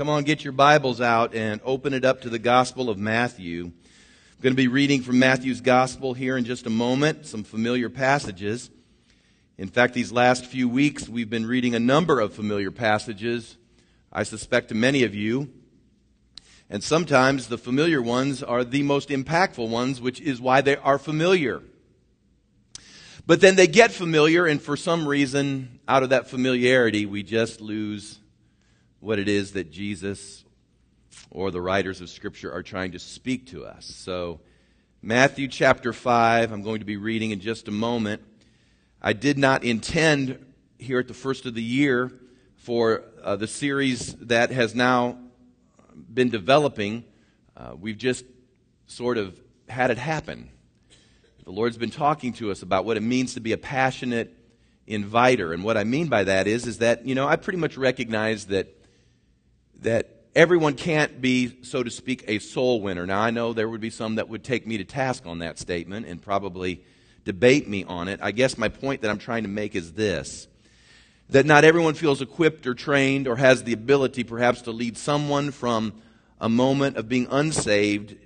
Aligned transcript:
Come 0.00 0.08
on, 0.08 0.24
get 0.24 0.44
your 0.44 0.54
Bibles 0.54 1.02
out 1.02 1.34
and 1.34 1.60
open 1.62 1.92
it 1.92 2.06
up 2.06 2.22
to 2.22 2.30
the 2.30 2.38
Gospel 2.38 2.88
of 2.88 2.96
Matthew. 2.96 3.64
I'm 3.64 4.40
going 4.40 4.54
to 4.54 4.56
be 4.56 4.66
reading 4.66 5.02
from 5.02 5.18
Matthew's 5.18 5.60
Gospel 5.60 6.14
here 6.14 6.38
in 6.38 6.46
just 6.46 6.64
a 6.64 6.70
moment, 6.70 7.26
some 7.26 7.44
familiar 7.44 7.90
passages. 7.90 8.70
In 9.58 9.68
fact, 9.68 9.92
these 9.92 10.10
last 10.10 10.46
few 10.46 10.70
weeks, 10.70 11.06
we've 11.06 11.28
been 11.28 11.44
reading 11.44 11.74
a 11.74 11.78
number 11.78 12.18
of 12.18 12.32
familiar 12.32 12.70
passages, 12.70 13.58
I 14.10 14.22
suspect 14.22 14.70
to 14.70 14.74
many 14.74 15.04
of 15.04 15.14
you. 15.14 15.50
And 16.70 16.82
sometimes 16.82 17.48
the 17.48 17.58
familiar 17.58 18.00
ones 18.00 18.42
are 18.42 18.64
the 18.64 18.82
most 18.82 19.10
impactful 19.10 19.68
ones, 19.68 20.00
which 20.00 20.18
is 20.18 20.40
why 20.40 20.62
they 20.62 20.76
are 20.76 20.98
familiar. 20.98 21.62
But 23.26 23.42
then 23.42 23.54
they 23.54 23.66
get 23.66 23.92
familiar, 23.92 24.46
and 24.46 24.62
for 24.62 24.78
some 24.78 25.06
reason, 25.06 25.78
out 25.86 26.02
of 26.02 26.08
that 26.08 26.26
familiarity, 26.26 27.04
we 27.04 27.22
just 27.22 27.60
lose 27.60 28.19
what 29.00 29.18
it 29.18 29.28
is 29.28 29.52
that 29.52 29.70
Jesus 29.70 30.44
or 31.30 31.50
the 31.50 31.60
writers 31.60 32.00
of 32.00 32.10
Scripture 32.10 32.52
are 32.52 32.62
trying 32.62 32.92
to 32.92 32.98
speak 32.98 33.48
to 33.48 33.64
us. 33.64 33.86
So, 33.86 34.40
Matthew 35.02 35.48
chapter 35.48 35.94
5, 35.94 36.52
I'm 36.52 36.62
going 36.62 36.80
to 36.80 36.84
be 36.84 36.98
reading 36.98 37.30
in 37.30 37.40
just 37.40 37.68
a 37.68 37.70
moment. 37.70 38.22
I 39.00 39.14
did 39.14 39.38
not 39.38 39.64
intend 39.64 40.44
here 40.78 40.98
at 40.98 41.08
the 41.08 41.14
first 41.14 41.46
of 41.46 41.54
the 41.54 41.62
year 41.62 42.12
for 42.56 43.04
uh, 43.22 43.36
the 43.36 43.46
series 43.46 44.14
that 44.16 44.50
has 44.50 44.74
now 44.74 45.18
been 46.12 46.28
developing. 46.28 47.04
Uh, 47.56 47.72
we've 47.80 47.96
just 47.96 48.26
sort 48.86 49.16
of 49.16 49.40
had 49.70 49.90
it 49.90 49.96
happen. 49.96 50.50
The 51.44 51.50
Lord's 51.50 51.78
been 51.78 51.90
talking 51.90 52.34
to 52.34 52.50
us 52.50 52.60
about 52.60 52.84
what 52.84 52.98
it 52.98 53.02
means 53.02 53.34
to 53.34 53.40
be 53.40 53.52
a 53.52 53.58
passionate 53.58 54.36
inviter. 54.86 55.54
And 55.54 55.64
what 55.64 55.78
I 55.78 55.84
mean 55.84 56.08
by 56.08 56.24
that 56.24 56.46
is, 56.46 56.66
is 56.66 56.78
that, 56.78 57.06
you 57.06 57.14
know, 57.14 57.26
I 57.26 57.36
pretty 57.36 57.58
much 57.58 57.78
recognize 57.78 58.46
that 58.46 58.79
that 59.80 60.20
everyone 60.34 60.74
can't 60.74 61.20
be, 61.20 61.62
so 61.62 61.82
to 61.82 61.90
speak, 61.90 62.24
a 62.28 62.38
soul 62.38 62.80
winner. 62.80 63.06
Now, 63.06 63.20
I 63.20 63.30
know 63.30 63.52
there 63.52 63.68
would 63.68 63.80
be 63.80 63.90
some 63.90 64.16
that 64.16 64.28
would 64.28 64.44
take 64.44 64.66
me 64.66 64.78
to 64.78 64.84
task 64.84 65.26
on 65.26 65.40
that 65.40 65.58
statement 65.58 66.06
and 66.06 66.20
probably 66.20 66.82
debate 67.24 67.68
me 67.68 67.84
on 67.84 68.08
it. 68.08 68.20
I 68.22 68.32
guess 68.32 68.56
my 68.56 68.68
point 68.68 69.02
that 69.02 69.10
I'm 69.10 69.18
trying 69.18 69.42
to 69.42 69.48
make 69.48 69.74
is 69.74 69.92
this 69.92 70.46
that 71.30 71.46
not 71.46 71.64
everyone 71.64 71.94
feels 71.94 72.20
equipped 72.20 72.66
or 72.66 72.74
trained 72.74 73.28
or 73.28 73.36
has 73.36 73.62
the 73.62 73.72
ability, 73.72 74.24
perhaps, 74.24 74.62
to 74.62 74.72
lead 74.72 74.96
someone 74.98 75.52
from 75.52 75.92
a 76.40 76.48
moment 76.48 76.96
of 76.96 77.08
being 77.08 77.28
unsaved 77.30 78.16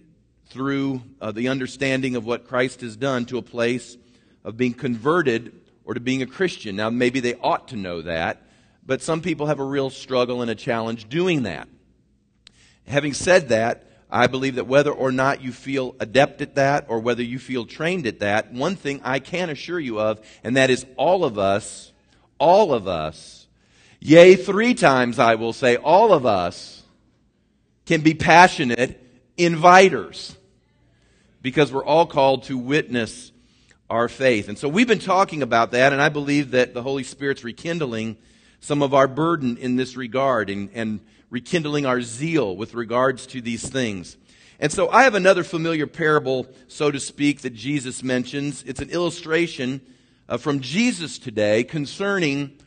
through 0.46 1.02
uh, 1.20 1.30
the 1.30 1.48
understanding 1.48 2.16
of 2.16 2.24
what 2.24 2.48
Christ 2.48 2.80
has 2.80 2.96
done 2.96 3.26
to 3.26 3.36
a 3.36 3.42
place 3.42 3.98
of 4.42 4.56
being 4.56 4.72
converted 4.72 5.52
or 5.84 5.92
to 5.92 6.00
being 6.00 6.22
a 6.22 6.26
Christian. 6.26 6.76
Now, 6.76 6.88
maybe 6.88 7.20
they 7.20 7.34
ought 7.34 7.68
to 7.68 7.76
know 7.76 8.00
that, 8.02 8.43
but 8.86 9.02
some 9.02 9.20
people 9.20 9.46
have 9.46 9.60
a 9.60 9.64
real 9.64 9.90
struggle 9.90 10.42
and 10.42 10.50
a 10.50 10.54
challenge 10.54 11.08
doing 11.08 11.44
that. 11.44 11.68
Having 12.86 13.14
said 13.14 13.48
that, 13.48 13.90
I 14.10 14.26
believe 14.26 14.56
that 14.56 14.66
whether 14.66 14.92
or 14.92 15.10
not 15.10 15.42
you 15.42 15.52
feel 15.52 15.96
adept 15.98 16.40
at 16.40 16.54
that 16.54 16.86
or 16.88 17.00
whether 17.00 17.22
you 17.22 17.38
feel 17.38 17.64
trained 17.64 18.06
at 18.06 18.20
that, 18.20 18.52
one 18.52 18.76
thing 18.76 19.00
I 19.02 19.18
can 19.18 19.50
assure 19.50 19.80
you 19.80 19.98
of, 19.98 20.24
and 20.44 20.56
that 20.56 20.70
is 20.70 20.86
all 20.96 21.24
of 21.24 21.38
us, 21.38 21.92
all 22.38 22.72
of 22.72 22.86
us, 22.86 23.48
yea, 24.00 24.36
three 24.36 24.74
times 24.74 25.18
I 25.18 25.34
will 25.34 25.52
say, 25.52 25.76
all 25.76 26.12
of 26.12 26.26
us 26.26 26.82
can 27.86 28.02
be 28.02 28.14
passionate 28.14 29.00
inviters 29.36 30.36
because 31.42 31.72
we're 31.72 31.84
all 31.84 32.06
called 32.06 32.44
to 32.44 32.56
witness 32.56 33.32
our 33.90 34.08
faith. 34.08 34.48
And 34.48 34.58
so 34.58 34.68
we've 34.68 34.88
been 34.88 34.98
talking 34.98 35.42
about 35.42 35.72
that, 35.72 35.92
and 35.92 36.00
I 36.00 36.08
believe 36.08 36.52
that 36.52 36.72
the 36.72 36.82
Holy 36.82 37.02
Spirit's 37.02 37.44
rekindling 37.44 38.16
some 38.64 38.80
of 38.80 38.94
our 38.94 39.06
burden 39.06 39.58
in 39.58 39.76
this 39.76 39.94
regard 39.94 40.48
and, 40.48 40.70
and 40.72 41.00
rekindling 41.28 41.84
our 41.84 42.00
zeal 42.00 42.56
with 42.56 42.72
regards 42.72 43.26
to 43.26 43.42
these 43.42 43.68
things. 43.68 44.16
And 44.58 44.72
so 44.72 44.88
I 44.88 45.02
have 45.02 45.14
another 45.14 45.44
familiar 45.44 45.86
parable, 45.86 46.46
so 46.66 46.90
to 46.90 46.98
speak, 46.98 47.42
that 47.42 47.52
Jesus 47.52 48.02
mentions. 48.02 48.62
It's 48.62 48.80
an 48.80 48.88
illustration 48.88 49.82
uh, 50.30 50.38
from 50.38 50.60
Jesus 50.60 51.18
today 51.18 51.62
concerning 51.62 52.58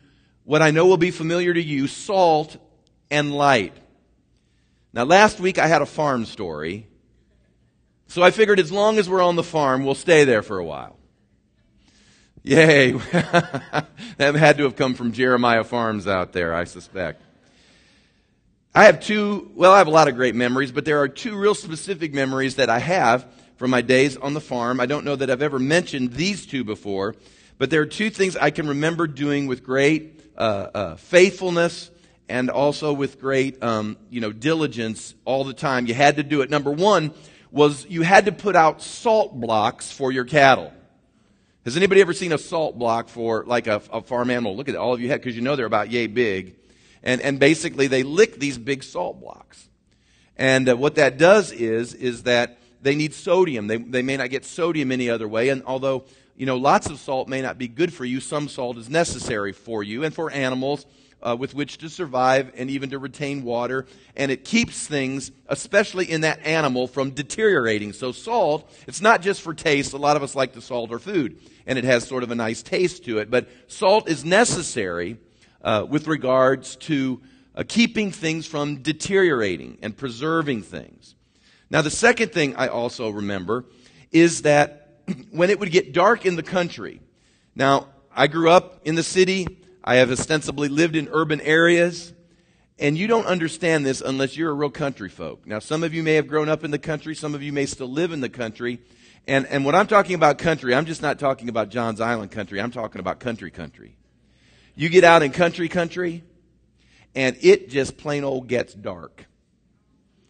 what 0.43 0.61
I 0.61 0.69
know 0.69 0.85
will 0.85 0.97
be 0.97 1.09
familiar 1.09 1.51
to 1.51 1.63
you 1.63 1.87
salt 1.87 2.57
and 3.09 3.33
light. 3.33 3.75
Now, 4.93 5.03
last 5.03 5.39
week 5.39 5.57
I 5.57 5.65
had 5.65 5.81
a 5.81 5.87
farm 5.87 6.25
story. 6.25 6.85
So 8.05 8.21
I 8.21 8.29
figured 8.29 8.59
as 8.59 8.71
long 8.71 8.99
as 8.99 9.09
we're 9.09 9.23
on 9.23 9.35
the 9.35 9.41
farm, 9.41 9.83
we'll 9.83 9.95
stay 9.95 10.25
there 10.25 10.43
for 10.43 10.59
a 10.59 10.63
while. 10.63 10.96
Yay. 12.47 12.91
that 14.17 14.35
had 14.35 14.57
to 14.57 14.63
have 14.63 14.77
come 14.77 14.93
from 14.93 15.11
Jeremiah 15.11 15.65
Farms 15.65 16.07
out 16.07 16.31
there, 16.31 16.53
I 16.53 16.63
suspect. 16.63 17.21
I 18.73 18.85
have 18.85 19.01
two, 19.01 19.51
well, 19.53 19.73
I 19.73 19.79
have 19.79 19.87
a 19.87 19.91
lot 19.91 20.07
of 20.07 20.15
great 20.15 20.33
memories, 20.33 20.71
but 20.71 20.85
there 20.85 20.99
are 21.01 21.09
two 21.09 21.35
real 21.35 21.55
specific 21.55 22.13
memories 22.13 22.55
that 22.55 22.69
I 22.69 22.79
have 22.79 23.27
from 23.57 23.71
my 23.71 23.81
days 23.81 24.15
on 24.15 24.33
the 24.33 24.39
farm. 24.39 24.79
I 24.79 24.85
don't 24.85 25.03
know 25.03 25.17
that 25.17 25.29
I've 25.29 25.41
ever 25.41 25.59
mentioned 25.59 26.13
these 26.13 26.45
two 26.45 26.63
before, 26.63 27.17
but 27.57 27.69
there 27.69 27.81
are 27.81 27.85
two 27.85 28.09
things 28.09 28.37
I 28.37 28.51
can 28.51 28.69
remember 28.69 29.07
doing 29.07 29.47
with 29.47 29.61
great 29.61 30.21
uh, 30.37 30.69
uh, 30.73 30.95
faithfulness 30.95 31.91
and 32.29 32.49
also 32.49 32.93
with 32.93 33.19
great, 33.19 33.61
um, 33.61 33.97
you 34.09 34.21
know, 34.21 34.31
diligence 34.31 35.15
all 35.25 35.43
the 35.43 35.53
time. 35.53 35.85
You 35.85 35.95
had 35.95 36.15
to 36.15 36.23
do 36.23 36.43
it. 36.43 36.49
Number 36.49 36.71
one 36.71 37.13
was 37.51 37.85
you 37.89 38.03
had 38.03 38.23
to 38.23 38.31
put 38.31 38.55
out 38.55 38.81
salt 38.81 39.37
blocks 39.37 39.91
for 39.91 40.13
your 40.13 40.23
cattle. 40.23 40.71
Has 41.67 41.75
anybody 41.75 41.99
ever 41.99 42.13
seen 42.13 42.31
a 42.31 42.37
salt 42.37 42.79
block 42.79 43.09
for 43.09 43.43
like 43.43 43.67
a, 43.67 43.81
a 43.91 43.99
farm 43.99 44.29
animal? 44.29 44.55
Look 44.55 44.69
at 44.69 44.77
all 44.77 44.93
of 44.93 45.01
you 45.01 45.09
have, 45.09 45.19
because 45.19 45.35
you 45.35 45.41
know 45.41 45.57
they're 45.57 45.65
about 45.65 45.91
yay 45.91 46.07
big. 46.07 46.55
And, 47.03 47.19
and 47.19 47.41
basically 47.41 47.87
they 47.87 48.03
lick 48.03 48.39
these 48.39 48.57
big 48.57 48.83
salt 48.83 49.19
blocks. 49.19 49.67
And 50.37 50.69
uh, 50.69 50.77
what 50.77 50.95
that 50.95 51.17
does 51.17 51.51
is, 51.51 51.93
is 51.93 52.23
that 52.23 52.57
they 52.81 52.95
need 52.95 53.13
sodium. 53.13 53.67
They, 53.67 53.75
they 53.75 54.01
may 54.01 54.15
not 54.15 54.29
get 54.29 54.45
sodium 54.45 54.93
any 54.93 55.09
other 55.09 55.27
way. 55.27 55.49
And 55.49 55.61
although, 55.65 56.05
you 56.37 56.45
know, 56.45 56.55
lots 56.55 56.87
of 56.87 56.99
salt 56.99 57.27
may 57.27 57.41
not 57.41 57.57
be 57.57 57.67
good 57.67 57.91
for 57.91 58.05
you, 58.05 58.21
some 58.21 58.47
salt 58.47 58.77
is 58.77 58.89
necessary 58.89 59.51
for 59.51 59.83
you 59.83 60.03
and 60.03 60.13
for 60.13 60.31
animals 60.31 60.85
uh, 61.21 61.35
with 61.37 61.53
which 61.53 61.79
to 61.79 61.89
survive 61.89 62.51
and 62.55 62.69
even 62.69 62.91
to 62.91 62.99
retain 62.99 63.43
water. 63.43 63.85
And 64.15 64.31
it 64.31 64.45
keeps 64.45 64.85
things, 64.87 65.31
especially 65.47 66.09
in 66.09 66.21
that 66.21 66.45
animal, 66.45 66.87
from 66.87 67.11
deteriorating. 67.11 67.93
So, 67.93 68.11
salt, 68.11 68.69
it's 68.87 69.01
not 69.01 69.21
just 69.21 69.41
for 69.41 69.53
taste. 69.53 69.93
A 69.93 69.97
lot 69.97 70.15
of 70.15 70.23
us 70.23 70.35
like 70.35 70.53
to 70.53 70.61
salt 70.61 70.91
our 70.91 70.99
food, 70.99 71.39
and 71.65 71.77
it 71.77 71.85
has 71.85 72.07
sort 72.07 72.23
of 72.23 72.31
a 72.31 72.35
nice 72.35 72.61
taste 72.61 73.05
to 73.05 73.17
it. 73.17 73.31
But 73.31 73.49
salt 73.67 74.07
is 74.07 74.23
necessary 74.23 75.17
uh, 75.63 75.85
with 75.89 76.07
regards 76.07 76.75
to 76.75 77.21
uh, 77.55 77.63
keeping 77.67 78.11
things 78.11 78.45
from 78.45 78.83
deteriorating 78.83 79.79
and 79.81 79.97
preserving 79.97 80.61
things. 80.61 81.15
Now, 81.69 81.81
the 81.81 81.89
second 81.89 82.31
thing 82.31 82.55
I 82.55 82.67
also 82.67 83.09
remember 83.09 83.65
is 84.11 84.43
that 84.43 84.86
when 85.31 85.49
it 85.49 85.59
would 85.59 85.71
get 85.71 85.93
dark 85.93 86.25
in 86.25 86.35
the 86.35 86.43
country, 86.43 87.01
now, 87.57 87.87
I 88.15 88.27
grew 88.27 88.51
up 88.51 88.81
in 88.85 88.93
the 88.93 89.01
city. 89.01 89.47
I 89.83 89.95
have 89.95 90.11
ostensibly 90.11 90.69
lived 90.69 90.95
in 90.95 91.09
urban 91.11 91.41
areas. 91.41 92.13
And 92.77 92.95
you 92.95 93.07
don't 93.07 93.25
understand 93.25 93.83
this 93.83 93.99
unless 93.99 94.37
you're 94.37 94.51
a 94.51 94.53
real 94.53 94.69
country 94.69 95.09
folk. 95.09 95.47
Now, 95.47 95.57
some 95.57 95.83
of 95.83 95.91
you 95.91 96.03
may 96.03 96.13
have 96.13 96.27
grown 96.27 96.49
up 96.49 96.63
in 96.63 96.69
the 96.69 96.77
country. 96.77 97.15
Some 97.15 97.33
of 97.33 97.41
you 97.41 97.51
may 97.51 97.65
still 97.65 97.89
live 97.89 98.11
in 98.11 98.21
the 98.21 98.29
country. 98.29 98.79
And, 99.27 99.47
and 99.47 99.65
when 99.65 99.73
I'm 99.73 99.87
talking 99.87 100.13
about 100.13 100.37
country, 100.37 100.75
I'm 100.75 100.85
just 100.85 101.01
not 101.01 101.17
talking 101.17 101.49
about 101.49 101.69
John's 101.69 101.99
Island 101.99 102.29
country. 102.29 102.61
I'm 102.61 102.69
talking 102.69 102.99
about 102.99 103.19
country 103.19 103.49
country. 103.49 103.97
You 104.75 104.89
get 104.89 105.03
out 105.03 105.23
in 105.23 105.31
country 105.31 105.67
country, 105.67 106.23
and 107.15 107.35
it 107.41 107.69
just 107.69 107.97
plain 107.97 108.23
old 108.23 108.47
gets 108.47 108.75
dark. 108.75 109.26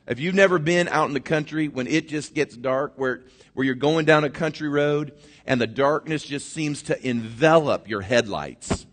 If 0.08 0.20
you've 0.20 0.36
never 0.36 0.58
been 0.58 0.88
out 0.88 1.08
in 1.08 1.14
the 1.14 1.20
country 1.20 1.68
when 1.68 1.88
it 1.88 2.08
just 2.08 2.34
gets 2.34 2.56
dark, 2.56 2.94
where, 2.96 3.24
where 3.54 3.66
you're 3.66 3.76
going 3.76 4.06
down 4.06 4.24
a 4.24 4.30
country 4.30 4.70
road 4.70 5.14
and 5.46 5.60
the 5.60 5.68
darkness 5.68 6.24
just 6.24 6.54
seems 6.54 6.84
to 6.84 7.08
envelop 7.08 7.90
your 7.90 8.02
headlights 8.02 8.88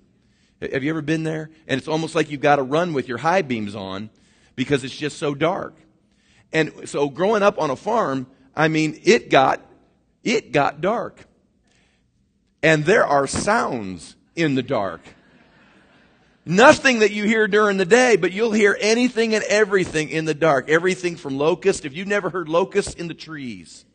have 0.72 0.82
you 0.82 0.90
ever 0.90 1.02
been 1.02 1.24
there? 1.24 1.50
And 1.66 1.78
it's 1.78 1.88
almost 1.88 2.14
like 2.14 2.30
you've 2.30 2.40
got 2.40 2.56
to 2.56 2.62
run 2.62 2.92
with 2.92 3.08
your 3.08 3.18
high 3.18 3.42
beams 3.42 3.74
on 3.74 4.10
because 4.56 4.84
it's 4.84 4.96
just 4.96 5.18
so 5.18 5.34
dark. 5.34 5.74
And 6.52 6.88
so 6.88 7.08
growing 7.08 7.42
up 7.42 7.58
on 7.58 7.70
a 7.70 7.76
farm, 7.76 8.26
I 8.54 8.68
mean, 8.68 9.00
it 9.04 9.30
got, 9.30 9.60
it 10.22 10.52
got 10.52 10.80
dark. 10.80 11.26
And 12.62 12.84
there 12.84 13.04
are 13.04 13.26
sounds 13.26 14.16
in 14.36 14.54
the 14.54 14.62
dark. 14.62 15.02
Nothing 16.46 16.98
that 16.98 17.10
you 17.10 17.24
hear 17.24 17.48
during 17.48 17.78
the 17.78 17.86
day, 17.86 18.16
but 18.16 18.32
you'll 18.32 18.52
hear 18.52 18.76
anything 18.78 19.34
and 19.34 19.42
everything 19.44 20.10
in 20.10 20.26
the 20.26 20.34
dark. 20.34 20.68
Everything 20.68 21.16
from 21.16 21.38
locusts. 21.38 21.84
If 21.84 21.94
you've 21.94 22.08
never 22.08 22.28
heard 22.28 22.48
locusts 22.48 22.94
in 22.94 23.08
the 23.08 23.14
trees 23.14 23.86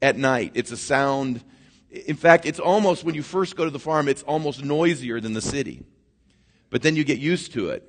at 0.00 0.16
night, 0.16 0.52
it's 0.54 0.70
a 0.70 0.76
sound. 0.76 1.42
In 1.90 2.14
fact, 2.16 2.46
it's 2.46 2.60
almost, 2.60 3.02
when 3.02 3.16
you 3.16 3.22
first 3.22 3.56
go 3.56 3.64
to 3.64 3.70
the 3.70 3.80
farm, 3.80 4.06
it's 4.06 4.22
almost 4.22 4.64
noisier 4.64 5.20
than 5.20 5.32
the 5.32 5.40
city. 5.40 5.82
But 6.70 6.82
then 6.82 6.94
you 6.94 7.02
get 7.02 7.18
used 7.18 7.52
to 7.54 7.70
it. 7.70 7.86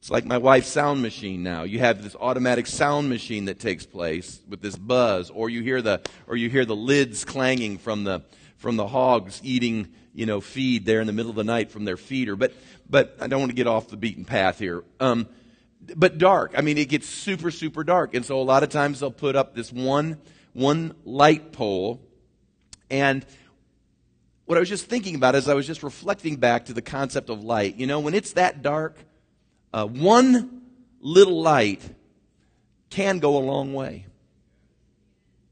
It's 0.00 0.10
like 0.10 0.24
my 0.24 0.38
wife's 0.38 0.68
sound 0.68 1.00
machine 1.00 1.42
now. 1.42 1.62
You 1.62 1.78
have 1.78 2.02
this 2.02 2.16
automatic 2.18 2.66
sound 2.66 3.08
machine 3.08 3.46
that 3.46 3.58
takes 3.58 3.84
place 3.84 4.40
with 4.48 4.60
this 4.62 4.76
buzz, 4.76 5.30
or 5.30 5.50
you 5.50 5.62
hear 5.62 5.82
the, 5.82 6.00
or 6.26 6.36
you 6.36 6.48
hear 6.50 6.64
the 6.64 6.76
lids 6.76 7.24
clanging 7.24 7.78
from 7.78 8.04
the, 8.04 8.22
from 8.60 8.76
the 8.76 8.86
hogs 8.86 9.40
eating, 9.42 9.88
you 10.12 10.26
know, 10.26 10.40
feed 10.40 10.84
there 10.84 11.00
in 11.00 11.06
the 11.06 11.14
middle 11.14 11.30
of 11.30 11.36
the 11.36 11.44
night 11.44 11.70
from 11.70 11.86
their 11.86 11.96
feeder. 11.96 12.36
But, 12.36 12.52
but 12.88 13.16
I 13.20 13.26
don't 13.26 13.40
want 13.40 13.50
to 13.50 13.56
get 13.56 13.66
off 13.66 13.88
the 13.88 13.96
beaten 13.96 14.26
path 14.26 14.58
here. 14.58 14.84
Um, 15.00 15.26
but 15.96 16.18
dark. 16.18 16.52
I 16.56 16.60
mean, 16.60 16.76
it 16.76 16.90
gets 16.90 17.08
super, 17.08 17.50
super 17.50 17.82
dark. 17.82 18.14
And 18.14 18.24
so 18.24 18.40
a 18.40 18.44
lot 18.44 18.62
of 18.62 18.68
times 18.68 19.00
they'll 19.00 19.10
put 19.10 19.34
up 19.34 19.54
this 19.54 19.72
one, 19.72 20.18
one 20.52 20.94
light 21.06 21.52
pole. 21.52 22.02
And 22.90 23.24
what 24.44 24.58
I 24.58 24.60
was 24.60 24.68
just 24.68 24.86
thinking 24.86 25.14
about 25.14 25.34
is 25.34 25.48
I 25.48 25.54
was 25.54 25.66
just 25.66 25.82
reflecting 25.82 26.36
back 26.36 26.66
to 26.66 26.74
the 26.74 26.82
concept 26.82 27.30
of 27.30 27.42
light. 27.42 27.76
You 27.76 27.86
know, 27.86 28.00
when 28.00 28.12
it's 28.12 28.34
that 28.34 28.60
dark, 28.60 28.98
uh, 29.72 29.86
one 29.86 30.60
little 31.00 31.40
light 31.40 31.82
can 32.90 33.20
go 33.20 33.38
a 33.38 33.42
long 33.42 33.72
way 33.72 34.04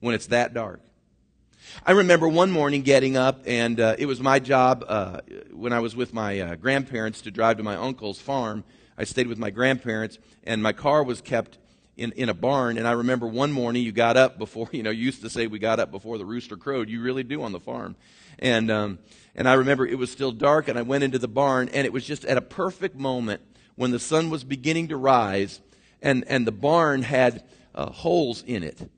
when 0.01 0.15
it's 0.15 0.27
that 0.27 0.53
dark. 0.53 0.83
I 1.85 1.93
remember 1.93 2.29
one 2.29 2.51
morning 2.51 2.83
getting 2.83 3.17
up, 3.17 3.43
and 3.47 3.81
uh, 3.81 3.97
it 3.99 4.07
was 4.07 4.21
my 4.21 4.39
job 4.39 4.85
uh, 4.87 5.21
when 5.53 5.73
I 5.73 5.81
was 5.81 5.97
with 5.97 6.13
my 6.13 6.41
uh, 6.41 6.55
grandparents 6.57 7.23
to 7.23 7.31
drive 7.31 7.57
to 7.59 7.63
my 7.63 7.77
uncle's 7.77 8.21
farm. 8.21 8.65
I 8.97 9.05
stayed 9.05 9.27
with 9.27 9.39
my 9.39 9.51
grandparents, 9.51 10.19
and 10.45 10.63
my 10.63 10.73
car 10.73 11.03
was 11.03 11.21
kept 11.21 11.59
in, 11.97 12.13
in 12.13 12.29
a 12.29 12.35
barn. 12.35 12.79
And 12.79 12.87
I 12.87 12.93
remember 12.93 13.27
one 13.27 13.53
morning 13.53 13.83
you 13.83 13.93
got 13.93 14.17
up 14.17 14.39
before, 14.39 14.69
you 14.73 14.83
know, 14.83 14.91
you 14.91 15.05
used 15.05 15.23
to 15.23 15.31
say 15.31 15.47
we 15.47 15.59
got 15.59 15.81
up 15.81 15.91
before 15.91 16.19
the 16.19 16.25
rooster 16.25 16.57
crowed. 16.57 16.89
You 16.89 17.03
really 17.03 17.23
do 17.23 17.43
on 17.43 17.53
the 17.53 17.61
farm. 17.61 17.97
And, 18.39 18.71
um, 18.71 18.99
and 19.35 19.49
I 19.49 19.55
remember 19.55 19.87
it 19.87 19.99
was 19.99 20.11
still 20.11 20.33
dark, 20.33 20.69
and 20.69 20.79
I 20.79 20.83
went 20.83 21.05
into 21.05 21.19
the 21.19 21.29
barn, 21.29 21.69
and 21.71 21.85
it 21.87 21.93
was 21.93 22.05
just 22.05 22.25
at 22.25 22.37
a 22.37 22.43
perfect 22.43 22.97
moment 22.97 23.43
when 23.75 23.91
the 23.91 23.99
sun 23.99 24.31
was 24.31 24.45
beginning 24.45 24.89
to 24.89 24.97
rise, 24.97 25.61
and, 26.01 26.25
and 26.29 26.47
the 26.47 26.53
barn 26.53 27.03
had 27.03 27.45
uh, 27.75 27.91
holes 27.91 28.43
in 28.47 28.63
it. 28.63 28.89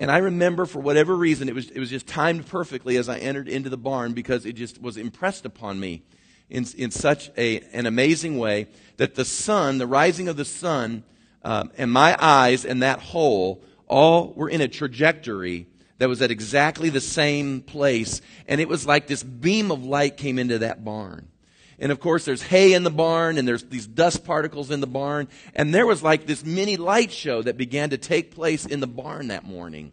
And 0.00 0.10
I 0.10 0.18
remember, 0.18 0.64
for 0.64 0.80
whatever 0.80 1.16
reason, 1.16 1.48
it 1.48 1.54
was, 1.54 1.70
it 1.70 1.80
was 1.80 1.90
just 1.90 2.06
timed 2.06 2.46
perfectly 2.46 2.96
as 2.96 3.08
I 3.08 3.18
entered 3.18 3.48
into 3.48 3.68
the 3.68 3.76
barn 3.76 4.12
because 4.12 4.46
it 4.46 4.52
just 4.52 4.80
was 4.80 4.96
impressed 4.96 5.44
upon 5.44 5.80
me 5.80 6.02
in, 6.48 6.66
in 6.76 6.90
such 6.90 7.30
a, 7.36 7.60
an 7.72 7.86
amazing 7.86 8.38
way 8.38 8.68
that 8.96 9.16
the 9.16 9.24
sun, 9.24 9.78
the 9.78 9.86
rising 9.86 10.28
of 10.28 10.36
the 10.36 10.44
sun, 10.44 11.02
um, 11.42 11.72
and 11.76 11.90
my 11.90 12.16
eyes 12.20 12.64
and 12.64 12.82
that 12.82 13.00
hole 13.00 13.62
all 13.86 14.32
were 14.34 14.48
in 14.48 14.60
a 14.60 14.68
trajectory 14.68 15.66
that 15.98 16.08
was 16.08 16.22
at 16.22 16.30
exactly 16.30 16.90
the 16.90 17.00
same 17.00 17.60
place. 17.60 18.20
And 18.46 18.60
it 18.60 18.68
was 18.68 18.86
like 18.86 19.08
this 19.08 19.22
beam 19.22 19.70
of 19.72 19.84
light 19.84 20.16
came 20.16 20.38
into 20.38 20.58
that 20.58 20.84
barn. 20.84 21.28
And 21.78 21.92
of 21.92 22.00
course, 22.00 22.24
there's 22.24 22.42
hay 22.42 22.72
in 22.72 22.82
the 22.82 22.90
barn 22.90 23.38
and 23.38 23.46
there's 23.46 23.62
these 23.64 23.86
dust 23.86 24.24
particles 24.24 24.70
in 24.70 24.80
the 24.80 24.86
barn. 24.86 25.28
And 25.54 25.72
there 25.72 25.86
was 25.86 26.02
like 26.02 26.26
this 26.26 26.44
mini 26.44 26.76
light 26.76 27.12
show 27.12 27.42
that 27.42 27.56
began 27.56 27.90
to 27.90 27.98
take 27.98 28.34
place 28.34 28.66
in 28.66 28.80
the 28.80 28.86
barn 28.86 29.28
that 29.28 29.44
morning. 29.44 29.92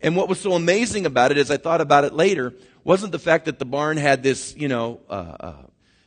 And 0.00 0.16
what 0.16 0.28
was 0.28 0.40
so 0.40 0.52
amazing 0.52 1.06
about 1.06 1.32
it, 1.32 1.38
as 1.38 1.50
I 1.50 1.56
thought 1.56 1.80
about 1.80 2.04
it 2.04 2.14
later, 2.14 2.54
wasn't 2.84 3.12
the 3.12 3.18
fact 3.18 3.46
that 3.46 3.58
the 3.58 3.64
barn 3.64 3.96
had 3.96 4.22
this, 4.22 4.54
you 4.56 4.68
know, 4.68 5.00
uh, 5.10 5.36
uh, 5.40 5.62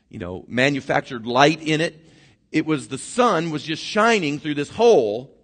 you 0.09 0.17
know, 0.17 0.45
manufactured 0.47 1.25
light 1.25 1.61
in 1.61 1.81
it. 1.81 2.03
It 2.51 2.65
was 2.65 2.87
the 2.87 2.97
sun 2.97 3.51
was 3.51 3.63
just 3.63 3.83
shining 3.83 4.39
through 4.39 4.55
this 4.55 4.69
hole, 4.69 5.37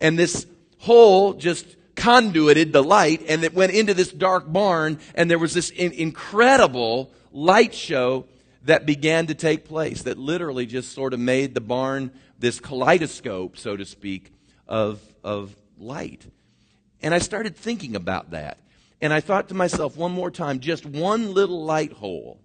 and 0.00 0.18
this 0.18 0.46
hole 0.78 1.34
just 1.34 1.76
conduited 1.94 2.72
the 2.72 2.82
light, 2.82 3.22
and 3.28 3.44
it 3.44 3.54
went 3.54 3.72
into 3.72 3.94
this 3.94 4.10
dark 4.10 4.50
barn, 4.50 4.98
and 5.14 5.30
there 5.30 5.38
was 5.38 5.54
this 5.54 5.70
in- 5.70 5.92
incredible 5.92 7.12
light 7.32 7.74
show 7.74 8.26
that 8.66 8.86
began 8.86 9.26
to 9.28 9.34
take 9.34 9.64
place 9.64 10.02
that 10.02 10.18
literally 10.18 10.66
just 10.66 10.92
sort 10.92 11.14
of 11.14 11.20
made 11.20 11.54
the 11.54 11.60
barn 11.60 12.12
this 12.38 12.60
kaleidoscope, 12.60 13.56
so 13.56 13.76
to 13.76 13.84
speak, 13.84 14.32
of, 14.68 15.00
of 15.24 15.56
light. 15.78 16.26
And 17.00 17.14
I 17.14 17.18
started 17.18 17.56
thinking 17.56 17.96
about 17.96 18.32
that. 18.32 18.58
And 19.00 19.12
I 19.12 19.20
thought 19.20 19.48
to 19.48 19.54
myself 19.54 19.96
one 19.96 20.12
more 20.12 20.30
time 20.30 20.60
just 20.60 20.84
one 20.86 21.34
little 21.34 21.64
light 21.64 21.92
hole, 21.92 22.40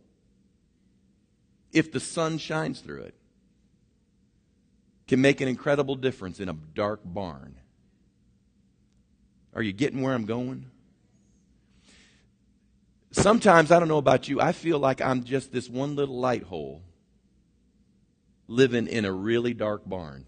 if 1.71 1.91
the 1.91 1.99
sun 1.99 2.37
shines 2.37 2.81
through 2.81 3.03
it, 3.03 3.15
can 5.07 5.21
make 5.21 5.41
an 5.41 5.47
incredible 5.47 5.95
difference 5.95 6.39
in 6.39 6.49
a 6.49 6.53
dark 6.53 7.01
barn. 7.03 7.55
Are 9.53 9.61
you 9.61 9.73
getting 9.73 10.01
where 10.01 10.13
I'm 10.13 10.25
going? 10.25 10.70
Sometimes, 13.11 13.71
I 13.71 13.79
don't 13.79 13.89
know 13.89 13.97
about 13.97 14.29
you, 14.29 14.39
I 14.39 14.53
feel 14.53 14.79
like 14.79 15.01
I'm 15.01 15.23
just 15.23 15.51
this 15.51 15.69
one 15.69 15.95
little 15.95 16.19
light 16.19 16.43
hole 16.43 16.81
living 18.47 18.87
in 18.87 19.05
a 19.05 19.11
really 19.11 19.53
dark 19.53 19.87
barn. 19.87 20.25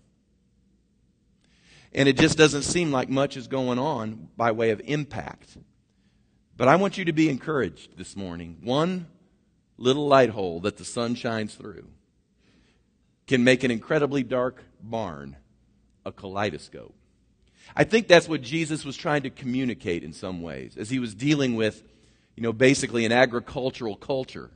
And 1.93 2.09
it 2.09 2.17
just 2.17 2.37
doesn't 2.37 2.63
seem 2.63 2.91
like 2.91 3.09
much 3.09 3.37
is 3.37 3.47
going 3.47 3.79
on 3.79 4.29
by 4.35 4.51
way 4.51 4.71
of 4.71 4.81
impact. 4.85 5.57
But 6.57 6.67
I 6.67 6.75
want 6.75 6.97
you 6.97 7.05
to 7.05 7.13
be 7.13 7.29
encouraged 7.29 7.97
this 7.97 8.15
morning. 8.15 8.57
One 8.63 9.07
little 9.77 10.07
light 10.07 10.29
hole 10.29 10.59
that 10.61 10.77
the 10.77 10.85
sun 10.85 11.15
shines 11.15 11.55
through 11.55 11.87
can 13.27 13.43
make 13.43 13.63
an 13.63 13.71
incredibly 13.71 14.23
dark 14.23 14.63
barn 14.81 15.37
a 16.05 16.11
kaleidoscope. 16.11 16.95
I 17.75 17.85
think 17.85 18.07
that's 18.07 18.27
what 18.27 18.41
Jesus 18.41 18.83
was 18.83 18.97
trying 18.97 19.23
to 19.23 19.29
communicate 19.29 20.03
in 20.03 20.11
some 20.13 20.41
ways 20.41 20.75
as 20.77 20.89
he 20.89 20.99
was 20.99 21.15
dealing 21.15 21.55
with 21.55 21.83
you 22.35 22.43
know, 22.43 22.53
basically 22.53 23.05
an 23.05 23.11
agricultural 23.11 23.95
culture. 23.95 24.49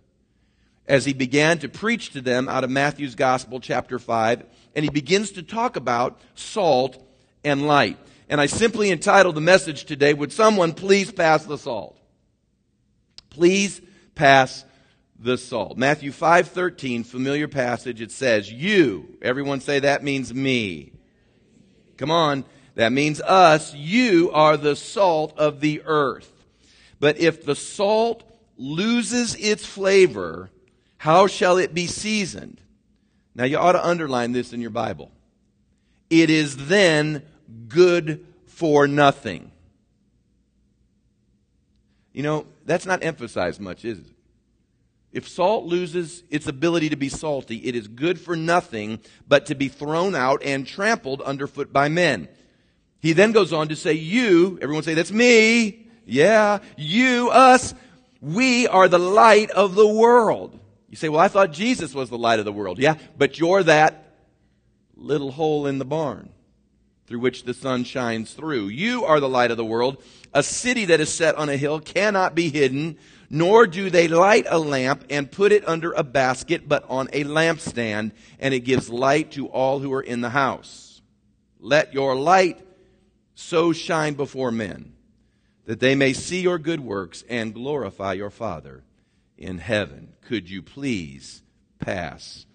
As 0.87 1.05
he 1.05 1.13
began 1.13 1.59
to 1.59 1.69
preach 1.69 2.11
to 2.11 2.21
them 2.21 2.47
out 2.47 2.63
of 2.63 2.69
Matthew's 2.69 3.15
Gospel, 3.15 3.59
chapter 3.59 3.99
5, 3.99 4.45
and 4.75 4.85
he 4.85 4.89
begins 4.89 5.31
to 5.31 5.43
talk 5.43 5.75
about 5.75 6.19
salt 6.35 7.03
and 7.43 7.67
light. 7.67 7.97
And 8.29 8.39
I 8.39 8.45
simply 8.45 8.91
entitled 8.91 9.35
the 9.35 9.41
message 9.41 9.85
today, 9.85 10.13
Would 10.13 10.31
someone 10.31 10.73
please 10.73 11.11
pass 11.11 11.45
the 11.45 11.57
salt? 11.57 11.97
Please 13.29 13.81
pass 14.15 14.65
the 15.19 15.37
salt. 15.37 15.77
Matthew 15.77 16.11
5:13, 16.11 17.03
familiar 17.03 17.47
passage, 17.47 18.01
it 18.01 18.11
says, 18.11 18.51
"You." 18.51 19.17
Everyone 19.21 19.59
say 19.59 19.79
that 19.79 20.03
means 20.03 20.33
me. 20.33 20.93
Come 21.97 22.11
on, 22.11 22.45
that 22.75 22.91
means 22.91 23.19
us. 23.21 23.73
You 23.73 24.31
are 24.31 24.57
the 24.57 24.75
salt 24.75 25.33
of 25.37 25.59
the 25.59 25.81
earth. 25.85 26.36
But 26.99 27.19
if 27.19 27.45
the 27.45 27.55
salt 27.55 28.23
loses 28.57 29.35
its 29.35 29.65
flavor, 29.65 30.49
how 30.97 31.27
shall 31.27 31.57
it 31.57 31.73
be 31.73 31.87
seasoned? 31.87 32.61
Now 33.35 33.43
you 33.43 33.57
ought 33.57 33.73
to 33.73 33.85
underline 33.85 34.31
this 34.31 34.51
in 34.51 34.61
your 34.61 34.71
Bible. 34.71 35.11
It 36.09 36.29
is 36.29 36.67
then 36.67 37.23
good 37.67 38.25
for 38.45 38.87
nothing. 38.87 39.51
You 42.13 42.23
know, 42.23 42.47
that's 42.65 42.85
not 42.85 43.03
emphasized 43.03 43.61
much, 43.61 43.85
is 43.85 43.99
it? 43.99 44.05
If 45.11 45.27
salt 45.27 45.65
loses 45.65 46.23
its 46.29 46.47
ability 46.47 46.89
to 46.89 46.95
be 46.95 47.09
salty, 47.09 47.57
it 47.57 47.75
is 47.75 47.87
good 47.87 48.19
for 48.19 48.35
nothing 48.35 48.99
but 49.27 49.45
to 49.47 49.55
be 49.55 49.67
thrown 49.67 50.15
out 50.15 50.41
and 50.43 50.65
trampled 50.67 51.21
underfoot 51.21 51.71
by 51.71 51.89
men. 51.89 52.27
He 52.99 53.13
then 53.13 53.31
goes 53.31 53.53
on 53.53 53.69
to 53.69 53.75
say, 53.75 53.93
You, 53.93 54.59
everyone 54.61 54.83
say, 54.83 54.95
That's 54.95 55.11
me. 55.11 55.86
Yeah, 56.07 56.59
you, 56.77 57.29
us, 57.29 57.75
we 58.21 58.65
are 58.65 58.87
the 58.87 58.97
light 58.97 59.51
of 59.51 59.75
the 59.75 59.87
world. 59.87 60.57
You 60.89 60.95
say, 60.95 61.09
well, 61.09 61.19
I 61.19 61.27
thought 61.27 61.51
Jesus 61.51 61.93
was 61.93 62.09
the 62.09 62.17
light 62.17 62.39
of 62.39 62.45
the 62.45 62.53
world. 62.53 62.79
Yeah, 62.79 62.95
but 63.17 63.37
you're 63.37 63.61
that 63.63 64.15
little 64.95 65.31
hole 65.31 65.67
in 65.67 65.79
the 65.79 65.85
barn 65.85 66.29
through 67.07 67.19
which 67.19 67.43
the 67.43 67.53
sun 67.53 67.83
shines 67.83 68.33
through. 68.33 68.67
You 68.67 69.03
are 69.03 69.19
the 69.19 69.29
light 69.29 69.51
of 69.51 69.57
the 69.57 69.65
world. 69.65 70.01
A 70.33 70.43
city 70.43 70.85
that 70.85 71.01
is 71.01 71.13
set 71.13 71.35
on 71.35 71.49
a 71.49 71.57
hill 71.57 71.81
cannot 71.81 72.35
be 72.35 72.49
hidden, 72.49 72.97
nor 73.29 73.67
do 73.67 73.89
they 73.89 74.07
light 74.07 74.45
a 74.49 74.59
lamp 74.59 75.03
and 75.09 75.29
put 75.29 75.51
it 75.51 75.67
under 75.67 75.91
a 75.91 76.03
basket, 76.03 76.69
but 76.69 76.85
on 76.89 77.09
a 77.11 77.25
lampstand, 77.25 78.11
and 78.39 78.53
it 78.53 78.61
gives 78.61 78.89
light 78.89 79.31
to 79.31 79.47
all 79.47 79.79
who 79.79 79.91
are 79.91 80.01
in 80.01 80.21
the 80.21 80.29
house. 80.29 81.01
Let 81.59 81.93
your 81.93 82.15
light 82.15 82.61
so 83.35 83.73
shine 83.73 84.13
before 84.13 84.51
men 84.51 84.93
that 85.67 85.81
they 85.81 85.95
may 85.95 86.13
see 86.13 86.41
your 86.41 86.57
good 86.57 86.79
works 86.79 87.25
and 87.29 87.53
glorify 87.53 88.13
your 88.13 88.29
Father 88.29 88.83
in 89.37 89.57
heaven. 89.57 90.13
Could 90.21 90.49
you 90.49 90.63
please 90.63 91.43
pass 91.77 92.45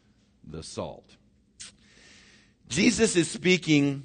the 0.42 0.62
salt? 0.62 1.16
Jesus 2.68 3.14
is 3.14 3.30
speaking 3.30 4.02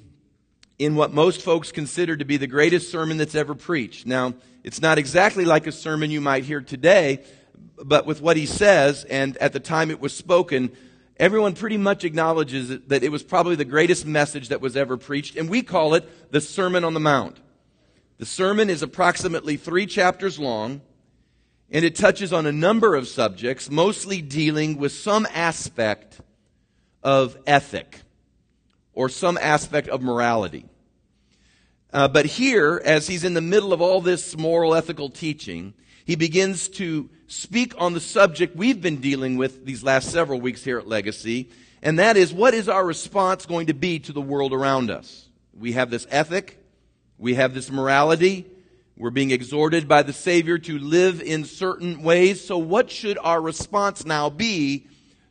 in 0.78 0.94
what 0.94 1.12
most 1.12 1.40
folks 1.40 1.72
consider 1.72 2.18
to 2.18 2.24
be 2.26 2.36
the 2.36 2.46
greatest 2.46 2.90
sermon 2.90 3.16
that's 3.16 3.34
ever 3.34 3.54
preached. 3.54 4.06
Now, 4.06 4.34
it's 4.62 4.82
not 4.82 4.98
exactly 4.98 5.46
like 5.46 5.66
a 5.66 5.72
sermon 5.72 6.10
you 6.10 6.20
might 6.20 6.44
hear 6.44 6.60
today, 6.60 7.24
but 7.82 8.04
with 8.04 8.20
what 8.20 8.36
he 8.36 8.44
says, 8.44 9.04
and 9.04 9.38
at 9.38 9.54
the 9.54 9.60
time 9.60 9.90
it 9.90 10.00
was 10.00 10.14
spoken, 10.14 10.70
everyone 11.16 11.54
pretty 11.54 11.78
much 11.78 12.04
acknowledges 12.04 12.68
that 12.68 13.02
it 13.02 13.10
was 13.10 13.22
probably 13.22 13.56
the 13.56 13.64
greatest 13.64 14.04
message 14.04 14.48
that 14.48 14.60
was 14.60 14.76
ever 14.76 14.98
preached, 14.98 15.34
and 15.34 15.48
we 15.48 15.62
call 15.62 15.94
it 15.94 16.30
the 16.30 16.42
Sermon 16.42 16.84
on 16.84 16.92
the 16.92 17.00
Mount. 17.00 17.38
The 18.18 18.26
sermon 18.26 18.68
is 18.68 18.82
approximately 18.82 19.56
three 19.56 19.86
chapters 19.86 20.40
long, 20.40 20.80
and 21.70 21.84
it 21.84 21.94
touches 21.94 22.32
on 22.32 22.46
a 22.46 22.52
number 22.52 22.96
of 22.96 23.06
subjects, 23.06 23.70
mostly 23.70 24.20
dealing 24.20 24.76
with 24.76 24.90
some 24.90 25.26
aspect 25.32 26.20
of 27.02 27.36
ethic 27.46 28.00
or 28.92 29.08
some 29.08 29.38
aspect 29.40 29.86
of 29.86 30.02
morality. 30.02 30.66
Uh, 31.92 32.08
but 32.08 32.26
here, 32.26 32.82
as 32.84 33.06
he's 33.06 33.22
in 33.22 33.34
the 33.34 33.40
middle 33.40 33.72
of 33.72 33.80
all 33.80 34.00
this 34.00 34.36
moral 34.36 34.74
ethical 34.74 35.08
teaching, 35.08 35.72
he 36.04 36.16
begins 36.16 36.68
to 36.68 37.08
speak 37.28 37.72
on 37.78 37.92
the 37.92 38.00
subject 38.00 38.56
we've 38.56 38.82
been 38.82 38.96
dealing 38.96 39.36
with 39.36 39.64
these 39.64 39.84
last 39.84 40.10
several 40.10 40.40
weeks 40.40 40.64
here 40.64 40.78
at 40.78 40.88
Legacy, 40.88 41.50
And 41.82 41.98
that 42.00 42.16
is, 42.16 42.32
what 42.32 42.54
is 42.54 42.68
our 42.68 42.84
response 42.84 43.46
going 43.46 43.68
to 43.68 43.74
be 43.74 44.00
to 44.00 44.12
the 44.12 44.20
world 44.20 44.52
around 44.52 44.90
us? 44.90 45.28
We 45.56 45.72
have 45.72 45.90
this 45.90 46.06
ethic. 46.10 46.58
We 47.18 47.34
have 47.34 47.52
this 47.52 47.70
morality. 47.70 48.46
We're 48.96 49.10
being 49.10 49.32
exhorted 49.32 49.88
by 49.88 50.02
the 50.02 50.12
Savior 50.12 50.58
to 50.58 50.78
live 50.78 51.20
in 51.20 51.44
certain 51.44 52.02
ways. 52.02 52.44
So 52.44 52.58
what 52.58 52.90
should 52.90 53.18
our 53.18 53.40
response 53.40 54.04
now 54.04 54.30
be 54.30 54.86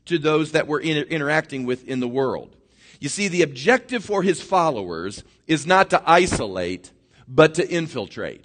to 0.05 0.17
those 0.17 0.51
that 0.51 0.67
we're 0.67 0.81
inter- 0.81 1.09
interacting 1.09 1.65
with 1.65 1.87
in 1.87 1.99
the 1.99 2.07
world? 2.07 2.55
You 2.99 3.09
see, 3.09 3.27
the 3.27 3.41
objective 3.41 4.03
for 4.03 4.21
his 4.21 4.41
followers 4.41 5.23
is 5.47 5.65
not 5.65 5.89
to 5.91 6.01
isolate, 6.05 6.91
but 7.27 7.55
to 7.55 7.69
infiltrate. 7.69 8.43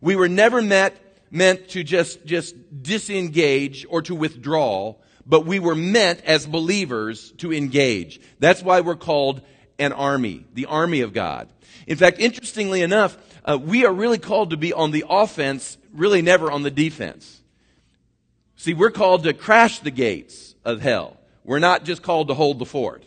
We 0.00 0.16
were 0.16 0.28
never 0.28 0.60
met, 0.60 1.00
meant 1.30 1.68
to 1.70 1.82
just, 1.82 2.24
just 2.26 2.54
disengage 2.82 3.86
or 3.88 4.02
to 4.02 4.14
withdraw, 4.14 4.96
but 5.26 5.46
we 5.46 5.58
were 5.58 5.74
meant 5.74 6.20
as 6.24 6.46
believers 6.46 7.32
to 7.38 7.52
engage. 7.52 8.20
That's 8.38 8.62
why 8.62 8.82
we're 8.82 8.96
called 8.96 9.40
an 9.78 9.92
army, 9.92 10.44
the 10.52 10.66
army 10.66 11.00
of 11.00 11.12
God. 11.12 11.48
In 11.86 11.96
fact, 11.96 12.18
interestingly 12.18 12.82
enough, 12.82 13.16
uh, 13.44 13.58
we 13.60 13.84
are 13.84 13.92
really 13.92 14.18
called 14.18 14.50
to 14.50 14.56
be 14.56 14.72
on 14.72 14.90
the 14.90 15.04
offense, 15.08 15.76
really 15.92 16.22
never 16.22 16.50
on 16.50 16.62
the 16.62 16.70
defense. 16.70 17.42
See, 18.56 18.74
we're 18.74 18.90
called 18.90 19.24
to 19.24 19.34
crash 19.34 19.80
the 19.80 19.90
gates 19.90 20.54
of 20.64 20.80
hell. 20.80 21.18
We're 21.44 21.58
not 21.58 21.84
just 21.84 22.02
called 22.02 22.28
to 22.28 22.34
hold 22.34 22.58
the 22.58 22.64
fort. 22.64 23.04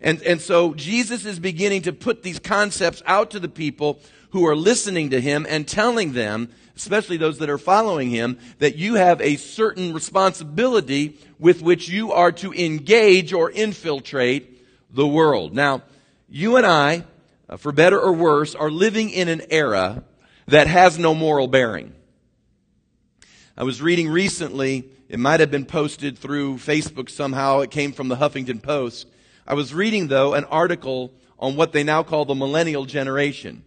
And, 0.00 0.22
and 0.22 0.40
so 0.40 0.74
Jesus 0.74 1.24
is 1.24 1.40
beginning 1.40 1.82
to 1.82 1.92
put 1.92 2.22
these 2.22 2.38
concepts 2.38 3.02
out 3.04 3.32
to 3.32 3.40
the 3.40 3.48
people 3.48 4.00
who 4.30 4.46
are 4.46 4.54
listening 4.54 5.10
to 5.10 5.20
him 5.20 5.46
and 5.48 5.66
telling 5.66 6.12
them, 6.12 6.50
especially 6.76 7.16
those 7.16 7.38
that 7.38 7.50
are 7.50 7.58
following 7.58 8.10
him, 8.10 8.38
that 8.58 8.76
you 8.76 8.94
have 8.94 9.20
a 9.20 9.36
certain 9.36 9.92
responsibility 9.92 11.18
with 11.38 11.62
which 11.62 11.88
you 11.88 12.12
are 12.12 12.30
to 12.30 12.52
engage 12.52 13.32
or 13.32 13.50
infiltrate 13.50 14.64
the 14.90 15.06
world. 15.06 15.54
Now, 15.54 15.82
you 16.28 16.56
and 16.56 16.66
I, 16.66 17.04
for 17.56 17.72
better 17.72 17.98
or 17.98 18.12
worse, 18.12 18.54
are 18.54 18.70
living 18.70 19.10
in 19.10 19.28
an 19.28 19.42
era 19.50 20.04
that 20.46 20.66
has 20.66 20.98
no 20.98 21.14
moral 21.14 21.46
bearing. 21.46 21.94
I 23.56 23.64
was 23.64 23.82
reading 23.82 24.08
recently, 24.08 24.90
it 25.08 25.18
might 25.18 25.40
have 25.40 25.50
been 25.50 25.64
posted 25.64 26.18
through 26.18 26.56
Facebook 26.56 27.10
somehow, 27.10 27.60
it 27.60 27.70
came 27.70 27.92
from 27.92 28.08
the 28.08 28.16
Huffington 28.16 28.62
Post. 28.62 29.08
I 29.46 29.54
was 29.54 29.72
reading, 29.72 30.08
though, 30.08 30.34
an 30.34 30.44
article 30.44 31.12
on 31.38 31.56
what 31.56 31.72
they 31.72 31.82
now 31.82 32.02
call 32.02 32.24
the 32.24 32.34
millennial 32.34 32.84
generation. 32.84 33.64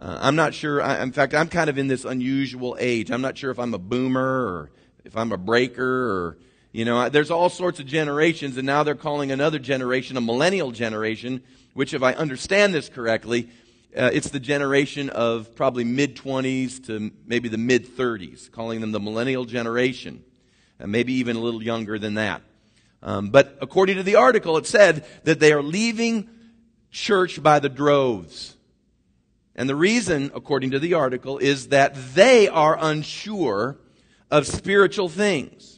Uh, 0.00 0.18
I'm 0.20 0.34
not 0.34 0.52
sure, 0.52 0.82
I, 0.82 1.00
in 1.02 1.12
fact, 1.12 1.32
I'm 1.32 1.48
kind 1.48 1.70
of 1.70 1.78
in 1.78 1.86
this 1.86 2.04
unusual 2.04 2.76
age. 2.80 3.10
I'm 3.10 3.22
not 3.22 3.38
sure 3.38 3.52
if 3.52 3.58
I'm 3.58 3.72
a 3.72 3.78
boomer 3.78 4.20
or 4.20 4.70
if 5.04 5.16
I'm 5.16 5.30
a 5.30 5.38
breaker 5.38 6.10
or, 6.10 6.38
you 6.72 6.84
know, 6.84 7.08
there's 7.08 7.30
all 7.30 7.48
sorts 7.48 7.78
of 7.78 7.86
generations, 7.86 8.56
and 8.56 8.66
now 8.66 8.82
they're 8.82 8.94
calling 8.94 9.30
another 9.30 9.58
generation 9.58 10.16
a 10.16 10.20
millennial 10.20 10.72
generation, 10.72 11.42
which, 11.74 11.94
if 11.94 12.02
I 12.02 12.12
understand 12.12 12.74
this 12.74 12.88
correctly, 12.88 13.48
uh, 13.96 14.10
it's 14.12 14.30
the 14.30 14.40
generation 14.40 15.10
of 15.10 15.54
probably 15.54 15.84
mid 15.84 16.16
20s 16.16 16.86
to 16.86 17.10
maybe 17.26 17.48
the 17.48 17.58
mid 17.58 17.96
30s, 17.96 18.50
calling 18.50 18.80
them 18.80 18.92
the 18.92 19.00
millennial 19.00 19.44
generation, 19.44 20.24
and 20.78 20.90
maybe 20.90 21.14
even 21.14 21.36
a 21.36 21.40
little 21.40 21.62
younger 21.62 21.98
than 21.98 22.14
that. 22.14 22.42
Um, 23.02 23.30
but 23.30 23.58
according 23.60 23.96
to 23.96 24.02
the 24.02 24.16
article, 24.16 24.56
it 24.56 24.66
said 24.66 25.04
that 25.24 25.40
they 25.40 25.52
are 25.52 25.62
leaving 25.62 26.28
church 26.90 27.42
by 27.42 27.58
the 27.58 27.68
droves. 27.68 28.56
And 29.54 29.68
the 29.68 29.76
reason, 29.76 30.30
according 30.34 30.70
to 30.70 30.78
the 30.78 30.94
article, 30.94 31.38
is 31.38 31.68
that 31.68 31.94
they 32.14 32.48
are 32.48 32.76
unsure 32.80 33.76
of 34.30 34.46
spiritual 34.46 35.08
things. 35.08 35.71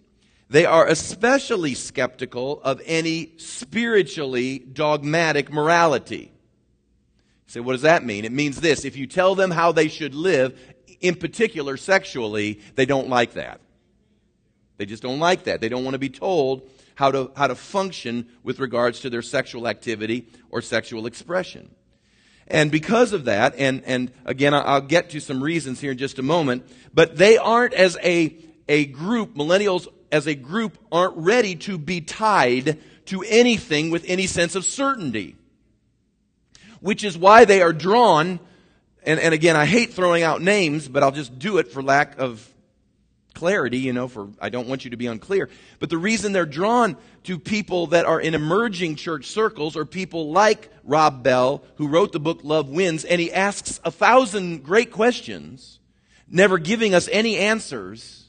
They 0.54 0.66
are 0.66 0.86
especially 0.86 1.74
skeptical 1.74 2.62
of 2.62 2.80
any 2.86 3.32
spiritually 3.38 4.60
dogmatic 4.60 5.52
morality. 5.52 6.30
You 6.30 7.48
say, 7.48 7.58
what 7.58 7.72
does 7.72 7.82
that 7.82 8.04
mean? 8.04 8.24
It 8.24 8.30
means 8.30 8.60
this. 8.60 8.84
If 8.84 8.96
you 8.96 9.08
tell 9.08 9.34
them 9.34 9.50
how 9.50 9.72
they 9.72 9.88
should 9.88 10.14
live, 10.14 10.56
in 11.00 11.16
particular 11.16 11.76
sexually, 11.76 12.60
they 12.76 12.86
don't 12.86 13.08
like 13.08 13.32
that. 13.32 13.62
They 14.76 14.86
just 14.86 15.02
don't 15.02 15.18
like 15.18 15.42
that. 15.42 15.60
They 15.60 15.68
don't 15.68 15.82
want 15.82 15.94
to 15.94 15.98
be 15.98 16.08
told 16.08 16.70
how 16.94 17.10
to, 17.10 17.32
how 17.36 17.48
to 17.48 17.56
function 17.56 18.28
with 18.44 18.60
regards 18.60 19.00
to 19.00 19.10
their 19.10 19.22
sexual 19.22 19.66
activity 19.66 20.28
or 20.50 20.62
sexual 20.62 21.06
expression. 21.06 21.68
And 22.46 22.70
because 22.70 23.12
of 23.12 23.24
that, 23.24 23.56
and, 23.58 23.82
and 23.86 24.12
again, 24.24 24.54
I'll 24.54 24.80
get 24.80 25.10
to 25.10 25.20
some 25.20 25.42
reasons 25.42 25.80
here 25.80 25.90
in 25.90 25.98
just 25.98 26.20
a 26.20 26.22
moment, 26.22 26.64
but 26.94 27.16
they 27.16 27.38
aren't 27.38 27.74
as 27.74 27.98
a, 28.04 28.36
a 28.68 28.84
group, 28.84 29.34
millennials 29.34 29.88
as 30.14 30.28
a 30.28 30.34
group 30.36 30.78
aren't 30.92 31.16
ready 31.16 31.56
to 31.56 31.76
be 31.76 32.00
tied 32.00 32.78
to 33.06 33.24
anything 33.24 33.90
with 33.90 34.04
any 34.06 34.28
sense 34.28 34.54
of 34.54 34.64
certainty. 34.64 35.34
Which 36.78 37.02
is 37.02 37.18
why 37.18 37.46
they 37.46 37.62
are 37.62 37.72
drawn, 37.72 38.38
and, 39.02 39.18
and 39.18 39.34
again, 39.34 39.56
I 39.56 39.66
hate 39.66 39.92
throwing 39.92 40.22
out 40.22 40.40
names, 40.40 40.86
but 40.86 41.02
I'll 41.02 41.10
just 41.10 41.36
do 41.40 41.58
it 41.58 41.72
for 41.72 41.82
lack 41.82 42.20
of 42.20 42.48
clarity, 43.34 43.78
you 43.78 43.92
know, 43.92 44.06
for 44.06 44.28
I 44.40 44.50
don't 44.50 44.68
want 44.68 44.84
you 44.84 44.92
to 44.92 44.96
be 44.96 45.08
unclear. 45.08 45.50
But 45.80 45.90
the 45.90 45.98
reason 45.98 46.30
they're 46.30 46.46
drawn 46.46 46.96
to 47.24 47.36
people 47.36 47.88
that 47.88 48.06
are 48.06 48.20
in 48.20 48.36
emerging 48.36 48.94
church 48.94 49.26
circles 49.26 49.76
are 49.76 49.84
people 49.84 50.30
like 50.30 50.70
Rob 50.84 51.24
Bell, 51.24 51.64
who 51.74 51.88
wrote 51.88 52.12
the 52.12 52.20
book 52.20 52.42
Love 52.44 52.68
Wins, 52.68 53.04
and 53.04 53.20
he 53.20 53.32
asks 53.32 53.80
a 53.84 53.90
thousand 53.90 54.62
great 54.62 54.92
questions, 54.92 55.80
never 56.28 56.58
giving 56.58 56.94
us 56.94 57.08
any 57.10 57.36
answers. 57.36 58.23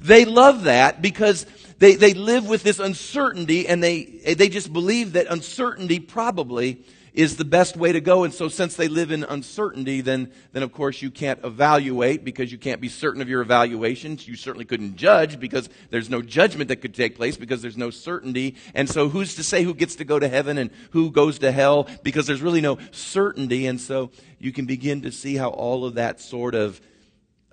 They 0.00 0.24
love 0.24 0.64
that 0.64 1.02
because 1.02 1.46
they, 1.78 1.94
they 1.96 2.14
live 2.14 2.48
with 2.48 2.62
this 2.62 2.78
uncertainty 2.78 3.68
and 3.68 3.82
they, 3.82 4.04
they 4.04 4.48
just 4.48 4.72
believe 4.72 5.14
that 5.14 5.26
uncertainty 5.28 6.00
probably 6.00 6.84
is 7.14 7.36
the 7.36 7.44
best 7.44 7.76
way 7.76 7.92
to 7.92 8.00
go. 8.00 8.24
And 8.24 8.34
so 8.34 8.48
since 8.48 8.74
they 8.74 8.88
live 8.88 9.12
in 9.12 9.22
uncertainty, 9.22 10.00
then, 10.00 10.32
then 10.52 10.64
of 10.64 10.72
course 10.72 11.00
you 11.00 11.12
can't 11.12 11.42
evaluate 11.44 12.24
because 12.24 12.50
you 12.50 12.58
can't 12.58 12.80
be 12.80 12.88
certain 12.88 13.22
of 13.22 13.28
your 13.28 13.40
evaluations. 13.40 14.26
You 14.26 14.34
certainly 14.34 14.64
couldn't 14.64 14.96
judge 14.96 15.38
because 15.38 15.68
there's 15.90 16.10
no 16.10 16.22
judgment 16.22 16.68
that 16.68 16.76
could 16.76 16.94
take 16.94 17.14
place 17.14 17.36
because 17.36 17.62
there's 17.62 17.76
no 17.76 17.90
certainty. 17.90 18.56
And 18.74 18.90
so 18.90 19.08
who's 19.08 19.36
to 19.36 19.44
say 19.44 19.62
who 19.62 19.74
gets 19.74 19.94
to 19.96 20.04
go 20.04 20.18
to 20.18 20.28
heaven 20.28 20.58
and 20.58 20.70
who 20.90 21.12
goes 21.12 21.38
to 21.38 21.52
hell 21.52 21.88
because 22.02 22.26
there's 22.26 22.42
really 22.42 22.60
no 22.60 22.78
certainty. 22.90 23.66
And 23.66 23.80
so 23.80 24.10
you 24.40 24.52
can 24.52 24.66
begin 24.66 25.02
to 25.02 25.12
see 25.12 25.36
how 25.36 25.50
all 25.50 25.84
of 25.84 25.94
that 25.94 26.20
sort 26.20 26.56
of 26.56 26.80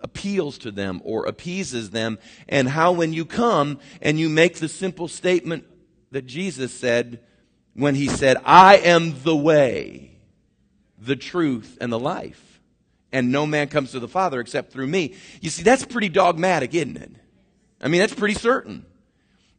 appeals 0.04 0.58
to 0.60 0.72
them 0.72 1.02
or 1.04 1.26
appeases 1.26 1.92
them 1.92 2.20
and 2.48 2.68
how 2.68 2.92
when 2.92 3.14
you 3.14 3.26
come 3.26 3.80
and 4.02 4.20
you 4.20 4.30
make 4.30 4.56
the 4.56 4.70
simple 4.70 5.08
statement 5.08 5.66
that 6.12 6.26
Jesus 6.26 6.74
said, 6.74 7.20
when 7.74 7.96
he 7.96 8.08
said, 8.08 8.38
I 8.44 8.78
am 8.78 9.22
the 9.24 9.36
way, 9.36 10.18
the 10.98 11.16
truth, 11.16 11.78
and 11.80 11.92
the 11.92 12.00
life. 12.00 12.60
And 13.14 13.32
no 13.32 13.46
man 13.46 13.68
comes 13.68 13.92
to 13.92 14.00
the 14.00 14.08
Father 14.08 14.40
except 14.40 14.72
through 14.72 14.88
me. 14.88 15.16
You 15.42 15.50
see, 15.50 15.64
that's 15.64 15.86
pretty 15.86 16.10
dogmatic, 16.10 16.74
isn't 16.74 16.98
it? 16.98 17.12
I 17.82 17.88
mean, 17.88 18.00
that's 18.02 18.14
pretty 18.14 18.36
certain. 18.36 18.86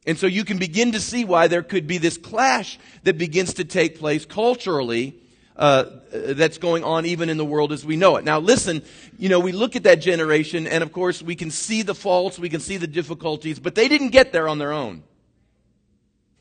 And 0.06 0.18
so 0.18 0.26
you 0.26 0.44
can 0.44 0.58
begin 0.58 0.92
to 0.92 1.00
see 1.00 1.24
why 1.24 1.48
there 1.48 1.62
could 1.62 1.86
be 1.86 1.98
this 1.98 2.16
clash 2.16 2.78
that 3.04 3.18
begins 3.18 3.54
to 3.54 3.64
take 3.64 3.98
place 3.98 4.24
culturally 4.24 5.21
uh, 5.56 5.84
that's 6.10 6.58
going 6.58 6.84
on 6.84 7.06
even 7.06 7.28
in 7.28 7.36
the 7.36 7.44
world 7.44 7.72
as 7.72 7.84
we 7.84 7.96
know 7.96 8.16
it. 8.16 8.24
Now, 8.24 8.38
listen, 8.38 8.82
you 9.18 9.28
know, 9.28 9.40
we 9.40 9.52
look 9.52 9.76
at 9.76 9.82
that 9.84 9.96
generation, 9.96 10.66
and 10.66 10.82
of 10.82 10.92
course, 10.92 11.22
we 11.22 11.36
can 11.36 11.50
see 11.50 11.82
the 11.82 11.94
faults, 11.94 12.38
we 12.38 12.48
can 12.48 12.60
see 12.60 12.76
the 12.76 12.86
difficulties, 12.86 13.58
but 13.58 13.74
they 13.74 13.88
didn't 13.88 14.08
get 14.08 14.32
there 14.32 14.48
on 14.48 14.58
their 14.58 14.72
own. 14.72 15.02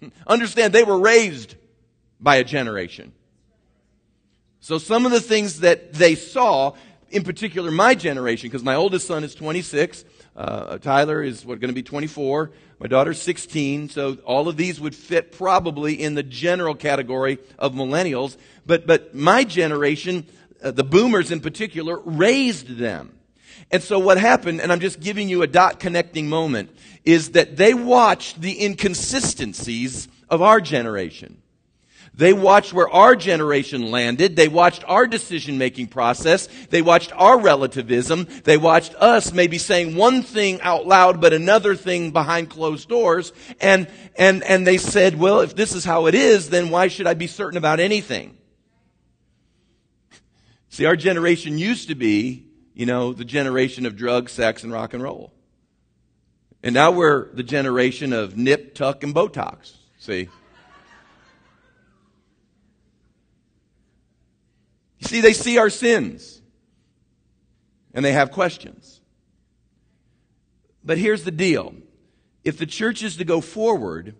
Understand, 0.27 0.73
they 0.73 0.83
were 0.83 0.99
raised 0.99 1.55
by 2.19 2.37
a 2.37 2.43
generation. 2.43 3.11
So 4.59 4.77
some 4.77 5.05
of 5.05 5.11
the 5.11 5.21
things 5.21 5.61
that 5.61 5.93
they 5.93 6.15
saw, 6.15 6.75
in 7.09 7.23
particular 7.23 7.71
my 7.71 7.95
generation, 7.95 8.47
because 8.47 8.63
my 8.63 8.75
oldest 8.75 9.07
son 9.07 9.23
is 9.23 9.33
26, 9.33 10.05
uh, 10.35 10.77
Tyler 10.77 11.21
is 11.21 11.45
what 11.45 11.59
going 11.59 11.69
to 11.69 11.75
be 11.75 11.83
24, 11.83 12.51
my 12.79 12.87
daughter's 12.87 13.21
16, 13.21 13.89
so 13.89 14.17
all 14.23 14.47
of 14.47 14.57
these 14.57 14.79
would 14.79 14.95
fit 14.95 15.31
probably 15.31 16.01
in 16.01 16.15
the 16.15 16.23
general 16.23 16.73
category 16.73 17.37
of 17.59 17.73
millennials. 17.73 18.37
But 18.65 18.87
but 18.87 19.13
my 19.13 19.43
generation, 19.43 20.25
uh, 20.63 20.71
the 20.71 20.83
boomers 20.83 21.31
in 21.31 21.41
particular, 21.41 21.99
raised 21.99 22.77
them. 22.77 23.17
And 23.71 23.83
so 23.83 23.99
what 23.99 24.17
happened, 24.17 24.61
and 24.61 24.71
I'm 24.71 24.79
just 24.79 24.99
giving 24.99 25.29
you 25.29 25.41
a 25.41 25.47
dot 25.47 25.79
connecting 25.79 26.27
moment, 26.27 26.75
is 27.05 27.31
that 27.31 27.57
they 27.57 27.73
watched 27.73 28.41
the 28.41 28.63
inconsistencies 28.63 30.07
of 30.29 30.41
our 30.41 30.61
generation. 30.61 31.40
They 32.21 32.33
watched 32.33 32.71
where 32.71 32.87
our 32.87 33.15
generation 33.15 33.89
landed. 33.89 34.35
They 34.35 34.47
watched 34.47 34.83
our 34.85 35.07
decision 35.07 35.57
making 35.57 35.87
process. 35.87 36.47
They 36.69 36.83
watched 36.83 37.11
our 37.13 37.39
relativism. 37.39 38.27
They 38.43 38.57
watched 38.57 38.93
us 38.93 39.33
maybe 39.33 39.57
saying 39.57 39.95
one 39.95 40.21
thing 40.21 40.61
out 40.61 40.85
loud, 40.85 41.19
but 41.19 41.33
another 41.33 41.75
thing 41.75 42.11
behind 42.11 42.51
closed 42.51 42.87
doors. 42.87 43.33
And, 43.59 43.87
and, 44.15 44.43
and 44.43 44.67
they 44.67 44.77
said, 44.77 45.17
well, 45.17 45.39
if 45.39 45.55
this 45.55 45.73
is 45.73 45.83
how 45.83 46.05
it 46.05 46.13
is, 46.13 46.51
then 46.51 46.69
why 46.69 46.89
should 46.89 47.07
I 47.07 47.15
be 47.15 47.25
certain 47.25 47.57
about 47.57 47.79
anything? 47.79 48.37
See, 50.69 50.85
our 50.85 50.95
generation 50.95 51.57
used 51.57 51.87
to 51.87 51.95
be, 51.95 52.45
you 52.75 52.85
know, 52.85 53.13
the 53.13 53.25
generation 53.25 53.87
of 53.87 53.95
drugs, 53.95 54.31
sex, 54.31 54.63
and 54.63 54.71
rock 54.71 54.93
and 54.93 55.01
roll. 55.01 55.33
And 56.61 56.75
now 56.75 56.91
we're 56.91 57.33
the 57.33 57.41
generation 57.41 58.13
of 58.13 58.37
nip, 58.37 58.75
tuck, 58.75 59.03
and 59.03 59.15
Botox. 59.15 59.73
See? 59.97 60.29
You 65.01 65.07
see, 65.07 65.21
they 65.21 65.33
see 65.33 65.57
our 65.57 65.69
sins 65.69 66.41
and 67.93 68.05
they 68.05 68.13
have 68.13 68.31
questions. 68.31 69.01
But 70.83 70.97
here's 70.97 71.23
the 71.23 71.31
deal. 71.31 71.73
If 72.43 72.57
the 72.57 72.65
church 72.65 73.03
is 73.03 73.17
to 73.17 73.25
go 73.25 73.41
forward, 73.41 74.15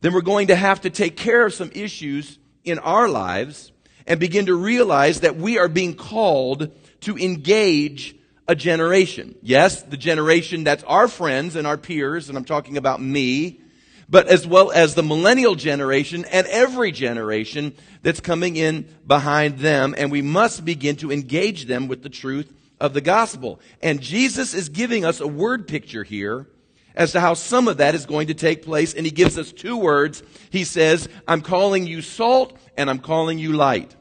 then 0.00 0.12
we're 0.12 0.20
going 0.20 0.48
to 0.48 0.56
have 0.56 0.82
to 0.82 0.90
take 0.90 1.16
care 1.16 1.46
of 1.46 1.54
some 1.54 1.70
issues 1.74 2.38
in 2.64 2.78
our 2.78 3.08
lives 3.08 3.72
and 4.06 4.20
begin 4.20 4.46
to 4.46 4.54
realize 4.54 5.20
that 5.20 5.36
we 5.36 5.58
are 5.58 5.68
being 5.68 5.94
called 5.94 6.70
to 7.00 7.16
engage 7.16 8.16
a 8.46 8.54
generation. 8.54 9.34
Yes, 9.42 9.82
the 9.82 9.96
generation 9.96 10.64
that's 10.64 10.84
our 10.84 11.08
friends 11.08 11.56
and 11.56 11.66
our 11.66 11.76
peers, 11.76 12.28
and 12.28 12.38
I'm 12.38 12.44
talking 12.44 12.76
about 12.76 13.00
me, 13.00 13.60
but 14.08 14.28
as 14.28 14.46
well 14.46 14.70
as 14.70 14.94
the 14.94 15.02
millennial 15.02 15.54
generation 15.54 16.24
and 16.26 16.46
every 16.46 16.90
generation 16.92 17.74
that's 18.02 18.20
coming 18.20 18.56
in 18.56 18.88
behind 19.06 19.58
them, 19.58 19.94
and 19.98 20.10
we 20.10 20.22
must 20.22 20.64
begin 20.64 20.96
to 20.96 21.12
engage 21.12 21.66
them 21.66 21.88
with 21.88 22.02
the 22.02 22.08
truth 22.08 22.52
of 22.80 22.94
the 22.94 23.00
gospel. 23.00 23.60
And 23.82 24.00
Jesus 24.00 24.54
is 24.54 24.68
giving 24.68 25.04
us 25.04 25.20
a 25.20 25.26
word 25.26 25.68
picture 25.68 26.04
here 26.04 26.46
as 26.94 27.12
to 27.12 27.20
how 27.20 27.34
some 27.34 27.68
of 27.68 27.76
that 27.76 27.94
is 27.94 28.06
going 28.06 28.28
to 28.28 28.34
take 28.34 28.64
place. 28.64 28.94
And 28.94 29.04
he 29.04 29.12
gives 29.12 29.38
us 29.38 29.52
two 29.52 29.76
words. 29.76 30.22
He 30.50 30.64
says, 30.64 31.08
I'm 31.26 31.42
calling 31.42 31.86
you 31.86 32.02
salt 32.02 32.58
and 32.76 32.88
I'm 32.88 32.98
calling 32.98 33.38
you 33.38 33.52
light. 33.52 33.94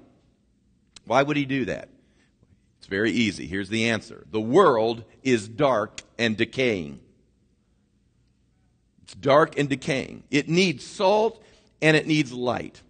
Why 1.05 1.21
would 1.21 1.37
he 1.37 1.45
do 1.45 1.65
that? 1.65 1.89
It's 2.79 2.87
very 2.87 3.11
easy. 3.11 3.45
Here's 3.45 3.69
the 3.69 3.89
answer. 3.89 4.25
The 4.31 4.41
world 4.41 5.03
is 5.23 5.47
dark 5.47 6.01
and 6.17 6.37
decaying. 6.37 6.99
It's 9.07 9.15
dark 9.15 9.57
and 9.57 9.67
decaying. 9.67 10.23
It 10.29 10.47
needs 10.47 10.85
salt 10.85 11.41
and 11.81 11.97
it 11.97 12.05
needs 12.05 12.31
light. 12.31 12.81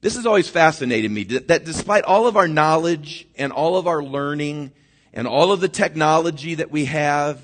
This 0.00 0.16
has 0.16 0.24
always 0.26 0.48
fascinated 0.48 1.10
me 1.10 1.24
that 1.24 1.64
despite 1.64 2.04
all 2.04 2.26
of 2.26 2.36
our 2.36 2.48
knowledge 2.48 3.28
and 3.36 3.52
all 3.52 3.76
of 3.76 3.86
our 3.86 4.02
learning 4.02 4.72
and 5.12 5.28
all 5.28 5.52
of 5.52 5.60
the 5.60 5.68
technology 5.68 6.54
that 6.54 6.70
we 6.70 6.86
have 6.86 7.38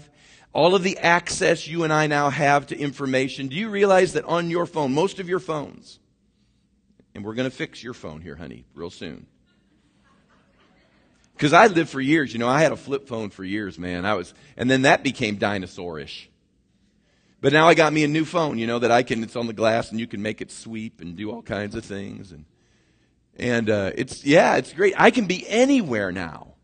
all 0.56 0.74
of 0.74 0.82
the 0.82 0.96
access 0.96 1.68
you 1.68 1.84
and 1.84 1.92
I 1.92 2.06
now 2.06 2.30
have 2.30 2.68
to 2.68 2.78
information, 2.78 3.48
do 3.48 3.56
you 3.56 3.68
realize 3.68 4.14
that 4.14 4.24
on 4.24 4.48
your 4.48 4.64
phone, 4.64 4.94
most 4.94 5.20
of 5.20 5.28
your 5.28 5.38
phones, 5.38 5.98
and 7.14 7.22
we're 7.22 7.34
going 7.34 7.48
to 7.48 7.54
fix 7.54 7.84
your 7.84 7.92
phone 7.92 8.22
here, 8.22 8.36
honey, 8.36 8.64
real 8.74 8.88
soon. 8.88 9.26
Because 11.34 11.52
I 11.52 11.66
lived 11.66 11.90
for 11.90 12.00
years, 12.00 12.32
you 12.32 12.38
know, 12.38 12.48
I 12.48 12.62
had 12.62 12.72
a 12.72 12.76
flip 12.76 13.06
phone 13.06 13.28
for 13.28 13.44
years, 13.44 13.78
man. 13.78 14.06
I 14.06 14.14
was, 14.14 14.32
and 14.56 14.70
then 14.70 14.82
that 14.82 15.02
became 15.02 15.36
dinosaurish. 15.36 16.28
But 17.46 17.52
now 17.52 17.68
I 17.68 17.74
got 17.74 17.92
me 17.92 18.02
a 18.02 18.08
new 18.08 18.24
phone, 18.24 18.58
you 18.58 18.66
know, 18.66 18.80
that 18.80 18.90
I 18.90 19.04
can, 19.04 19.22
it's 19.22 19.36
on 19.36 19.46
the 19.46 19.52
glass 19.52 19.92
and 19.92 20.00
you 20.00 20.08
can 20.08 20.20
make 20.20 20.40
it 20.40 20.50
sweep 20.50 21.00
and 21.00 21.14
do 21.14 21.30
all 21.30 21.42
kinds 21.42 21.76
of 21.76 21.84
things. 21.84 22.32
And, 22.32 22.44
and, 23.36 23.70
uh, 23.70 23.92
it's, 23.94 24.24
yeah, 24.24 24.56
it's 24.56 24.72
great. 24.72 24.94
I 24.96 25.12
can 25.12 25.26
be 25.26 25.46
anywhere 25.46 26.10
now. 26.10 26.54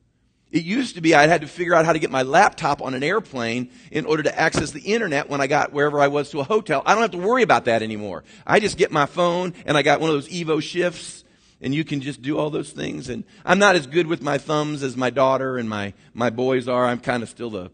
It 0.51 0.65
used 0.65 0.97
to 0.97 1.01
be 1.01 1.15
I 1.15 1.29
had 1.29 1.43
to 1.43 1.47
figure 1.47 1.77
out 1.77 1.85
how 1.85 1.93
to 1.93 2.01
get 2.01 2.11
my 2.11 2.23
laptop 2.23 2.83
on 2.83 2.95
an 2.95 3.05
airplane 3.05 3.71
in 3.93 4.07
order 4.07 4.25
to 4.25 4.37
access 4.37 4.73
the 4.73 4.81
internet 4.81 5.29
when 5.29 5.41
I 5.41 5.47
got 5.47 5.73
wherever 5.73 6.01
I 6.01 6.09
was 6.09 6.31
to 6.31 6.41
a 6.41 6.45
hotel. 6.45 6.83
I 6.85 6.95
don't 6.95 7.03
have 7.03 7.13
to 7.13 7.19
worry 7.19 7.45
about 7.45 7.67
that 7.67 7.85
anymore. 7.85 8.25
I 8.45 8.59
just 8.59 8.77
get 8.77 8.91
my 8.91 9.07
phone 9.07 9.55
and 9.65 9.79
I 9.79 9.83
got 9.83 10.01
one 10.01 10.11
of 10.11 10.17
those 10.17 10.31
Evo 10.31 10.61
shifts 10.61 11.23
and 11.61 11.73
you 11.73 11.85
can 11.85 12.01
just 12.01 12.23
do 12.23 12.37
all 12.37 12.51
those 12.51 12.73
things. 12.73 13.09
And 13.09 13.23
I'm 13.45 13.61
not 13.61 13.77
as 13.77 13.87
good 13.87 14.09
with 14.09 14.21
my 14.21 14.37
thumbs 14.37 14.83
as 14.83 14.97
my 14.97 15.11
daughter 15.11 15.59
and 15.59 15.69
my, 15.69 15.95
my 16.13 16.31
boys 16.31 16.67
are. 16.67 16.87
I'm 16.87 16.99
kind 16.99 17.23
of 17.23 17.29
still 17.29 17.51
the, 17.51 17.71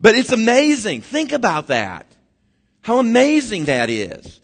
but 0.00 0.14
it's 0.14 0.32
amazing. 0.32 1.02
Think 1.02 1.32
about 1.32 1.68
that. 1.68 2.06
How 2.82 2.98
amazing 2.98 3.66
that 3.66 3.90
is. 3.90 4.40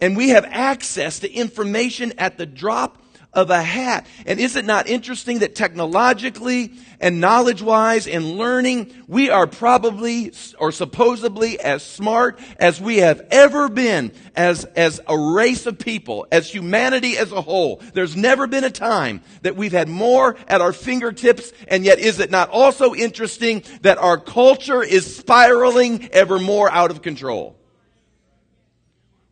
And 0.00 0.16
we 0.16 0.28
have 0.30 0.44
access 0.44 1.20
to 1.20 1.32
information 1.32 2.12
at 2.18 2.38
the 2.38 2.46
drop 2.46 2.98
of 3.32 3.50
a 3.50 3.62
hat. 3.62 4.06
And 4.26 4.40
is 4.40 4.56
it 4.56 4.64
not 4.64 4.88
interesting 4.88 5.40
that 5.40 5.54
technologically 5.54 6.72
and 6.98 7.20
knowledge 7.20 7.60
wise 7.60 8.08
and 8.08 8.38
learning, 8.38 8.92
we 9.06 9.30
are 9.30 9.46
probably 9.46 10.32
or 10.58 10.72
supposedly 10.72 11.60
as 11.60 11.82
smart 11.82 12.40
as 12.58 12.80
we 12.80 12.98
have 12.98 13.20
ever 13.30 13.68
been 13.68 14.12
as, 14.34 14.64
as 14.64 15.00
a 15.06 15.16
race 15.16 15.66
of 15.66 15.78
people, 15.78 16.26
as 16.32 16.50
humanity 16.50 17.18
as 17.18 17.30
a 17.30 17.42
whole. 17.42 17.82
There's 17.92 18.16
never 18.16 18.46
been 18.46 18.64
a 18.64 18.70
time 18.70 19.22
that 19.42 19.56
we've 19.56 19.72
had 19.72 19.88
more 19.88 20.36
at 20.48 20.60
our 20.60 20.72
fingertips. 20.72 21.52
And 21.68 21.84
yet 21.84 21.98
is 21.98 22.20
it 22.20 22.30
not 22.30 22.48
also 22.48 22.94
interesting 22.94 23.62
that 23.82 23.98
our 23.98 24.18
culture 24.18 24.82
is 24.82 25.16
spiraling 25.16 26.08
ever 26.08 26.38
more 26.38 26.70
out 26.70 26.90
of 26.90 27.02
control? 27.02 27.56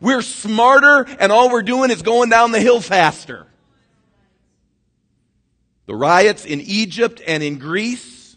We're 0.01 0.23
smarter 0.23 1.07
and 1.19 1.33
all 1.33 1.51
we're 1.51 1.63
doing 1.63 1.91
is 1.91 2.03
going 2.03 2.29
down 2.29 2.53
the 2.53 2.61
hill 2.61 2.83
faster. 2.83 3.47
The 5.87 5.95
riots 5.95 6.45
in 6.45 6.61
Egypt 6.61 7.23
and 7.27 7.43
in 7.43 7.59
Greece 7.59 8.37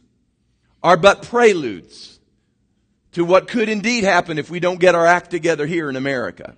are 0.82 0.98
but 0.98 1.24
preludes 1.24 2.20
to 3.14 3.26
what 3.26 3.48
could 3.48 3.70
indeed 3.70 4.04
happen 4.04 4.38
if 4.38 4.50
we 4.50 4.60
don't 4.60 4.80
get 4.80 4.96
our 4.96 5.06
act 5.06 5.32
together 5.32 5.66
here 5.66 5.90
in 5.90 5.96
America. 5.96 6.56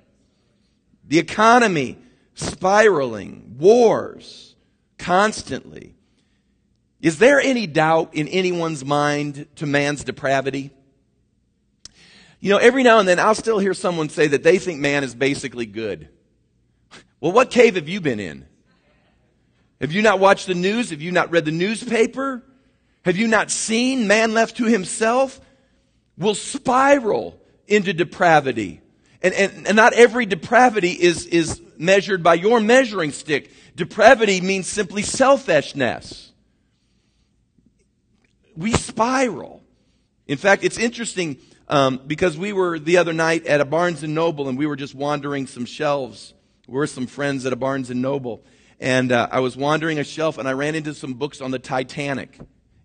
The 1.08 1.18
economy 1.18 1.98
spiraling, 2.36 3.56
wars 3.58 4.56
constantly. 4.98 5.96
Is 7.02 7.18
there 7.18 7.40
any 7.40 7.68
doubt 7.68 8.14
in 8.14 8.28
anyone's 8.28 8.86
mind 8.86 9.48
to 9.56 9.66
man's 9.66 10.04
depravity? 10.04 10.72
You 12.40 12.50
know, 12.50 12.58
every 12.58 12.84
now 12.84 13.00
and 13.00 13.08
then 13.08 13.20
I'll 13.20 13.36
still 13.36 13.60
hear 13.60 13.74
someone 13.74 14.10
say 14.10 14.28
that 14.28 14.44
they 14.44 14.60
think 14.60 14.80
man 14.80 15.04
is 15.04 15.16
basically 15.16 15.66
good. 15.66 16.10
Well, 17.20 17.32
what 17.32 17.50
cave 17.50 17.76
have 17.76 17.88
you 17.88 18.02
been 18.02 18.20
in? 18.20 18.46
Have 19.82 19.92
you 19.92 20.04
not 20.04 20.20
watched 20.20 20.46
the 20.46 20.54
news? 20.54 20.92
Have 20.92 21.02
you 21.02 21.12
not 21.12 21.32
read 21.32 21.44
the 21.44 21.52
newspaper? 21.52 22.44
Have 23.04 23.18
you 23.18 23.28
not 23.28 23.50
seen 23.50 24.08
man 24.08 24.34
left 24.34 24.58
to 24.58 24.66
himself 24.66 25.42
will 26.18 26.36
spiral 26.36 27.42
into 27.68 27.92
depravity? 27.92 28.82
And, 29.24 29.34
and, 29.34 29.68
and 29.68 29.76
not 29.76 29.94
every 29.94 30.28
depravity 30.28 30.92
is, 30.92 31.26
is 31.26 31.60
measured 31.80 32.22
by 32.22 32.36
your 32.36 32.60
measuring 32.60 33.12
stick. 33.12 33.52
Depravity 33.76 34.40
means 34.40 34.68
simply 34.68 35.02
selfishness. 35.02 36.32
We 38.56 38.74
spiral. 38.74 39.64
In 40.28 40.38
fact, 40.38 40.64
it's 40.64 40.78
interesting 40.78 41.38
um, 41.68 42.02
because 42.06 42.38
we 42.38 42.54
were 42.54 42.78
the 42.78 42.98
other 42.98 43.14
night 43.14 43.48
at 43.48 43.62
a 43.62 43.66
Barnes 43.66 44.04
and 44.04 44.14
Noble 44.14 44.48
and 44.48 44.60
we 44.60 44.68
were 44.68 44.76
just 44.76 44.94
wandering 44.94 45.48
some 45.48 45.66
shelves. 45.66 46.36
We 46.68 46.76
were 46.76 46.86
some 46.86 47.08
friends 47.08 47.48
at 47.48 47.54
a 47.54 47.56
Barnes 47.56 47.90
and 47.90 48.00
Noble 48.00 48.44
and 48.82 49.12
uh, 49.12 49.28
I 49.32 49.42
was 49.42 49.56
wandering 49.56 50.00
a 50.00 50.04
shelf 50.04 50.40
and 50.40 50.48
I 50.48 50.54
ran 50.54 50.74
into 50.74 50.96
some 50.96 51.14
books 51.14 51.40
on 51.40 51.52
the 51.52 51.60
Titanic. 51.60 52.40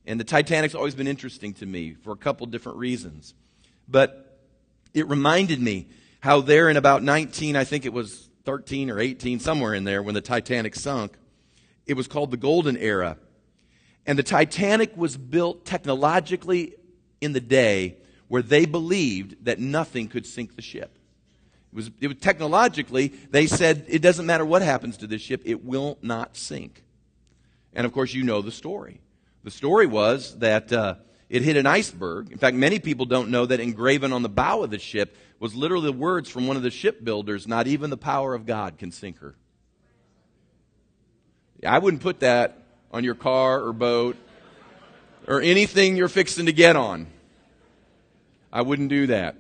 And 0.04 0.20
the 0.20 0.24
Titanic's 0.24 0.74
always 0.74 0.94
been 0.94 1.09
interesting 1.09 1.54
to 1.54 1.66
me 1.66 1.94
for 1.94 2.12
a 2.12 2.16
couple 2.16 2.46
different 2.46 2.78
reasons. 2.78 3.35
But 3.88 4.38
it 4.92 5.09
reminded 5.09 5.59
me 5.59 5.88
how 6.20 6.42
there 6.42 6.68
in 6.68 6.76
about 6.76 7.02
19, 7.02 7.56
I 7.56 7.64
think 7.64 7.87
it 7.87 7.94
was 7.94 8.28
13 8.44 8.90
or 8.90 9.00
18, 9.00 9.40
somewhere 9.40 9.72
in 9.72 9.85
there, 9.85 10.02
when 10.02 10.14
the 10.14 10.20
Titanic 10.20 10.74
sunk, 10.74 11.16
it 11.87 11.94
was 11.94 12.06
called 12.06 12.30
the 12.30 12.37
Golden 12.37 12.76
Era. 12.76 13.16
And 14.04 14.18
the 14.18 14.22
Titanic 14.22 14.94
was 14.98 15.16
built 15.16 15.64
technologically 15.64 16.74
in 17.22 17.32
the 17.32 17.40
day 17.40 17.96
where 18.28 18.42
they 18.42 18.66
believed 18.66 19.46
that 19.46 19.59
nothing 19.59 20.09
could 20.09 20.26
sink 20.26 20.56
the 20.56 20.62
ship. 20.62 20.95
Was, 21.76 21.90
it 22.00 22.08
was 22.08 22.16
technologically, 22.16 23.08
they 23.30 23.46
said 23.46 23.84
it 23.88 24.00
doesn't 24.00 24.24
matter 24.24 24.46
what 24.46 24.62
happens 24.62 24.96
to 24.96 25.06
this 25.06 25.20
ship, 25.20 25.42
it 25.44 25.62
will 25.62 25.98
not 26.00 26.34
sink. 26.34 26.82
And 27.74 27.84
of 27.84 27.92
course, 27.92 28.14
you 28.14 28.24
know 28.24 28.40
the 28.40 28.50
story. 28.50 29.02
The 29.44 29.50
story 29.50 29.86
was 29.86 30.38
that 30.38 30.72
uh, 30.72 30.94
it 31.28 31.42
hit 31.42 31.58
an 31.58 31.66
iceberg. 31.66 32.32
In 32.32 32.38
fact, 32.38 32.56
many 32.56 32.78
people 32.78 33.04
don't 33.04 33.28
know 33.28 33.44
that 33.44 33.60
engraven 33.60 34.14
on 34.14 34.22
the 34.22 34.30
bow 34.30 34.62
of 34.62 34.70
the 34.70 34.78
ship 34.78 35.18
was 35.38 35.54
literally 35.54 35.84
the 35.84 35.92
words 35.92 36.30
from 36.30 36.46
one 36.46 36.56
of 36.56 36.62
the 36.62 36.70
shipbuilders 36.70 37.46
not 37.46 37.66
even 37.66 37.90
the 37.90 37.98
power 37.98 38.32
of 38.32 38.46
God 38.46 38.78
can 38.78 38.90
sink 38.90 39.18
her. 39.18 39.34
I 41.64 41.78
wouldn't 41.78 42.02
put 42.02 42.20
that 42.20 42.56
on 42.90 43.04
your 43.04 43.14
car 43.14 43.62
or 43.62 43.74
boat 43.74 44.16
or 45.28 45.42
anything 45.42 45.98
you're 45.98 46.08
fixing 46.08 46.46
to 46.46 46.54
get 46.54 46.74
on. 46.74 47.06
I 48.50 48.62
wouldn't 48.62 48.88
do 48.88 49.08
that. 49.08 49.36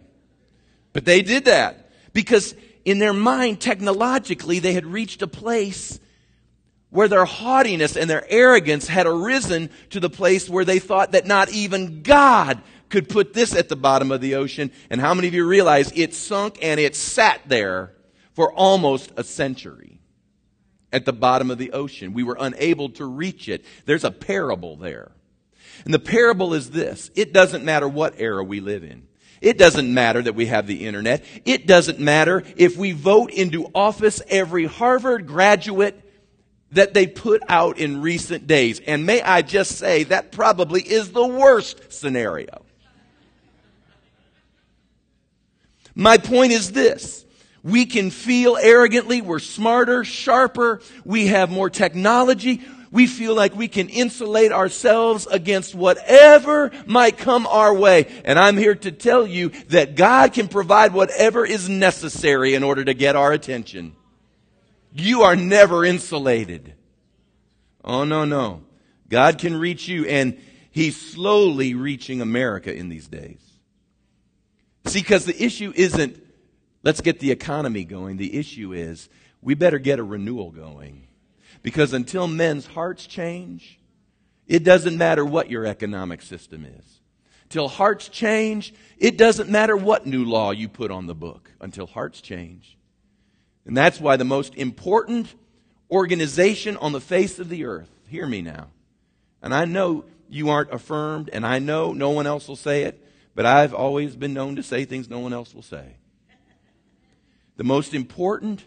But 0.92 1.06
they 1.06 1.22
did 1.22 1.46
that 1.46 1.85
because 2.16 2.54
in 2.86 2.98
their 2.98 3.12
mind, 3.12 3.60
technologically, 3.60 4.58
they 4.58 4.72
had 4.72 4.86
reached 4.86 5.20
a 5.20 5.26
place 5.26 6.00
where 6.88 7.08
their 7.08 7.26
haughtiness 7.26 7.94
and 7.94 8.08
their 8.08 8.24
arrogance 8.30 8.88
had 8.88 9.06
arisen 9.06 9.68
to 9.90 10.00
the 10.00 10.08
place 10.08 10.48
where 10.48 10.64
they 10.64 10.78
thought 10.78 11.12
that 11.12 11.26
not 11.26 11.50
even 11.50 12.02
God 12.02 12.62
could 12.88 13.10
put 13.10 13.34
this 13.34 13.54
at 13.54 13.68
the 13.68 13.76
bottom 13.76 14.10
of 14.10 14.22
the 14.22 14.36
ocean. 14.36 14.72
And 14.88 14.98
how 14.98 15.12
many 15.12 15.28
of 15.28 15.34
you 15.34 15.46
realize 15.46 15.92
it 15.94 16.14
sunk 16.14 16.58
and 16.62 16.80
it 16.80 16.96
sat 16.96 17.42
there 17.48 17.92
for 18.32 18.50
almost 18.50 19.12
a 19.18 19.22
century 19.22 20.00
at 20.94 21.04
the 21.04 21.12
bottom 21.12 21.50
of 21.50 21.58
the 21.58 21.72
ocean? 21.72 22.14
We 22.14 22.22
were 22.22 22.38
unable 22.40 22.88
to 22.92 23.04
reach 23.04 23.46
it. 23.50 23.62
There's 23.84 24.04
a 24.04 24.10
parable 24.10 24.76
there. 24.76 25.12
And 25.84 25.92
the 25.92 25.98
parable 25.98 26.54
is 26.54 26.70
this. 26.70 27.10
It 27.14 27.34
doesn't 27.34 27.62
matter 27.62 27.86
what 27.86 28.14
era 28.16 28.42
we 28.42 28.60
live 28.60 28.84
in. 28.84 29.06
It 29.40 29.58
doesn't 29.58 29.92
matter 29.92 30.22
that 30.22 30.34
we 30.34 30.46
have 30.46 30.66
the 30.66 30.86
internet. 30.86 31.24
It 31.44 31.66
doesn't 31.66 32.00
matter 32.00 32.42
if 32.56 32.76
we 32.76 32.92
vote 32.92 33.30
into 33.30 33.70
office 33.74 34.22
every 34.28 34.66
Harvard 34.66 35.26
graduate 35.26 36.02
that 36.72 36.94
they 36.94 37.06
put 37.06 37.42
out 37.48 37.78
in 37.78 38.00
recent 38.00 38.46
days. 38.46 38.80
And 38.80 39.06
may 39.06 39.22
I 39.22 39.42
just 39.42 39.78
say, 39.78 40.04
that 40.04 40.32
probably 40.32 40.82
is 40.82 41.12
the 41.12 41.26
worst 41.26 41.92
scenario. 41.92 42.64
My 45.94 46.18
point 46.18 46.52
is 46.52 46.72
this. 46.72 47.24
We 47.62 47.86
can 47.86 48.10
feel 48.10 48.56
arrogantly 48.56 49.22
we're 49.22 49.40
smarter, 49.40 50.04
sharper, 50.04 50.80
we 51.04 51.28
have 51.28 51.50
more 51.50 51.68
technology, 51.68 52.62
we 52.96 53.06
feel 53.06 53.34
like 53.34 53.54
we 53.54 53.68
can 53.68 53.90
insulate 53.90 54.52
ourselves 54.52 55.26
against 55.26 55.74
whatever 55.74 56.70
might 56.86 57.18
come 57.18 57.46
our 57.46 57.74
way. 57.74 58.06
And 58.24 58.38
I'm 58.38 58.56
here 58.56 58.74
to 58.74 58.90
tell 58.90 59.26
you 59.26 59.50
that 59.68 59.96
God 59.96 60.32
can 60.32 60.48
provide 60.48 60.94
whatever 60.94 61.44
is 61.44 61.68
necessary 61.68 62.54
in 62.54 62.62
order 62.62 62.82
to 62.86 62.94
get 62.94 63.14
our 63.14 63.32
attention. 63.32 63.94
You 64.94 65.24
are 65.24 65.36
never 65.36 65.84
insulated. 65.84 66.72
Oh, 67.84 68.04
no, 68.04 68.24
no. 68.24 68.62
God 69.10 69.36
can 69.36 69.58
reach 69.58 69.86
you, 69.88 70.06
and 70.06 70.40
He's 70.70 70.98
slowly 70.98 71.74
reaching 71.74 72.22
America 72.22 72.74
in 72.74 72.88
these 72.88 73.08
days. 73.08 73.42
See, 74.86 75.00
because 75.00 75.26
the 75.26 75.44
issue 75.44 75.70
isn't 75.76 76.18
let's 76.82 77.02
get 77.02 77.20
the 77.20 77.30
economy 77.30 77.84
going. 77.84 78.16
The 78.16 78.38
issue 78.38 78.72
is 78.72 79.10
we 79.42 79.52
better 79.52 79.78
get 79.78 79.98
a 79.98 80.02
renewal 80.02 80.50
going. 80.50 81.08
Because 81.66 81.92
until 81.92 82.28
men's 82.28 82.64
hearts 82.64 83.08
change, 83.08 83.80
it 84.46 84.62
doesn't 84.62 84.96
matter 84.96 85.24
what 85.24 85.50
your 85.50 85.66
economic 85.66 86.22
system 86.22 86.64
is. 86.64 87.00
Till 87.48 87.66
hearts 87.66 88.08
change, 88.08 88.72
it 88.98 89.18
doesn't 89.18 89.50
matter 89.50 89.76
what 89.76 90.06
new 90.06 90.24
law 90.24 90.52
you 90.52 90.68
put 90.68 90.92
on 90.92 91.06
the 91.06 91.14
book 91.14 91.50
until 91.60 91.88
hearts 91.88 92.20
change. 92.20 92.78
And 93.64 93.76
that's 93.76 94.00
why 94.00 94.16
the 94.16 94.24
most 94.24 94.54
important 94.54 95.34
organization 95.90 96.76
on 96.76 96.92
the 96.92 97.00
face 97.00 97.40
of 97.40 97.48
the 97.48 97.64
earth, 97.64 97.90
hear 98.06 98.28
me 98.28 98.42
now, 98.42 98.68
and 99.42 99.52
I 99.52 99.64
know 99.64 100.04
you 100.28 100.50
aren't 100.50 100.72
affirmed, 100.72 101.30
and 101.32 101.44
I 101.44 101.58
know 101.58 101.92
no 101.92 102.10
one 102.10 102.28
else 102.28 102.46
will 102.46 102.54
say 102.54 102.84
it, 102.84 103.04
but 103.34 103.44
I've 103.44 103.74
always 103.74 104.14
been 104.14 104.34
known 104.34 104.54
to 104.54 104.62
say 104.62 104.84
things 104.84 105.10
no 105.10 105.18
one 105.18 105.32
else 105.32 105.52
will 105.52 105.62
say. 105.62 105.96
The 107.56 107.64
most 107.64 107.92
important 107.92 108.62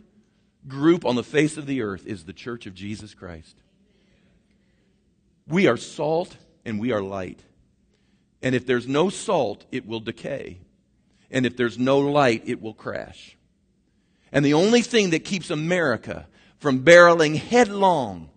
group 0.67 1.06
on 1.06 1.15
the 1.15 1.24
face 1.24 1.58
of 1.58 1.65
the 1.65 1.82
earth 1.82 2.06
is 2.06 2.26
the 2.26 2.34
church 2.34 2.65
of 2.65 2.74
Jesus 2.74 3.13
Christ. 3.13 3.56
We 5.48 5.67
are 5.67 5.78
salt 5.78 6.36
and 6.65 6.80
we 6.80 6.91
are 6.91 7.02
light. 7.02 7.41
And 8.41 8.56
if 8.56 8.65
there's 8.65 8.88
no 8.88 9.10
salt, 9.10 9.65
it 9.72 9.86
will 9.86 10.00
decay. 10.00 10.60
And 11.32 11.45
if 11.45 11.58
there's 11.58 11.78
no 11.78 12.00
light, 12.00 12.43
it 12.45 12.62
will 12.62 12.74
crash. 12.74 13.38
And 14.32 14.45
the 14.45 14.54
only 14.54 14.82
thing 14.82 15.10
that 15.12 15.26
keeps 15.26 15.50
America 15.50 16.28
from 16.60 16.84
barreling 16.84 17.36
headlong 17.36 18.30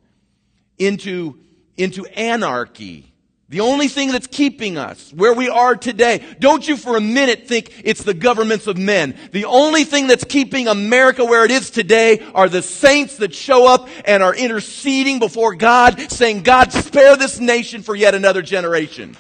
into, 0.79 1.39
into 1.77 2.07
anarchy 2.07 3.12
the 3.53 3.61
only 3.61 3.87
thing 3.87 4.11
that's 4.11 4.27
keeping 4.27 4.79
us 4.79 5.13
where 5.13 5.35
we 5.35 5.51
are 5.51 5.77
today, 5.77 6.25
don't 6.41 6.67
you 6.67 6.75
for 6.75 6.97
a 6.97 7.03
minute 7.03 7.47
think 7.47 7.83
it's 7.85 8.03
the 8.03 8.15
governments 8.15 8.67
of 8.67 8.79
men. 8.79 9.15
The 9.33 9.45
only 9.45 9.85
thing 9.85 10.07
that's 10.07 10.25
keeping 10.25 10.69
America 10.69 11.23
where 11.23 11.45
it 11.45 11.51
is 11.51 11.69
today 11.69 12.27
are 12.35 12.49
the 12.49 12.63
saints 12.63 13.19
that 13.19 13.35
show 13.35 13.67
up 13.67 13.91
and 14.07 14.23
are 14.23 14.35
interceding 14.35 15.19
before 15.19 15.55
God, 15.55 16.01
saying, 16.11 16.45
God, 16.45 16.73
spare 16.73 17.15
this 17.19 17.41
nation 17.41 17.83
for 17.83 17.95
yet 17.95 18.15
another 18.15 18.41
generation. 18.41 19.19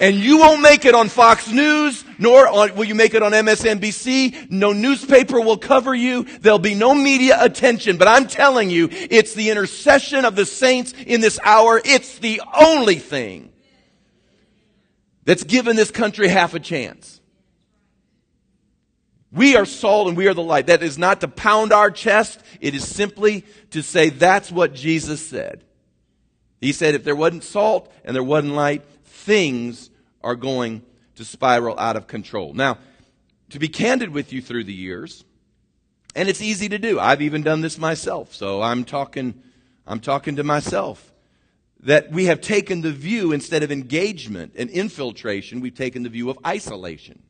And 0.00 0.16
you 0.16 0.38
won't 0.38 0.62
make 0.62 0.86
it 0.86 0.94
on 0.94 1.10
Fox 1.10 1.52
News, 1.52 2.06
nor 2.18 2.48
on, 2.48 2.74
will 2.74 2.86
you 2.86 2.94
make 2.94 3.12
it 3.12 3.22
on 3.22 3.32
MSNBC. 3.32 4.50
No 4.50 4.72
newspaper 4.72 5.38
will 5.38 5.58
cover 5.58 5.94
you. 5.94 6.24
There'll 6.24 6.58
be 6.58 6.74
no 6.74 6.94
media 6.94 7.36
attention. 7.38 7.98
But 7.98 8.08
I'm 8.08 8.26
telling 8.26 8.70
you, 8.70 8.88
it's 8.90 9.34
the 9.34 9.50
intercession 9.50 10.24
of 10.24 10.36
the 10.36 10.46
saints 10.46 10.94
in 11.06 11.20
this 11.20 11.38
hour. 11.44 11.82
It's 11.84 12.18
the 12.18 12.40
only 12.58 12.94
thing 12.94 13.52
that's 15.24 15.44
given 15.44 15.76
this 15.76 15.90
country 15.90 16.28
half 16.28 16.54
a 16.54 16.60
chance. 16.60 17.20
We 19.30 19.54
are 19.54 19.66
salt 19.66 20.08
and 20.08 20.16
we 20.16 20.28
are 20.28 20.34
the 20.34 20.42
light. 20.42 20.68
That 20.68 20.82
is 20.82 20.96
not 20.96 21.20
to 21.20 21.28
pound 21.28 21.74
our 21.74 21.90
chest. 21.90 22.40
It 22.62 22.74
is 22.74 22.88
simply 22.88 23.44
to 23.72 23.82
say 23.82 24.08
that's 24.08 24.50
what 24.50 24.72
Jesus 24.74 25.24
said. 25.24 25.62
He 26.58 26.72
said 26.72 26.94
if 26.94 27.04
there 27.04 27.14
wasn't 27.14 27.44
salt 27.44 27.92
and 28.02 28.16
there 28.16 28.22
wasn't 28.22 28.54
light, 28.54 28.82
things 29.04 29.89
are 30.22 30.36
going 30.36 30.82
to 31.16 31.24
spiral 31.24 31.78
out 31.78 31.96
of 31.96 32.06
control. 32.06 32.54
Now, 32.54 32.78
to 33.50 33.58
be 33.58 33.68
candid 33.68 34.10
with 34.10 34.32
you 34.32 34.40
through 34.40 34.64
the 34.64 34.72
years, 34.72 35.24
and 36.14 36.28
it's 36.28 36.40
easy 36.40 36.68
to 36.68 36.78
do. 36.78 36.98
I've 36.98 37.22
even 37.22 37.42
done 37.42 37.60
this 37.60 37.78
myself, 37.78 38.34
so 38.34 38.62
I'm 38.62 38.84
talking, 38.84 39.42
I'm 39.86 40.00
talking 40.00 40.36
to 40.36 40.44
myself. 40.44 41.12
That 41.82 42.12
we 42.12 42.26
have 42.26 42.42
taken 42.42 42.82
the 42.82 42.92
view, 42.92 43.32
instead 43.32 43.62
of 43.62 43.72
engagement 43.72 44.52
and 44.56 44.68
infiltration, 44.68 45.60
we've 45.60 45.74
taken 45.74 46.02
the 46.02 46.10
view 46.10 46.28
of 46.28 46.38
isolation. 46.46 47.22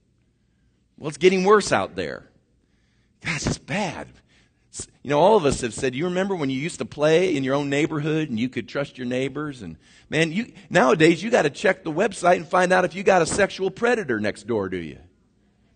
Well, 0.99 1.09
it's 1.09 1.19
getting 1.19 1.45
worse 1.45 1.71
out 1.71 1.95
there. 1.95 2.29
Gosh, 3.25 3.47
it's 3.47 3.59
bad. 3.59 4.09
You 5.03 5.11
know, 5.11 5.19
all 5.19 5.37
of 5.37 5.45
us 5.45 5.63
have 5.63 5.75
said, 5.75 5.95
you 5.95 6.05
remember 6.05 6.37
when 6.37 6.51
you 6.51 6.61
used 6.61 6.79
to 6.79 6.85
play 6.85 7.35
in 7.35 7.43
your 7.43 7.55
own 7.55 7.71
neighborhood 7.71 8.29
and 8.29 8.39
you 8.39 8.49
could 8.49 8.69
trust 8.69 8.99
your 8.99 9.07
neighbors? 9.07 9.63
And 9.63 9.77
man, 10.09 10.31
you, 10.31 10.53
nowadays 10.69 11.23
you 11.23 11.31
got 11.31 11.43
to 11.43 11.51
check 11.51 11.83
the 11.83 11.93
website 11.93 12.37
and 12.37 12.47
find 12.47 12.73
out 12.73 12.85
if 12.85 12.95
you 12.95 13.03
got 13.03 13.23
a 13.23 13.27
sexual 13.27 13.71
predator 13.71 14.21
next 14.21 14.47
door, 14.47 14.69
do 14.69 14.77
you? 14.77 14.99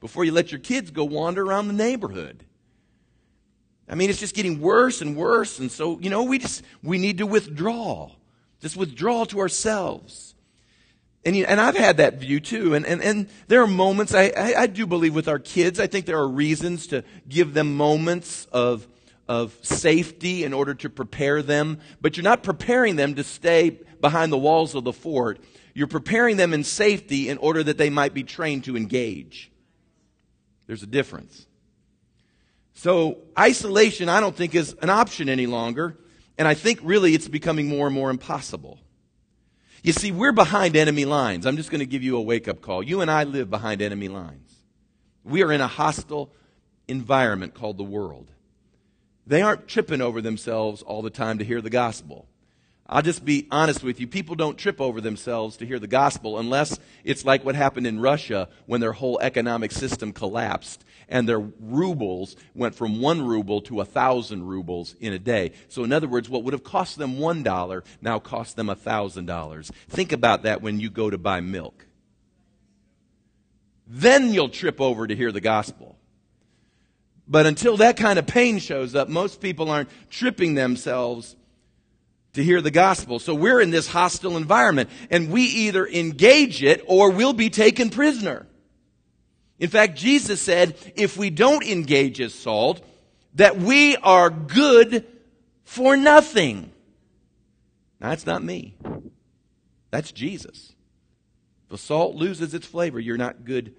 Before 0.01 0.25
you 0.25 0.33
let 0.33 0.53
your 0.53 0.61
kids 0.61 0.91
go 0.91 1.05
wander 1.05 1.43
around 1.43 1.67
the 1.69 1.75
neighborhood. 1.75 2.45
I 3.89 3.95
mean, 3.97 4.11
it's 4.11 4.21
just 4.21 4.35
getting 4.35 4.61
worse 4.61 5.01
and 5.01 5.17
worse. 5.17 5.59
And 5.59 5.73
so, 5.73 5.99
you 5.99 6.11
know, 6.11 6.23
we 6.23 6.39
just, 6.39 6.63
we 6.83 6.99
need 6.99 7.19
to 7.19 7.27
withdraw. 7.27 8.11
Just 8.61 8.77
withdraw 8.77 9.25
to 9.25 9.41
ourselves. 9.41 10.34
And, 11.25 11.37
and 11.37 11.61
I've 11.61 11.77
had 11.77 11.97
that 11.99 12.15
view 12.15 12.39
too. 12.41 12.75
And, 12.75 12.85
and, 12.85 13.03
and 13.03 13.29
there 13.49 13.63
are 13.63 13.67
moments, 13.67 14.15
I, 14.15 14.33
I, 14.37 14.55
I 14.63 14.67
do 14.67 14.87
believe 14.87 15.15
with 15.15 15.29
our 15.29 15.39
kids, 15.39 15.81
I 15.81 15.87
think 15.87 16.07
there 16.07 16.19
are 16.19 16.29
reasons 16.29 16.89
to 16.89 17.03
give 17.29 17.55
them 17.55 17.77
moments 17.77 18.47
of, 18.53 18.87
of 19.27 19.57
safety 19.63 20.45
in 20.45 20.53
order 20.53 20.75
to 20.75 20.91
prepare 20.91 21.43
them. 21.43 21.81
But 22.01 22.17
you're 22.17 22.25
not 22.25 22.43
preparing 22.43 22.97
them 22.97 23.15
to 23.15 23.25
stay 23.25 23.71
behind 24.01 24.33
the 24.33 24.39
walls 24.39 24.75
of 24.75 24.85
the 24.85 24.93
fort. 24.93 25.41
You're 25.73 25.87
preparing 25.87 26.37
them 26.37 26.53
in 26.53 26.63
safety 26.63 27.29
in 27.29 27.39
order 27.39 27.63
that 27.63 27.79
they 27.79 27.91
might 27.91 28.13
be 28.13 28.23
trained 28.23 28.65
to 28.65 28.77
engage. 28.77 29.51
There's 30.67 30.83
a 30.83 30.87
difference. 30.87 31.47
So 32.75 33.19
isolation, 33.39 34.09
I 34.09 34.21
don't 34.21 34.37
think 34.37 34.55
is 34.55 34.77
an 34.83 34.91
option 34.91 35.29
any 35.29 35.47
longer. 35.47 35.97
And 36.37 36.47
I 36.47 36.55
think 36.55 36.81
really 36.83 37.15
it's 37.15 37.29
becoming 37.29 37.69
more 37.69 37.87
and 37.87 37.95
more 37.95 38.11
impossible. 38.11 38.79
You 39.85 39.93
see, 39.93 40.13
we're 40.13 40.33
behind 40.33 40.77
enemy 40.77 41.05
lines. 41.05 41.45
I'm 41.45 41.59
just 41.59 41.71
going 41.71 41.81
to 41.81 41.87
give 41.87 42.03
you 42.03 42.17
a 42.17 42.23
wake 42.23 42.49
up 42.49 42.63
call. 42.63 42.83
You 42.83 43.03
and 43.03 43.11
I 43.11 43.25
live 43.25 43.51
behind 43.51 43.83
enemy 43.83 44.09
lines. 44.09 44.51
We 45.25 45.43
are 45.43 45.53
in 45.53 45.61
a 45.61 45.67
hostile 45.67 46.33
environment 46.89 47.53
called 47.53 47.77
the 47.77 47.85
world. 47.85 48.31
They 49.27 49.43
aren't 49.43 49.69
tripping 49.69 50.01
over 50.01 50.23
themselves 50.23 50.81
all 50.81 51.03
the 51.03 51.11
time 51.11 51.37
to 51.37 51.45
hear 51.45 51.61
the 51.61 51.69
gospel. 51.69 52.27
I'll 52.87 53.03
just 53.03 53.25
be 53.25 53.49
honest 53.51 53.83
with 53.83 53.99
you. 53.99 54.07
People 54.07 54.35
don't 54.35 54.59
trip 54.59 54.79
over 54.79 55.01
themselves 55.01 55.57
to 55.57 55.67
hear 55.67 55.79
the 55.79 55.87
gospel 55.87 56.39
unless 56.39 56.79
it's 57.03 57.25
like 57.25 57.43
what 57.43 57.55
happened 57.55 57.87
in 57.87 57.99
Russia 57.99 58.49
when 58.67 58.83
their 58.83 58.93
whole 58.93 59.19
economic 59.21 59.73
system 59.73 60.13
collapsed 60.13 60.85
and 61.09 61.27
their 61.27 61.41
rubles 61.41 62.37
went 62.55 62.75
from 62.75 63.01
one 63.01 63.23
ruble 63.23 63.63
to 63.63 63.81
a 63.81 63.87
thousand 63.87 64.45
rubles 64.45 64.97
in 65.01 65.15
a 65.15 65.19
day. 65.19 65.53
So, 65.69 65.83
in 65.83 65.93
other 65.93 66.09
words, 66.09 66.29
what 66.29 66.45
would 66.45 66.53
have 66.53 66.65
cost 66.65 66.99
them 66.99 67.19
one 67.19 67.43
dollar 67.43 67.85
now 68.03 68.19
cost 68.19 68.57
them 68.57 68.69
a 68.69 68.75
thousand 68.75 69.27
dollars. 69.27 69.73
Think 69.89 70.13
about 70.13 70.43
that 70.43 70.61
when 70.61 70.79
you 70.79 70.91
go 70.91 71.09
to 71.09 71.17
buy 71.17 71.41
milk. 71.41 71.87
Then 73.87 74.33
you'll 74.35 74.51
trip 74.51 74.81
over 74.81 75.07
to 75.07 75.17
hear 75.17 75.33
the 75.33 75.41
gospel. 75.41 75.99
But 77.27 77.47
until 77.47 77.79
that 77.79 77.97
kind 77.97 78.19
of 78.19 78.27
pain 78.27 78.59
shows 78.59 78.95
up, 78.95 79.09
most 79.09 79.41
people 79.41 79.71
aren't 79.71 79.89
tripping 80.11 80.55
themselves 80.55 81.37
to 82.35 82.45
hear 82.45 82.61
the 82.61 82.71
gospel. 82.71 83.19
So 83.19 83.35
we're 83.35 83.61
in 83.61 83.71
this 83.71 83.89
hostile 83.89 84.37
environment 84.37 84.91
and 85.11 85.31
we 85.31 85.43
either 85.43 85.87
engage 85.87 86.63
it 86.63 86.85
or 86.87 87.11
we'll 87.11 87.33
be 87.33 87.51
taken 87.51 87.91
prisoner. 87.91 88.47
In 89.59 89.71
fact, 89.71 89.97
Jesus 89.97 90.41
said, 90.41 90.77
if 90.97 91.17
we 91.17 91.31
don't 91.31 91.65
engage 91.65 92.21
as 92.21 92.35
salt, 92.35 92.85
that 93.35 93.57
we 93.57 93.97
are 93.97 94.31
good 94.31 95.07
for 95.65 95.97
nothing. 95.97 96.71
Now, 98.01 98.11
that's 98.11 98.27
not 98.27 98.43
me. 98.43 98.75
That's 99.91 100.13
Jesus. 100.13 100.75
If 101.65 101.71
the 101.71 101.79
salt 101.79 102.17
loses 102.17 102.53
its 102.53 102.67
flavor, 102.67 102.99
you're 102.99 103.17
not 103.17 103.45
good 103.45 103.75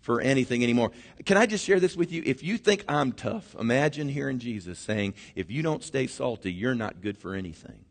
for 0.00 0.20
anything 0.20 0.62
anymore. 0.62 0.90
Can 1.24 1.36
I 1.36 1.46
just 1.46 1.64
share 1.64 1.80
this 1.80 1.96
with 1.96 2.12
you? 2.12 2.22
If 2.26 2.42
you 2.42 2.58
think 2.58 2.84
I'm 2.88 3.12
tough, 3.12 3.56
imagine 3.58 4.08
hearing 4.08 4.38
Jesus 4.38 4.78
saying, 4.78 5.14
if 5.34 5.50
you 5.50 5.62
don't 5.62 5.82
stay 5.82 6.06
salty, 6.06 6.52
you're 6.52 6.74
not 6.74 7.00
good 7.00 7.16
for 7.16 7.34
anything. 7.34 7.83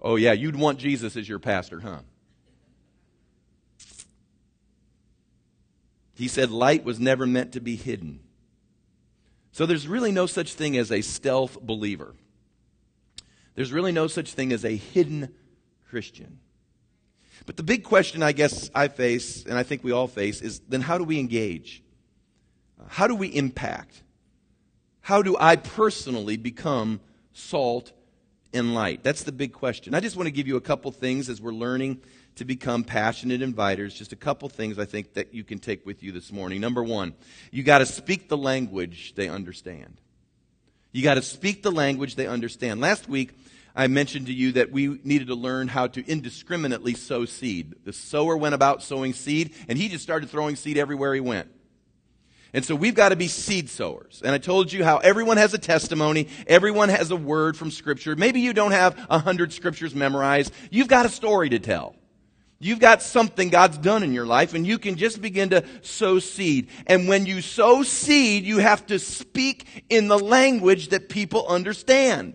Oh, 0.00 0.16
yeah, 0.16 0.32
you'd 0.32 0.56
want 0.56 0.78
Jesus 0.78 1.16
as 1.16 1.28
your 1.28 1.38
pastor, 1.38 1.80
huh? 1.80 2.00
He 6.14 6.28
said 6.28 6.50
light 6.50 6.84
was 6.84 7.00
never 7.00 7.26
meant 7.26 7.52
to 7.52 7.60
be 7.60 7.76
hidden. 7.76 8.20
So 9.52 9.66
there's 9.66 9.88
really 9.88 10.12
no 10.12 10.26
such 10.26 10.54
thing 10.54 10.76
as 10.76 10.92
a 10.92 11.00
stealth 11.00 11.60
believer. 11.60 12.14
There's 13.54 13.72
really 13.72 13.92
no 13.92 14.06
such 14.06 14.32
thing 14.32 14.52
as 14.52 14.64
a 14.64 14.76
hidden 14.76 15.34
Christian. 15.88 16.40
But 17.46 17.56
the 17.56 17.62
big 17.62 17.84
question 17.84 18.22
I 18.22 18.32
guess 18.32 18.70
I 18.74 18.88
face, 18.88 19.44
and 19.44 19.58
I 19.58 19.62
think 19.62 19.82
we 19.82 19.92
all 19.92 20.06
face, 20.06 20.40
is 20.40 20.60
then 20.68 20.82
how 20.82 20.98
do 20.98 21.04
we 21.04 21.18
engage? 21.18 21.82
How 22.88 23.06
do 23.06 23.14
we 23.14 23.28
impact? 23.28 24.02
How 25.00 25.22
do 25.22 25.36
I 25.38 25.56
personally 25.56 26.36
become 26.36 27.00
salt 27.32 27.92
and 28.52 28.74
light? 28.74 29.02
That's 29.02 29.22
the 29.22 29.32
big 29.32 29.52
question. 29.52 29.94
I 29.94 30.00
just 30.00 30.16
want 30.16 30.26
to 30.26 30.32
give 30.32 30.46
you 30.46 30.56
a 30.56 30.60
couple 30.60 30.90
things 30.92 31.28
as 31.28 31.40
we're 31.40 31.52
learning 31.52 32.00
to 32.36 32.44
become 32.44 32.84
passionate 32.84 33.40
inviters. 33.40 33.94
Just 33.94 34.12
a 34.12 34.16
couple 34.16 34.48
things 34.48 34.78
I 34.78 34.84
think 34.84 35.14
that 35.14 35.34
you 35.34 35.44
can 35.44 35.58
take 35.58 35.84
with 35.84 36.02
you 36.02 36.12
this 36.12 36.32
morning. 36.32 36.60
Number 36.60 36.82
one, 36.82 37.14
you 37.50 37.62
got 37.62 37.78
to 37.78 37.86
speak 37.86 38.28
the 38.28 38.36
language 38.36 39.14
they 39.14 39.28
understand. 39.28 40.00
You 40.92 41.02
got 41.02 41.14
to 41.14 41.22
speak 41.22 41.62
the 41.62 41.70
language 41.70 42.16
they 42.16 42.26
understand. 42.26 42.80
Last 42.80 43.08
week, 43.08 43.32
I 43.76 43.86
mentioned 43.86 44.26
to 44.26 44.32
you 44.32 44.52
that 44.52 44.72
we 44.72 44.98
needed 45.04 45.28
to 45.28 45.34
learn 45.34 45.68
how 45.68 45.86
to 45.88 46.04
indiscriminately 46.10 46.94
sow 46.94 47.24
seed. 47.24 47.74
The 47.84 47.92
sower 47.92 48.36
went 48.36 48.54
about 48.54 48.82
sowing 48.82 49.12
seed, 49.12 49.54
and 49.68 49.78
he 49.78 49.88
just 49.88 50.02
started 50.02 50.28
throwing 50.28 50.56
seed 50.56 50.76
everywhere 50.76 51.14
he 51.14 51.20
went. 51.20 51.48
And 52.52 52.64
so 52.64 52.74
we've 52.74 52.94
got 52.94 53.10
to 53.10 53.16
be 53.16 53.28
seed 53.28 53.70
sowers. 53.70 54.22
And 54.24 54.34
I 54.34 54.38
told 54.38 54.72
you 54.72 54.82
how 54.84 54.98
everyone 54.98 55.36
has 55.36 55.54
a 55.54 55.58
testimony, 55.58 56.28
everyone 56.46 56.88
has 56.88 57.10
a 57.10 57.16
word 57.16 57.56
from 57.56 57.70
Scripture. 57.70 58.16
Maybe 58.16 58.40
you 58.40 58.52
don't 58.52 58.72
have 58.72 58.98
a 59.08 59.18
hundred 59.18 59.52
Scriptures 59.52 59.94
memorized. 59.94 60.52
You've 60.70 60.88
got 60.88 61.06
a 61.06 61.10
story 61.10 61.48
to 61.50 61.58
tell. 61.58 61.94
You've 62.62 62.80
got 62.80 63.00
something 63.00 63.48
God's 63.48 63.78
done 63.78 64.02
in 64.02 64.12
your 64.12 64.26
life, 64.26 64.52
and 64.52 64.66
you 64.66 64.78
can 64.78 64.96
just 64.96 65.22
begin 65.22 65.48
to 65.50 65.64
sow 65.80 66.18
seed. 66.18 66.68
And 66.86 67.08
when 67.08 67.24
you 67.24 67.40
sow 67.40 67.82
seed, 67.82 68.44
you 68.44 68.58
have 68.58 68.86
to 68.88 68.98
speak 68.98 69.84
in 69.88 70.08
the 70.08 70.18
language 70.18 70.88
that 70.88 71.08
people 71.08 71.46
understand. 71.46 72.34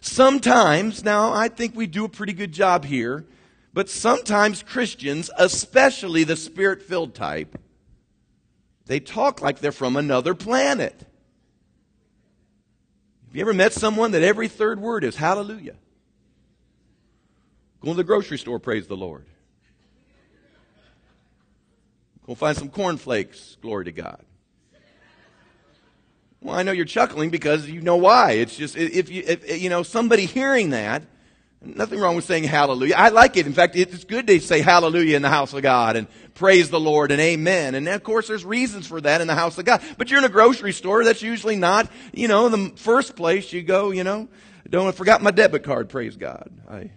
Sometimes, 0.00 1.04
now 1.04 1.32
I 1.34 1.48
think 1.48 1.76
we 1.76 1.86
do 1.86 2.06
a 2.06 2.08
pretty 2.08 2.32
good 2.32 2.52
job 2.52 2.86
here, 2.86 3.26
but 3.74 3.90
sometimes 3.90 4.62
Christians, 4.62 5.30
especially 5.36 6.24
the 6.24 6.36
spirit 6.36 6.82
filled 6.82 7.14
type, 7.14 7.58
they 8.88 8.98
talk 8.98 9.40
like 9.40 9.60
they're 9.60 9.70
from 9.70 9.96
another 9.96 10.34
planet. 10.34 11.04
Have 13.26 13.36
you 13.36 13.42
ever 13.42 13.52
met 13.52 13.74
someone 13.74 14.12
that 14.12 14.22
every 14.22 14.48
third 14.48 14.80
word 14.80 15.04
is 15.04 15.14
hallelujah? 15.14 15.76
Go 17.80 17.90
to 17.90 17.96
the 17.96 18.04
grocery 18.04 18.38
store, 18.38 18.58
praise 18.58 18.88
the 18.88 18.96
Lord. 18.96 19.26
Go 22.26 22.34
find 22.34 22.56
some 22.56 22.70
cornflakes, 22.70 23.56
glory 23.60 23.84
to 23.84 23.92
God. 23.92 24.24
Well, 26.40 26.56
I 26.56 26.62
know 26.62 26.72
you're 26.72 26.86
chuckling 26.86 27.30
because 27.30 27.68
you 27.68 27.82
know 27.82 27.96
why. 27.96 28.32
It's 28.32 28.56
just, 28.56 28.76
if 28.76 29.10
you, 29.10 29.22
if, 29.26 29.60
you 29.60 29.68
know, 29.68 29.82
somebody 29.82 30.24
hearing 30.24 30.70
that, 30.70 31.02
nothing 31.60 31.98
wrong 31.98 32.16
with 32.16 32.24
saying 32.24 32.44
hallelujah. 32.44 32.94
I 32.96 33.08
like 33.08 33.36
it. 33.36 33.46
In 33.46 33.52
fact, 33.52 33.76
it's 33.76 34.04
good 34.04 34.26
to 34.26 34.40
say 34.40 34.60
hallelujah 34.60 35.16
in 35.16 35.22
the 35.22 35.28
house 35.28 35.52
of 35.52 35.62
God 35.62 35.96
and 35.96 36.06
praise 36.34 36.70
the 36.70 36.80
Lord 36.80 37.10
and 37.10 37.20
amen. 37.20 37.74
And 37.74 37.88
of 37.88 38.02
course, 38.02 38.28
there's 38.28 38.44
reasons 38.44 38.86
for 38.86 39.00
that 39.00 39.20
in 39.20 39.26
the 39.26 39.34
house 39.34 39.58
of 39.58 39.64
God. 39.64 39.82
But 39.96 40.10
you're 40.10 40.18
in 40.18 40.24
a 40.24 40.30
grocery 40.30 40.72
store, 40.72 41.04
that's 41.04 41.22
usually 41.22 41.56
not, 41.56 41.90
you 42.12 42.28
know, 42.28 42.48
the 42.48 42.72
first 42.76 43.16
place 43.16 43.52
you 43.52 43.62
go, 43.62 43.90
you 43.90 44.04
know, 44.04 44.28
don't, 44.68 44.86
I 44.86 44.92
forgot 44.92 45.22
my 45.22 45.30
debit 45.30 45.62
card, 45.62 45.88
praise 45.88 46.16
God. 46.16 46.50
I, 46.68 46.90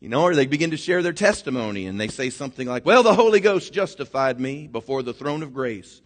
You 0.00 0.10
know, 0.10 0.22
or 0.22 0.34
they 0.34 0.46
begin 0.46 0.70
to 0.70 0.76
share 0.76 1.02
their 1.02 1.12
testimony 1.12 1.86
and 1.86 1.98
they 1.98 2.08
say 2.08 2.30
something 2.30 2.68
like, 2.68 2.84
Well, 2.84 3.02
the 3.02 3.14
Holy 3.14 3.40
Ghost 3.40 3.72
justified 3.72 4.38
me 4.38 4.68
before 4.68 5.02
the 5.02 5.14
throne 5.14 5.42
of 5.42 5.54
grace 5.54 6.00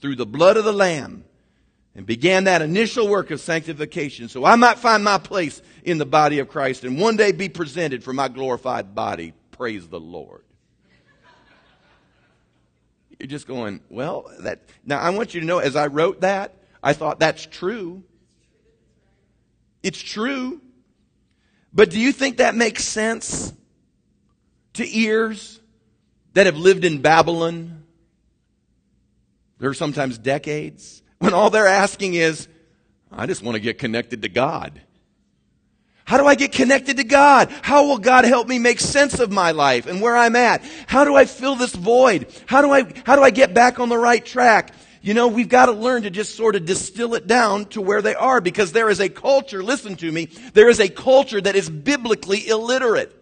through 0.00 0.16
the 0.16 0.26
blood 0.26 0.56
of 0.56 0.64
the 0.64 0.72
Lamb 0.72 1.24
and 1.94 2.06
began 2.06 2.44
that 2.44 2.62
initial 2.62 3.08
work 3.08 3.30
of 3.30 3.40
sanctification 3.40 4.28
so 4.28 4.44
I 4.44 4.56
might 4.56 4.78
find 4.78 5.02
my 5.02 5.18
place 5.18 5.60
in 5.82 5.98
the 5.98 6.06
body 6.06 6.38
of 6.38 6.48
Christ 6.48 6.84
and 6.84 7.00
one 7.00 7.16
day 7.16 7.32
be 7.32 7.48
presented 7.48 8.04
for 8.04 8.12
my 8.12 8.28
glorified 8.28 8.94
body. 8.94 9.32
Praise 9.52 9.88
the 9.88 10.00
Lord. 10.00 10.44
You're 13.18 13.26
just 13.26 13.48
going, 13.48 13.80
Well, 13.88 14.30
that. 14.40 14.60
Now, 14.84 15.00
I 15.00 15.10
want 15.10 15.34
you 15.34 15.40
to 15.40 15.46
know, 15.46 15.58
as 15.58 15.74
I 15.74 15.88
wrote 15.88 16.20
that, 16.20 16.54
I 16.82 16.92
thought 16.92 17.18
that's 17.18 17.44
true. 17.44 18.04
It's 19.82 20.00
true. 20.00 20.60
But 21.72 21.90
do 21.90 21.98
you 21.98 22.12
think 22.12 22.38
that 22.38 22.54
makes 22.54 22.84
sense 22.84 23.52
to 24.74 24.98
ears 24.98 25.60
that 26.34 26.46
have 26.46 26.56
lived 26.56 26.84
in 26.84 27.02
Babylon? 27.02 27.84
There 29.58 29.68
are 29.68 29.74
sometimes 29.74 30.18
decades 30.18 31.02
when 31.18 31.34
all 31.34 31.50
they're 31.50 31.66
asking 31.66 32.14
is, 32.14 32.48
I 33.10 33.26
just 33.26 33.42
want 33.42 33.56
to 33.56 33.60
get 33.60 33.78
connected 33.78 34.22
to 34.22 34.28
God. 34.28 34.80
How 36.04 36.16
do 36.16 36.26
I 36.26 36.36
get 36.36 36.52
connected 36.52 36.96
to 36.96 37.04
God? 37.04 37.50
How 37.62 37.86
will 37.86 37.98
God 37.98 38.24
help 38.24 38.48
me 38.48 38.58
make 38.58 38.80
sense 38.80 39.18
of 39.18 39.30
my 39.30 39.50
life 39.50 39.86
and 39.86 40.00
where 40.00 40.16
I'm 40.16 40.36
at? 40.36 40.62
How 40.86 41.04
do 41.04 41.14
I 41.14 41.26
fill 41.26 41.54
this 41.54 41.74
void? 41.74 42.34
How 42.46 42.62
do 42.62 42.70
I, 42.72 42.90
how 43.04 43.16
do 43.16 43.22
I 43.22 43.30
get 43.30 43.52
back 43.52 43.78
on 43.78 43.88
the 43.88 43.98
right 43.98 44.24
track? 44.24 44.72
you 45.00 45.14
know, 45.14 45.28
we've 45.28 45.48
got 45.48 45.66
to 45.66 45.72
learn 45.72 46.02
to 46.02 46.10
just 46.10 46.34
sort 46.34 46.56
of 46.56 46.64
distill 46.64 47.14
it 47.14 47.26
down 47.26 47.66
to 47.66 47.80
where 47.80 48.02
they 48.02 48.14
are 48.14 48.40
because 48.40 48.72
there 48.72 48.90
is 48.90 49.00
a 49.00 49.08
culture, 49.08 49.62
listen 49.62 49.96
to 49.96 50.10
me, 50.10 50.26
there 50.54 50.68
is 50.68 50.80
a 50.80 50.88
culture 50.88 51.40
that 51.40 51.56
is 51.56 51.70
biblically 51.70 52.46
illiterate. 52.48 53.14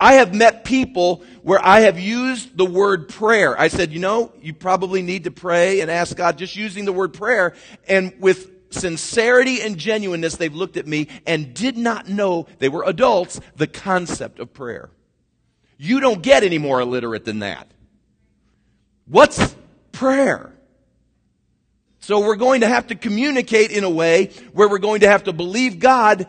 I 0.00 0.14
have 0.14 0.34
met 0.34 0.64
people 0.64 1.22
where 1.42 1.64
I 1.64 1.80
have 1.80 1.98
used 1.98 2.56
the 2.56 2.64
word 2.64 3.08
prayer. 3.08 3.58
I 3.58 3.68
said, 3.68 3.92
you 3.92 4.00
know, 4.00 4.32
you 4.42 4.52
probably 4.52 5.02
need 5.02 5.24
to 5.24 5.30
pray 5.30 5.80
and 5.80 5.90
ask 5.90 6.16
God 6.16 6.36
just 6.36 6.56
using 6.56 6.84
the 6.84 6.92
word 6.92 7.14
prayer. 7.14 7.54
And 7.88 8.12
with 8.18 8.50
sincerity 8.70 9.60
and 9.62 9.78
genuineness, 9.78 10.36
they've 10.36 10.54
looked 10.54 10.76
at 10.76 10.86
me 10.86 11.08
and 11.26 11.54
did 11.54 11.76
not 11.76 12.08
know, 12.08 12.46
they 12.58 12.68
were 12.68 12.84
adults, 12.84 13.40
the 13.56 13.66
concept 13.66 14.40
of 14.40 14.52
prayer. 14.52 14.90
You 15.78 16.00
don't 16.00 16.22
get 16.22 16.42
any 16.42 16.58
more 16.58 16.80
illiterate 16.80 17.24
than 17.24 17.40
that. 17.40 17.70
What's 19.06 19.54
prayer? 19.92 20.52
So 22.00 22.20
we're 22.20 22.36
going 22.36 22.60
to 22.60 22.68
have 22.68 22.88
to 22.88 22.94
communicate 22.94 23.70
in 23.70 23.84
a 23.84 23.90
way 23.90 24.26
where 24.52 24.68
we're 24.68 24.78
going 24.78 25.00
to 25.00 25.08
have 25.08 25.24
to 25.24 25.32
believe 25.32 25.78
God 25.78 26.26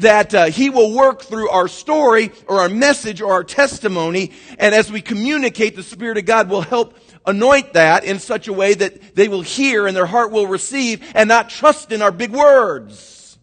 that 0.00 0.34
uh, 0.34 0.44
He 0.46 0.70
will 0.70 0.92
work 0.92 1.22
through 1.22 1.48
our 1.50 1.68
story 1.68 2.32
or 2.48 2.60
our 2.60 2.68
message 2.68 3.20
or 3.20 3.32
our 3.32 3.44
testimony. 3.44 4.32
And 4.58 4.74
as 4.74 4.90
we 4.90 5.00
communicate, 5.00 5.76
the 5.76 5.82
Spirit 5.82 6.18
of 6.18 6.24
God 6.24 6.48
will 6.48 6.62
help 6.62 6.98
anoint 7.24 7.72
that 7.72 8.04
in 8.04 8.18
such 8.18 8.48
a 8.48 8.52
way 8.52 8.74
that 8.74 9.14
they 9.14 9.28
will 9.28 9.42
hear 9.42 9.86
and 9.86 9.96
their 9.96 10.06
heart 10.06 10.30
will 10.30 10.46
receive 10.46 11.02
and 11.14 11.28
not 11.28 11.50
trust 11.50 11.92
in 11.92 12.02
our 12.02 12.12
big 12.12 12.30
words. 12.30 13.38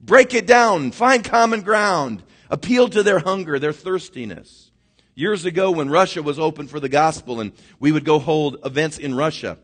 Break 0.00 0.32
it 0.34 0.46
down, 0.46 0.92
find 0.92 1.24
common 1.24 1.62
ground, 1.62 2.22
appeal 2.50 2.88
to 2.88 3.02
their 3.02 3.18
hunger, 3.18 3.58
their 3.58 3.72
thirstiness. 3.72 4.70
Years 5.14 5.44
ago 5.44 5.72
when 5.72 5.90
Russia 5.90 6.22
was 6.22 6.38
open 6.38 6.68
for 6.68 6.78
the 6.78 6.88
gospel 6.88 7.40
and 7.40 7.52
we 7.80 7.90
would 7.90 8.04
go 8.04 8.20
hold 8.20 8.58
events 8.64 8.98
in 8.98 9.14
Russia, 9.14 9.58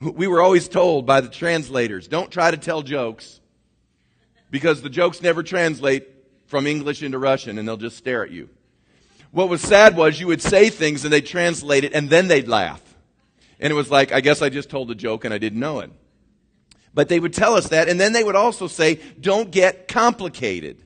we 0.00 0.26
were 0.26 0.42
always 0.42 0.68
told 0.68 1.06
by 1.06 1.20
the 1.20 1.28
translators, 1.28 2.08
don't 2.08 2.30
try 2.30 2.50
to 2.50 2.56
tell 2.56 2.82
jokes 2.82 3.40
because 4.52 4.82
the 4.82 4.90
jokes 4.90 5.22
never 5.22 5.42
translate 5.42 6.06
from 6.44 6.66
English 6.66 7.02
into 7.02 7.18
Russian 7.18 7.58
and 7.58 7.66
they'll 7.66 7.78
just 7.78 7.96
stare 7.96 8.22
at 8.22 8.30
you. 8.30 8.50
What 9.32 9.48
was 9.48 9.62
sad 9.62 9.96
was 9.96 10.20
you 10.20 10.26
would 10.26 10.42
say 10.42 10.68
things 10.68 11.04
and 11.04 11.12
they'd 11.12 11.26
translate 11.26 11.84
it 11.84 11.94
and 11.94 12.10
then 12.10 12.28
they'd 12.28 12.46
laugh. 12.46 12.82
And 13.58 13.70
it 13.70 13.74
was 13.74 13.90
like, 13.90 14.12
I 14.12 14.20
guess 14.20 14.42
I 14.42 14.50
just 14.50 14.68
told 14.68 14.90
a 14.90 14.94
joke 14.94 15.24
and 15.24 15.32
I 15.32 15.38
didn't 15.38 15.58
know 15.58 15.80
it. 15.80 15.90
But 16.92 17.08
they 17.08 17.18
would 17.18 17.32
tell 17.32 17.54
us 17.54 17.70
that 17.70 17.88
and 17.88 17.98
then 17.98 18.12
they 18.12 18.22
would 18.22 18.36
also 18.36 18.68
say, 18.68 19.00
don't 19.18 19.50
get 19.50 19.88
complicated. 19.88 20.82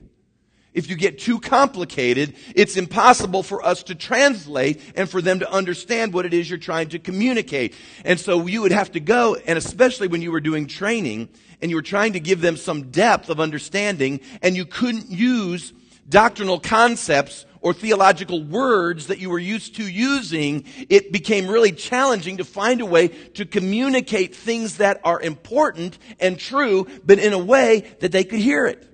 If 0.73 0.89
you 0.89 0.95
get 0.95 1.19
too 1.19 1.39
complicated, 1.39 2.35
it's 2.55 2.77
impossible 2.77 3.43
for 3.43 3.65
us 3.65 3.83
to 3.83 3.95
translate 3.95 4.79
and 4.95 5.09
for 5.09 5.21
them 5.21 5.39
to 5.39 5.51
understand 5.51 6.13
what 6.13 6.25
it 6.25 6.33
is 6.33 6.49
you're 6.49 6.59
trying 6.59 6.89
to 6.89 6.99
communicate. 6.99 7.73
And 8.05 8.17
so 8.17 8.47
you 8.47 8.61
would 8.61 8.71
have 8.71 8.93
to 8.93 9.01
go, 9.01 9.35
and 9.35 9.57
especially 9.57 10.07
when 10.07 10.21
you 10.21 10.31
were 10.31 10.39
doing 10.39 10.67
training 10.67 11.29
and 11.61 11.71
you 11.71 11.77
were 11.77 11.81
trying 11.81 12.13
to 12.13 12.19
give 12.19 12.41
them 12.41 12.57
some 12.57 12.91
depth 12.91 13.29
of 13.29 13.39
understanding 13.39 14.19
and 14.41 14.55
you 14.55 14.65
couldn't 14.65 15.09
use 15.09 15.73
doctrinal 16.09 16.59
concepts 16.59 17.45
or 17.61 17.73
theological 17.73 18.43
words 18.43 19.07
that 19.07 19.19
you 19.19 19.29
were 19.29 19.39
used 19.39 19.75
to 19.75 19.83
using, 19.83 20.63
it 20.89 21.11
became 21.11 21.47
really 21.47 21.71
challenging 21.71 22.37
to 22.37 22.45
find 22.45 22.81
a 22.81 22.85
way 22.85 23.07
to 23.07 23.45
communicate 23.45 24.35
things 24.35 24.77
that 24.77 25.01
are 25.03 25.19
important 25.19 25.97
and 26.19 26.39
true, 26.39 26.87
but 27.03 27.19
in 27.19 27.33
a 27.33 27.37
way 27.37 27.79
that 27.99 28.11
they 28.11 28.23
could 28.23 28.39
hear 28.39 28.67
it. 28.67 28.87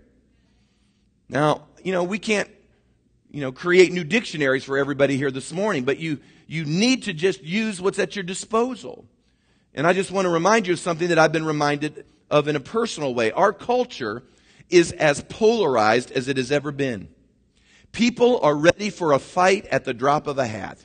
Now, 1.30 1.68
you 1.84 1.92
know, 1.92 2.04
we 2.04 2.20
can't, 2.20 2.50
you 3.30 3.42
know, 3.42 3.52
create 3.52 3.92
new 3.92 4.04
dictionaries 4.04 4.64
for 4.64 4.78
everybody 4.78 5.18
here 5.18 5.32
this 5.32 5.52
morning, 5.52 5.84
but 5.84 6.00
you, 6.00 6.20
you 6.48 6.66
need 6.66 7.04
to 7.04 7.14
just 7.14 7.44
use 7.44 7.82
what's 7.82 8.00
at 8.00 8.16
your 8.16 8.24
disposal. 8.24 9.06
And 9.74 9.86
I 9.86 9.94
just 9.94 10.12
want 10.12 10.26
to 10.26 10.30
remind 10.30 10.68
you 10.68 10.74
of 10.74 10.80
something 10.80 11.10
that 11.10 11.20
I've 11.20 11.32
been 11.32 11.46
reminded 11.46 12.06
of 12.34 12.48
in 12.48 12.56
a 12.56 12.60
personal 12.60 13.14
way. 13.14 13.32
Our 13.32 13.54
culture 13.54 14.24
is 14.68 14.92
as 14.94 15.24
polarized 15.30 16.12
as 16.12 16.28
it 16.28 16.38
has 16.38 16.52
ever 16.52 16.72
been. 16.72 17.08
People 17.92 18.40
are 18.42 18.56
ready 18.56 18.90
for 18.90 19.12
a 19.12 19.20
fight 19.20 19.68
at 19.68 19.86
the 19.86 19.94
drop 19.94 20.26
of 20.26 20.40
a 20.40 20.48
hat. 20.48 20.84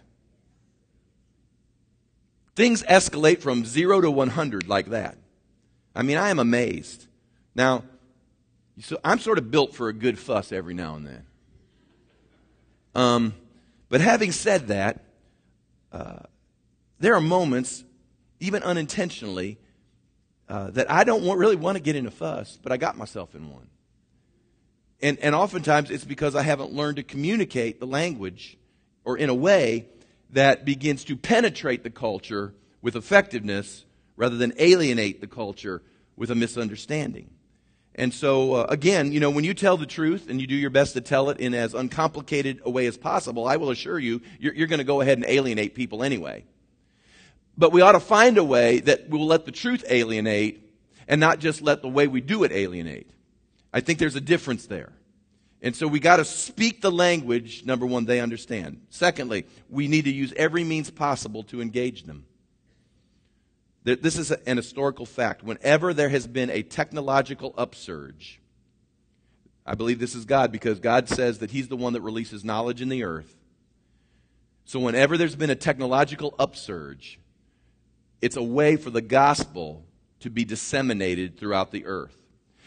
Things 2.55 2.83
escalate 2.83 3.41
from 3.41 3.65
zero 3.65 4.03
to 4.03 4.11
100 4.11 4.69
like 4.69 4.89
that. 4.89 5.17
I 5.97 6.03
mean, 6.03 6.19
I 6.19 6.29
am 6.29 6.39
amazed. 6.39 7.07
Now, 7.55 7.85
so 8.81 8.99
I'm 9.03 9.19
sort 9.19 9.39
of 9.39 9.51
built 9.51 9.75
for 9.75 9.89
a 9.89 9.95
good 9.95 10.19
fuss 10.19 10.53
every 10.53 10.75
now 10.75 10.97
and 10.97 11.07
then. 11.07 11.27
Um, 12.95 13.35
but 13.89 14.03
having 14.03 14.33
said 14.33 14.69
that, 14.69 15.03
uh, 15.93 16.25
there 16.99 17.15
are 17.15 17.23
moments, 17.23 17.85
even 18.39 18.63
unintentionally, 18.63 19.59
uh, 20.49 20.71
that 20.71 20.91
I 20.91 21.05
don't 21.05 21.25
want, 21.25 21.39
really 21.39 21.57
want 21.57 21.77
to 21.77 21.83
get 21.83 21.97
in 21.97 22.07
a 22.07 22.11
fuss, 22.11 22.59
but 22.63 22.73
I 22.73 22.77
got 22.77 22.97
myself 22.97 23.35
in 23.35 23.51
one. 23.51 23.69
And, 25.01 25.19
and 25.19 25.35
oftentimes 25.35 25.91
it's 25.91 26.05
because 26.05 26.35
I 26.35 26.43
haven't 26.43 26.73
learned 26.73 26.97
to 26.97 27.03
communicate 27.03 27.81
the 27.81 27.87
language 27.87 28.57
or 29.05 29.17
in 29.17 29.29
a 29.29 29.35
way 29.35 29.87
that 30.31 30.65
begins 30.65 31.05
to 31.05 31.17
penetrate 31.17 31.85
the 31.85 31.91
culture 31.91 32.55
with 32.83 32.97
effectiveness 32.97 33.85
rather 34.17 34.37
than 34.37 34.53
alienate 34.59 35.21
the 35.21 35.27
culture 35.27 35.83
with 36.17 36.31
a 36.31 36.35
misunderstanding. 36.35 37.31
And 37.95 38.15
so, 38.15 38.55
uh, 38.55 38.67
again, 38.69 39.13
you 39.13 39.21
know, 39.21 39.31
when 39.31 39.45
you 39.45 39.55
tell 39.55 39.77
the 39.77 39.87
truth 39.87 40.29
and 40.29 40.41
you 40.41 40.47
do 40.47 40.55
your 40.55 40.71
best 40.71 40.95
to 40.95 41.01
tell 41.01 41.31
it 41.31 41.41
in 41.41 41.55
as 41.55 41.75
uncomplicated 41.75 42.61
a 42.65 42.71
way 42.71 42.87
as 42.87 42.97
possible, 42.97 43.47
I 43.47 43.57
will 43.57 43.71
assure 43.71 43.99
you, 43.99 44.23
you're, 44.39 44.55
you're 44.55 44.67
going 44.67 44.79
to 44.79 44.85
go 44.85 45.01
ahead 45.01 45.19
and 45.19 45.27
alienate 45.27 45.75
people 45.75 46.03
anyway. 46.03 46.45
But 47.59 47.73
we 47.73 47.81
ought 47.81 47.93
to 47.93 48.01
find 48.01 48.39
a 48.39 48.45
way 48.45 48.79
that 48.81 49.11
we 49.11 49.19
will 49.19 49.27
let 49.27 49.45
the 49.45 49.51
truth 49.51 49.85
alienate 49.89 50.65
and 51.09 51.21
not 51.21 51.41
just 51.41 51.61
let 51.61 51.83
the 51.83 51.89
way 51.89 52.07
we 52.07 52.21
do 52.21 52.45
it 52.45 52.53
alienate. 52.53 53.11
I 53.73 53.81
think 53.81 53.99
there's 53.99 54.15
a 54.15 54.21
difference 54.21 54.67
there. 54.67 54.93
And 55.61 55.75
so 55.75 55.89
we 55.89 55.99
got 55.99 56.19
to 56.19 56.25
speak 56.25 56.81
the 56.81 56.93
language, 56.93 57.65
number 57.65 57.85
one, 57.85 58.05
they 58.05 58.21
understand. 58.21 58.83
Secondly, 58.91 59.45
we 59.69 59.89
need 59.89 60.05
to 60.05 60.13
use 60.13 60.33
every 60.37 60.63
means 60.63 60.89
possible 60.89 61.43
to 61.45 61.61
engage 61.61 62.05
them. 62.05 62.27
This 63.83 64.19
is 64.19 64.31
an 64.31 64.57
historical 64.57 65.07
fact. 65.07 65.43
Whenever 65.43 65.93
there 65.93 66.11
has 66.11 66.27
been 66.29 66.51
a 66.51 66.63
technological 66.63 67.55
upsurge, 67.59 68.41
I 69.67 69.75
believe 69.75 69.99
this 69.99 70.15
is 70.15 70.27
God 70.27 70.53
because 70.53 70.79
God 70.79 71.09
says 71.09 71.39
that 71.39 71.51
He's 71.51 71.69
the 71.69 71.77
one 71.77 71.95
that 71.95 72.03
releases 72.03 72.45
knowledge 72.45 72.83
in 72.83 72.89
the 72.89 73.03
earth. 73.03 73.35
So, 74.65 74.79
whenever 74.79 75.17
there's 75.17 75.37
been 75.37 75.51
a 75.51 75.55
technological 75.55 76.35
upsurge, 76.39 77.19
it's 78.21 78.37
a 78.37 78.43
way 78.43 78.77
for 78.77 78.91
the 78.91 79.01
gospel 79.01 79.85
to 80.21 80.31
be 80.31 80.45
disseminated 80.45 81.39
throughout 81.39 81.71
the 81.71 81.87
earth. 81.87 82.17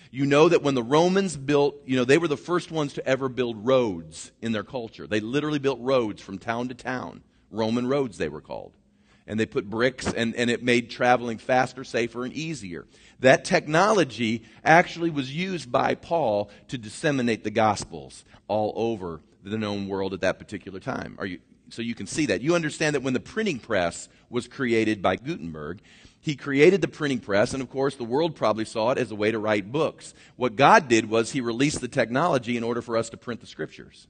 You 0.10 0.26
know 0.26 0.50
that 0.50 0.64
when 0.64 0.76
the 0.76 0.84
Romans 0.84 1.38
built, 1.38 1.76
you 1.86 1.96
know, 1.96 2.04
they 2.04 2.18
were 2.18 2.28
the 2.28 2.38
first 2.38 2.72
ones 2.72 2.94
to 2.94 3.08
ever 3.08 3.30
build 3.30 3.66
roads 3.66 4.32
in 4.42 4.52
their 4.52 4.64
culture. 4.64 5.08
They 5.08 5.22
literally 5.22 5.60
built 5.60 5.80
roads 5.82 6.22
from 6.22 6.38
town 6.38 6.68
to 6.68 6.74
town. 6.74 7.24
Roman 7.50 7.88
roads, 7.88 8.18
they 8.18 8.30
were 8.30 8.42
called 8.42 8.74
and 9.28 9.40
they 9.40 9.46
put 9.46 9.70
bricks 9.70 10.12
and, 10.12 10.36
and 10.36 10.50
it 10.50 10.64
made 10.64 10.90
traveling 10.90 11.38
faster, 11.38 11.84
safer, 11.84 12.26
and 12.26 12.34
easier. 12.34 12.86
That 13.20 13.46
technology 13.46 14.44
actually 14.64 15.10
was 15.10 15.34
used 15.34 15.72
by 15.72 15.96
Paul 15.96 16.50
to 16.70 16.78
disseminate 16.78 17.44
the 17.44 17.52
gospels 17.52 18.26
all 18.48 18.74
over 18.76 19.22
the 19.44 19.58
known 19.58 19.88
world 19.88 20.14
at 20.14 20.22
that 20.22 20.40
particular 20.40 20.80
time. 20.80 21.16
Are 21.18 21.26
you, 21.26 21.40
so 21.72 21.82
you 21.82 21.96
can 21.96 22.08
see 22.08 22.28
that. 22.28 22.42
You 22.42 22.56
understand 22.56 22.96
that 22.96 23.04
when 23.04 23.14
the 23.14 23.20
printing 23.20 23.60
press 23.60 24.10
was 24.30 24.48
created 24.48 25.02
by 25.02 25.16
Gutenberg, 25.16 25.80
he 26.20 26.36
created 26.36 26.82
the 26.82 26.88
printing 26.88 27.20
press, 27.20 27.54
and 27.54 27.64
of 27.64 27.70
course, 27.70 27.96
the 27.96 28.04
world 28.04 28.36
probably 28.36 28.66
saw 28.66 28.92
it 28.92 29.00
as 29.00 29.10
a 29.10 29.16
way 29.16 29.32
to 29.32 29.40
write 29.40 29.72
books. 29.72 30.14
What 30.36 30.56
God 30.56 30.88
did 30.88 31.10
was 31.10 31.32
he 31.32 31.42
released 31.42 31.82
the 31.82 31.88
technology 31.88 32.58
in 32.58 32.64
order 32.64 32.82
for 32.82 32.96
us 32.96 33.10
to 33.10 33.18
print 33.18 33.42
the 33.42 33.48
scriptures. 33.48 34.08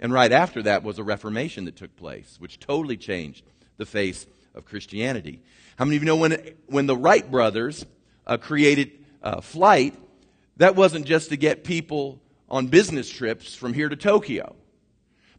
And 0.00 0.12
right 0.12 0.32
after 0.32 0.62
that 0.64 0.82
was 0.82 0.98
a 0.98 1.04
Reformation 1.04 1.64
that 1.66 1.76
took 1.76 1.94
place, 1.96 2.36
which 2.40 2.58
totally 2.58 2.96
changed 2.96 3.44
the 3.76 3.86
face 3.86 4.26
of 4.54 4.64
Christianity. 4.64 5.40
How 5.76 5.84
many 5.84 5.96
of 5.96 6.02
you 6.02 6.06
know 6.06 6.16
when, 6.16 6.54
when 6.66 6.86
the 6.86 6.96
Wright 6.96 7.28
brothers 7.30 7.86
uh, 8.26 8.36
created 8.36 8.92
uh, 9.22 9.40
flight, 9.40 9.94
that 10.56 10.74
wasn't 10.74 11.06
just 11.06 11.28
to 11.30 11.36
get 11.36 11.62
people 11.62 12.20
on 12.48 12.66
business 12.66 13.08
trips 13.08 13.54
from 13.54 13.74
here 13.74 13.88
to 13.88 13.96
Tokyo, 13.96 14.56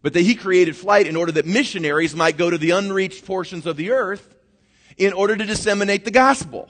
but 0.01 0.13
that 0.13 0.21
he 0.21 0.35
created 0.35 0.75
flight 0.75 1.07
in 1.07 1.15
order 1.15 1.31
that 1.33 1.45
missionaries 1.45 2.15
might 2.15 2.37
go 2.37 2.49
to 2.49 2.57
the 2.57 2.71
unreached 2.71 3.25
portions 3.25 3.65
of 3.65 3.77
the 3.77 3.91
earth 3.91 4.35
in 4.97 5.13
order 5.13 5.35
to 5.35 5.45
disseminate 5.45 6.05
the 6.05 6.11
gospel. 6.11 6.69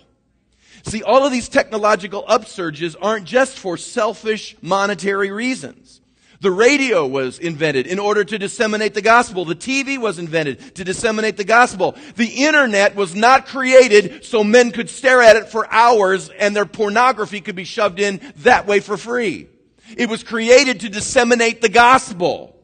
See, 0.83 1.03
all 1.03 1.25
of 1.25 1.31
these 1.31 1.49
technological 1.49 2.23
upsurges 2.23 2.95
aren't 3.01 3.25
just 3.25 3.57
for 3.57 3.77
selfish 3.77 4.55
monetary 4.61 5.31
reasons. 5.31 6.01
The 6.41 6.51
radio 6.51 7.05
was 7.05 7.37
invented 7.37 7.85
in 7.85 7.99
order 7.99 8.23
to 8.23 8.39
disseminate 8.39 8.93
the 8.93 9.01
gospel. 9.01 9.43
The 9.43 9.55
TV 9.55 9.97
was 9.97 10.19
invented 10.19 10.75
to 10.75 10.85
disseminate 10.85 11.35
the 11.35 11.43
gospel. 11.43 11.97
The 12.15 12.45
internet 12.45 12.95
was 12.95 13.13
not 13.13 13.45
created 13.45 14.23
so 14.23 14.41
men 14.45 14.71
could 14.71 14.89
stare 14.89 15.21
at 15.21 15.35
it 15.35 15.49
for 15.49 15.71
hours 15.71 16.29
and 16.29 16.55
their 16.55 16.65
pornography 16.65 17.41
could 17.41 17.57
be 17.57 17.65
shoved 17.65 17.99
in 17.99 18.21
that 18.37 18.67
way 18.67 18.79
for 18.79 18.95
free. 18.95 19.49
It 19.97 20.07
was 20.07 20.23
created 20.23 20.79
to 20.81 20.89
disseminate 20.89 21.61
the 21.61 21.67
gospel 21.67 22.58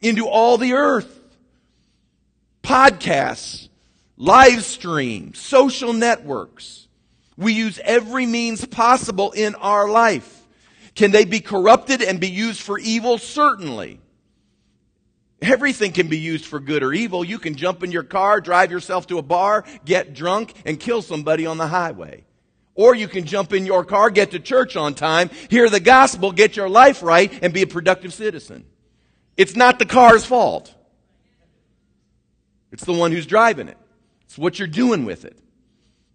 into 0.00 0.28
all 0.28 0.58
the 0.58 0.74
earth. 0.74 1.12
Podcasts, 2.62 3.68
live 4.16 4.64
streams, 4.64 5.38
social 5.38 5.92
networks. 5.92 6.88
We 7.36 7.52
use 7.52 7.78
every 7.84 8.26
means 8.26 8.64
possible 8.64 9.32
in 9.32 9.54
our 9.56 9.88
life 9.88 10.36
can 10.96 11.10
they 11.10 11.26
be 11.26 11.40
corrupted 11.40 12.02
and 12.02 12.18
be 12.18 12.30
used 12.30 12.60
for 12.60 12.78
evil? 12.78 13.18
Certainly. 13.18 14.00
Everything 15.42 15.92
can 15.92 16.08
be 16.08 16.18
used 16.18 16.46
for 16.46 16.58
good 16.58 16.82
or 16.82 16.94
evil. 16.94 17.22
You 17.22 17.38
can 17.38 17.54
jump 17.54 17.84
in 17.84 17.92
your 17.92 18.02
car, 18.02 18.40
drive 18.40 18.70
yourself 18.70 19.06
to 19.08 19.18
a 19.18 19.22
bar, 19.22 19.64
get 19.84 20.14
drunk, 20.14 20.54
and 20.64 20.80
kill 20.80 21.02
somebody 21.02 21.44
on 21.44 21.58
the 21.58 21.66
highway. 21.66 22.24
Or 22.74 22.94
you 22.94 23.08
can 23.08 23.26
jump 23.26 23.52
in 23.52 23.66
your 23.66 23.84
car, 23.84 24.08
get 24.08 24.30
to 24.30 24.40
church 24.40 24.76
on 24.76 24.94
time, 24.94 25.28
hear 25.50 25.68
the 25.68 25.80
gospel, 25.80 26.32
get 26.32 26.56
your 26.56 26.70
life 26.70 27.02
right, 27.02 27.30
and 27.42 27.52
be 27.52 27.62
a 27.62 27.66
productive 27.66 28.14
citizen. 28.14 28.64
It's 29.36 29.56
not 29.56 29.78
the 29.78 29.86
car's 29.86 30.24
fault. 30.24 30.72
It's 32.72 32.84
the 32.84 32.92
one 32.92 33.12
who's 33.12 33.26
driving 33.26 33.68
it. 33.68 33.78
It's 34.24 34.36
what 34.36 34.58
you're 34.58 34.68
doing 34.68 35.04
with 35.04 35.24
it. 35.24 35.38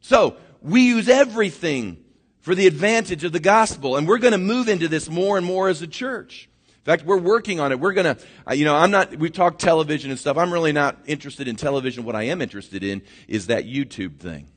So, 0.01 0.37
we 0.61 0.81
use 0.81 1.09
everything 1.09 2.03
for 2.41 2.55
the 2.55 2.67
advantage 2.67 3.23
of 3.23 3.31
the 3.31 3.39
gospel. 3.39 3.95
And 3.97 4.07
we're 4.07 4.17
going 4.17 4.33
to 4.33 4.37
move 4.37 4.67
into 4.67 4.87
this 4.87 5.09
more 5.09 5.37
and 5.37 5.45
more 5.45 5.69
as 5.69 5.81
a 5.81 5.87
church. 5.87 6.49
In 6.67 6.83
fact, 6.83 7.05
we're 7.05 7.17
working 7.17 7.59
on 7.59 7.71
it. 7.71 7.79
We're 7.79 7.93
going 7.93 8.15
to, 8.15 8.55
you 8.55 8.65
know, 8.65 8.75
I'm 8.75 8.89
not, 8.89 9.15
we 9.15 9.29
talk 9.29 9.59
television 9.59 10.09
and 10.09 10.19
stuff. 10.19 10.37
I'm 10.37 10.51
really 10.51 10.71
not 10.71 10.97
interested 11.05 11.47
in 11.47 11.55
television. 11.55 12.03
What 12.03 12.15
I 12.15 12.23
am 12.23 12.41
interested 12.41 12.83
in 12.83 13.03
is 13.27 13.47
that 13.47 13.65
YouTube 13.65 14.17
thing. 14.17 14.47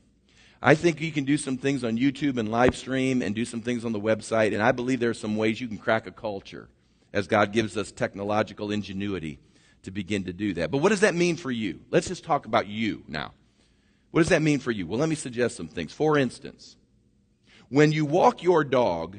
I 0.61 0.73
think 0.73 1.01
you 1.01 1.11
can 1.11 1.25
do 1.25 1.37
some 1.37 1.57
things 1.57 1.83
on 1.83 1.97
YouTube 1.97 2.37
and 2.37 2.49
live 2.49 2.75
stream 2.75 3.21
and 3.21 3.35
do 3.35 3.45
some 3.45 3.61
things 3.61 3.85
on 3.85 3.91
the 3.91 3.99
website. 3.99 4.53
And 4.53 4.63
I 4.63 4.71
believe 4.71 4.99
there 4.99 5.11
are 5.11 5.13
some 5.13 5.35
ways 5.35 5.61
you 5.61 5.67
can 5.67 5.77
crack 5.77 6.07
a 6.07 6.11
culture 6.11 6.67
as 7.15 7.27
God 7.27 7.53
gives 7.53 7.77
us 7.77 7.93
technological 7.93 8.71
ingenuity 8.71 9.39
to 9.83 9.91
begin 9.91 10.25
to 10.25 10.33
do 10.33 10.53
that. 10.55 10.69
But 10.69 10.79
what 10.79 10.89
does 10.89 10.99
that 10.99 11.15
mean 11.15 11.37
for 11.37 11.49
you? 11.49 11.79
Let's 11.89 12.09
just 12.09 12.25
talk 12.25 12.45
about 12.45 12.67
you 12.67 13.03
now. 13.07 13.31
What 14.11 14.19
does 14.19 14.29
that 14.29 14.41
mean 14.41 14.59
for 14.59 14.69
you? 14.69 14.85
Well, 14.85 14.99
let 14.99 15.07
me 15.07 15.15
suggest 15.15 15.55
some 15.55 15.69
things. 15.69 15.93
For 15.93 16.17
instance, 16.17 16.75
when 17.69 17.93
you 17.93 18.05
walk 18.05 18.43
your 18.43 18.65
dog, 18.65 19.17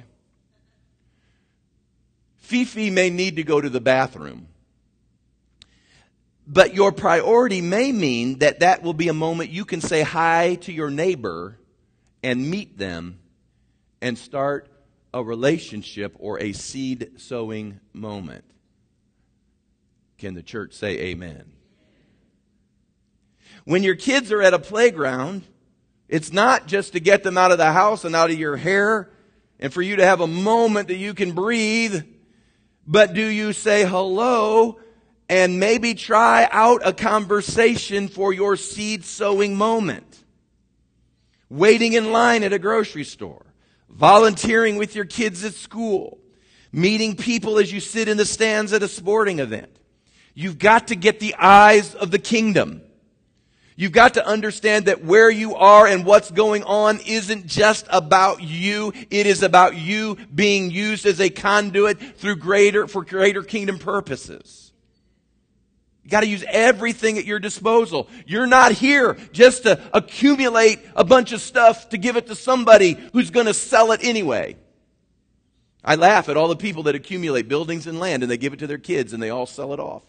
Fifi 2.36 2.90
may 2.90 3.08
need 3.08 3.36
to 3.36 3.42
go 3.42 3.62
to 3.62 3.70
the 3.70 3.80
bathroom. 3.80 4.48
But 6.46 6.74
your 6.74 6.92
priority 6.92 7.62
may 7.62 7.92
mean 7.92 8.40
that 8.40 8.60
that 8.60 8.82
will 8.82 8.94
be 8.94 9.08
a 9.08 9.14
moment 9.14 9.50
you 9.50 9.64
can 9.64 9.80
say 9.80 10.02
hi 10.02 10.56
to 10.56 10.72
your 10.72 10.90
neighbor 10.90 11.58
and 12.22 12.50
meet 12.50 12.76
them 12.76 13.18
and 14.02 14.18
start 14.18 14.68
a 15.16 15.22
relationship 15.22 16.14
or 16.18 16.38
a 16.38 16.52
seed 16.52 17.12
sowing 17.16 17.80
moment. 17.94 18.44
Can 20.18 20.34
the 20.34 20.42
church 20.42 20.74
say 20.74 20.98
amen? 20.98 21.52
When 23.64 23.82
your 23.82 23.94
kids 23.94 24.30
are 24.30 24.42
at 24.42 24.52
a 24.52 24.58
playground, 24.58 25.42
it's 26.06 26.34
not 26.34 26.66
just 26.66 26.92
to 26.92 27.00
get 27.00 27.22
them 27.22 27.38
out 27.38 27.50
of 27.50 27.56
the 27.56 27.72
house 27.72 28.04
and 28.04 28.14
out 28.14 28.30
of 28.30 28.38
your 28.38 28.58
hair 28.58 29.10
and 29.58 29.72
for 29.72 29.80
you 29.80 29.96
to 29.96 30.04
have 30.04 30.20
a 30.20 30.26
moment 30.26 30.88
that 30.88 30.96
you 30.96 31.14
can 31.14 31.32
breathe, 31.32 32.04
but 32.86 33.14
do 33.14 33.24
you 33.24 33.54
say 33.54 33.86
hello 33.86 34.78
and 35.30 35.58
maybe 35.58 35.94
try 35.94 36.46
out 36.52 36.82
a 36.84 36.92
conversation 36.92 38.08
for 38.08 38.34
your 38.34 38.56
seed 38.56 39.02
sowing 39.02 39.56
moment? 39.56 40.24
Waiting 41.48 41.94
in 41.94 42.12
line 42.12 42.42
at 42.42 42.52
a 42.52 42.58
grocery 42.58 43.04
store, 43.04 43.45
volunteering 43.88 44.76
with 44.76 44.94
your 44.94 45.04
kids 45.04 45.44
at 45.44 45.54
school, 45.54 46.18
meeting 46.72 47.16
people 47.16 47.58
as 47.58 47.72
you 47.72 47.80
sit 47.80 48.08
in 48.08 48.16
the 48.16 48.24
stands 48.24 48.72
at 48.72 48.82
a 48.82 48.88
sporting 48.88 49.38
event. 49.38 49.70
You've 50.34 50.58
got 50.58 50.88
to 50.88 50.96
get 50.96 51.18
the 51.18 51.34
eyes 51.36 51.94
of 51.94 52.10
the 52.10 52.18
kingdom. 52.18 52.82
You've 53.74 53.92
got 53.92 54.14
to 54.14 54.26
understand 54.26 54.86
that 54.86 55.04
where 55.04 55.30
you 55.30 55.54
are 55.54 55.86
and 55.86 56.04
what's 56.04 56.30
going 56.30 56.62
on 56.64 56.98
isn't 57.06 57.46
just 57.46 57.86
about 57.90 58.42
you. 58.42 58.92
It 59.10 59.26
is 59.26 59.42
about 59.42 59.76
you 59.76 60.16
being 60.34 60.70
used 60.70 61.04
as 61.04 61.20
a 61.20 61.28
conduit 61.28 62.18
through 62.18 62.36
greater, 62.36 62.86
for 62.86 63.04
greater 63.04 63.42
kingdom 63.42 63.78
purposes. 63.78 64.65
You 66.06 66.10
got 66.10 66.20
to 66.20 66.28
use 66.28 66.44
everything 66.46 67.18
at 67.18 67.24
your 67.24 67.40
disposal. 67.40 68.08
You're 68.28 68.46
not 68.46 68.70
here 68.70 69.18
just 69.32 69.64
to 69.64 69.80
accumulate 69.92 70.78
a 70.94 71.02
bunch 71.02 71.32
of 71.32 71.40
stuff 71.40 71.88
to 71.88 71.98
give 71.98 72.16
it 72.16 72.28
to 72.28 72.36
somebody 72.36 72.96
who's 73.12 73.30
going 73.30 73.46
to 73.46 73.54
sell 73.54 73.90
it 73.90 74.04
anyway. 74.04 74.56
I 75.84 75.96
laugh 75.96 76.28
at 76.28 76.36
all 76.36 76.46
the 76.46 76.54
people 76.54 76.84
that 76.84 76.94
accumulate 76.94 77.48
buildings 77.48 77.88
and 77.88 77.98
land 77.98 78.22
and 78.22 78.30
they 78.30 78.36
give 78.36 78.52
it 78.52 78.60
to 78.60 78.68
their 78.68 78.78
kids 78.78 79.14
and 79.14 79.20
they 79.20 79.30
all 79.30 79.46
sell 79.46 79.72
it 79.72 79.80
off. 79.80 80.04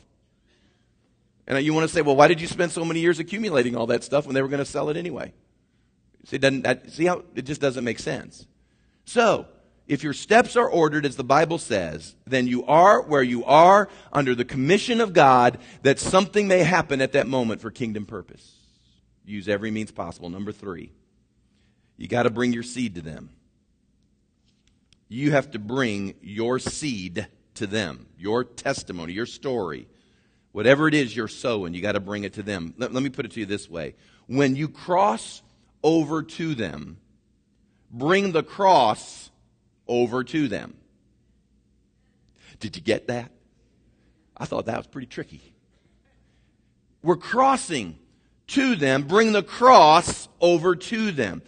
And 1.47 1.65
you 1.65 1.73
want 1.73 1.89
to 1.89 1.91
say, 1.91 2.03
well, 2.03 2.15
why 2.15 2.27
did 2.27 2.39
you 2.39 2.45
spend 2.45 2.71
so 2.71 2.85
many 2.85 2.99
years 2.99 3.17
accumulating 3.17 3.75
all 3.75 3.87
that 3.87 4.03
stuff 4.03 4.27
when 4.27 4.35
they 4.35 4.43
were 4.43 4.49
going 4.49 4.59
to 4.59 4.65
sell 4.65 4.89
it 4.89 4.97
anyway? 4.97 5.33
See, 6.25 6.37
that, 6.37 6.91
see 6.91 7.05
how 7.05 7.23
it 7.33 7.45
just 7.45 7.59
doesn't 7.59 7.83
make 7.83 7.97
sense. 7.97 8.45
So, 9.05 9.47
if 9.87 10.03
your 10.03 10.13
steps 10.13 10.55
are 10.55 10.69
ordered 10.69 11.05
as 11.05 11.15
the 11.15 11.23
Bible 11.23 11.57
says, 11.57 12.15
then 12.25 12.47
you 12.47 12.65
are 12.65 13.01
where 13.01 13.23
you 13.23 13.45
are 13.45 13.89
under 14.11 14.35
the 14.35 14.45
commission 14.45 14.99
of 15.01 15.13
God 15.13 15.59
that 15.83 15.99
something 15.99 16.47
may 16.47 16.59
happen 16.59 17.01
at 17.01 17.13
that 17.13 17.27
moment 17.27 17.61
for 17.61 17.71
kingdom 17.71 18.05
purpose. 18.05 18.55
Use 19.25 19.47
every 19.47 19.71
means 19.71 19.91
possible. 19.91 20.29
Number 20.29 20.51
three, 20.51 20.91
you 21.97 22.07
got 22.07 22.23
to 22.23 22.29
bring 22.29 22.53
your 22.53 22.63
seed 22.63 22.95
to 22.95 23.01
them. 23.01 23.29
You 25.09 25.31
have 25.31 25.51
to 25.51 25.59
bring 25.59 26.15
your 26.21 26.59
seed 26.59 27.27
to 27.55 27.67
them, 27.67 28.07
your 28.17 28.43
testimony, 28.43 29.13
your 29.13 29.25
story 29.25 29.87
Whatever 30.57 30.87
it 30.87 30.95
is 30.95 31.15
you're 31.15 31.27
sowing, 31.27 31.75
you 31.75 31.83
got 31.83 31.91
to 31.91 31.99
bring 31.99 32.23
it 32.23 32.33
to 32.33 32.41
them. 32.41 32.73
Let, 32.79 32.91
let 32.91 33.03
me 33.03 33.09
put 33.09 33.25
it 33.25 33.31
to 33.33 33.39
you 33.39 33.45
this 33.45 33.69
way. 33.69 33.93
When 34.25 34.55
you 34.55 34.67
cross 34.67 35.43
over 35.83 36.23
to 36.23 36.55
them, 36.55 36.97
bring 37.91 38.31
the 38.31 38.41
cross 38.41 39.29
over 39.87 40.23
to 40.23 40.47
them. 40.47 40.75
Did 42.59 42.75
you 42.75 42.81
get 42.81 43.07
that? 43.07 43.31
I 44.35 44.45
thought 44.45 44.65
that 44.65 44.77
was 44.77 44.87
pretty 44.87 45.07
tricky. 45.07 45.53
We're 47.01 47.15
crossing 47.15 47.97
to 48.47 48.75
them, 48.75 49.03
bring 49.03 49.31
the 49.31 49.43
cross 49.43 50.27
over 50.39 50.75
to 50.75 51.11
them. 51.11 51.41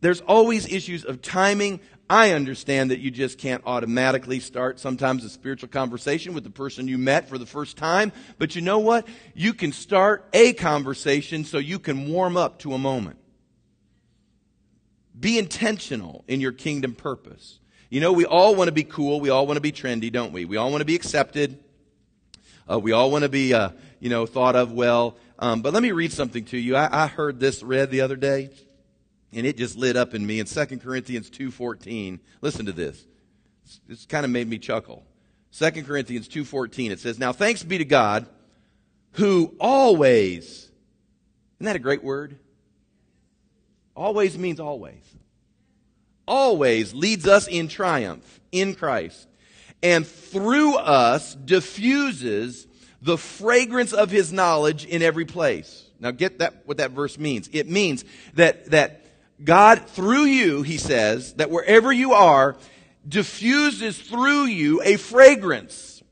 There's 0.00 0.20
always 0.20 0.66
issues 0.66 1.04
of 1.04 1.22
timing, 1.22 1.80
I 2.10 2.32
understand 2.32 2.90
that 2.90 3.00
you 3.00 3.10
just 3.10 3.36
can't 3.36 3.62
automatically 3.66 4.40
start 4.40 4.80
sometimes 4.80 5.24
a 5.24 5.28
spiritual 5.28 5.68
conversation 5.68 6.32
with 6.32 6.42
the 6.42 6.50
person 6.50 6.88
you 6.88 6.96
met 6.96 7.28
for 7.28 7.36
the 7.36 7.44
first 7.44 7.76
time. 7.76 8.12
But 8.38 8.56
you 8.56 8.62
know 8.62 8.78
what? 8.78 9.06
You 9.34 9.52
can 9.52 9.72
start 9.72 10.26
a 10.32 10.54
conversation 10.54 11.44
so 11.44 11.58
you 11.58 11.78
can 11.78 12.08
warm 12.08 12.36
up 12.36 12.60
to 12.60 12.72
a 12.72 12.78
moment. 12.78 13.18
Be 15.18 15.38
intentional 15.38 16.24
in 16.28 16.40
your 16.40 16.52
kingdom 16.52 16.94
purpose. 16.94 17.58
You 17.90 18.00
know, 18.00 18.12
we 18.12 18.24
all 18.24 18.54
want 18.54 18.68
to 18.68 18.72
be 18.72 18.84
cool. 18.84 19.20
We 19.20 19.30
all 19.30 19.46
want 19.46 19.56
to 19.56 19.62
be 19.62 19.72
trendy, 19.72 20.12
don't 20.12 20.32
we? 20.32 20.44
We 20.44 20.56
all 20.56 20.70
want 20.70 20.82
to 20.82 20.86
be 20.86 20.94
accepted. 20.94 21.58
Uh, 22.70 22.78
we 22.78 22.92
all 22.92 23.10
want 23.10 23.22
to 23.22 23.28
be, 23.28 23.54
uh, 23.54 23.70
you 23.98 24.10
know, 24.10 24.26
thought 24.26 24.56
of 24.56 24.72
well. 24.72 25.16
Um, 25.38 25.62
but 25.62 25.72
let 25.72 25.82
me 25.82 25.92
read 25.92 26.12
something 26.12 26.44
to 26.46 26.58
you. 26.58 26.76
I, 26.76 27.04
I 27.04 27.06
heard 27.06 27.40
this 27.40 27.62
read 27.62 27.90
the 27.90 28.02
other 28.02 28.16
day 28.16 28.50
and 29.32 29.46
it 29.46 29.56
just 29.56 29.76
lit 29.76 29.96
up 29.96 30.14
in 30.14 30.26
me 30.26 30.40
in 30.40 30.46
2 30.46 30.66
corinthians 30.78 31.30
2.14 31.30 32.20
listen 32.40 32.66
to 32.66 32.72
this 32.72 33.06
this 33.86 34.06
kind 34.06 34.24
of 34.24 34.30
made 34.30 34.48
me 34.48 34.58
chuckle 34.58 35.04
2 35.52 35.70
corinthians 35.84 36.28
2.14 36.28 36.90
it 36.90 37.00
says 37.00 37.18
now 37.18 37.32
thanks 37.32 37.62
be 37.62 37.78
to 37.78 37.84
god 37.84 38.26
who 39.12 39.54
always 39.60 40.70
isn't 41.56 41.66
that 41.66 41.76
a 41.76 41.80
great 41.80 42.02
word 42.02 42.38
always 43.94 44.38
means 44.38 44.60
always 44.60 45.02
always 46.28 46.94
leads 46.94 47.26
us 47.26 47.48
in 47.48 47.68
triumph 47.68 48.40
in 48.52 48.74
christ 48.74 49.26
and 49.82 50.06
through 50.06 50.76
us 50.76 51.34
diffuses 51.34 52.66
the 53.02 53.18
fragrance 53.18 53.92
of 53.92 54.10
his 54.10 54.32
knowledge 54.32 54.84
in 54.84 55.02
every 55.02 55.24
place 55.24 55.90
now 55.98 56.10
get 56.10 56.38
that 56.38 56.62
what 56.66 56.76
that 56.76 56.92
verse 56.92 57.18
means 57.18 57.48
it 57.52 57.68
means 57.68 58.04
that 58.34 58.70
that 58.70 59.04
God, 59.42 59.86
through 59.88 60.24
you, 60.24 60.62
he 60.62 60.78
says, 60.78 61.34
that 61.34 61.50
wherever 61.50 61.92
you 61.92 62.12
are, 62.12 62.56
diffuses 63.06 63.98
through 63.98 64.44
you 64.44 64.82
a 64.82 64.96
fragrance. 64.96 66.02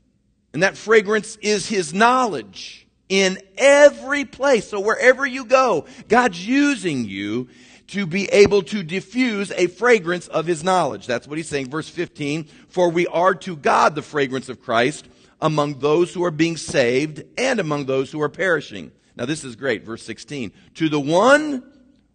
And 0.53 0.63
that 0.63 0.77
fragrance 0.77 1.35
is 1.37 1.67
his 1.67 1.93
knowledge 1.93 2.87
in 3.09 3.37
every 3.57 4.25
place. 4.25 4.69
So 4.69 4.79
wherever 4.79 5.25
you 5.25 5.45
go, 5.45 5.85
God's 6.07 6.45
using 6.45 7.05
you 7.05 7.49
to 7.87 8.05
be 8.05 8.25
able 8.25 8.61
to 8.63 8.83
diffuse 8.83 9.51
a 9.51 9.67
fragrance 9.67 10.27
of 10.27 10.45
his 10.45 10.63
knowledge. 10.63 11.07
That's 11.07 11.27
what 11.27 11.37
he's 11.37 11.47
saying. 11.47 11.69
Verse 11.69 11.89
15, 11.89 12.45
for 12.67 12.89
we 12.89 13.07
are 13.07 13.33
to 13.35 13.55
God 13.55 13.95
the 13.95 14.01
fragrance 14.01 14.49
of 14.49 14.61
Christ 14.61 15.07
among 15.41 15.79
those 15.79 16.13
who 16.13 16.23
are 16.23 16.31
being 16.31 16.57
saved 16.57 17.23
and 17.37 17.59
among 17.59 17.85
those 17.85 18.11
who 18.11 18.21
are 18.21 18.29
perishing. 18.29 18.91
Now 19.15 19.25
this 19.25 19.43
is 19.43 19.55
great. 19.55 19.83
Verse 19.83 20.03
16, 20.03 20.51
to 20.75 20.89
the 20.89 20.99
one 20.99 21.63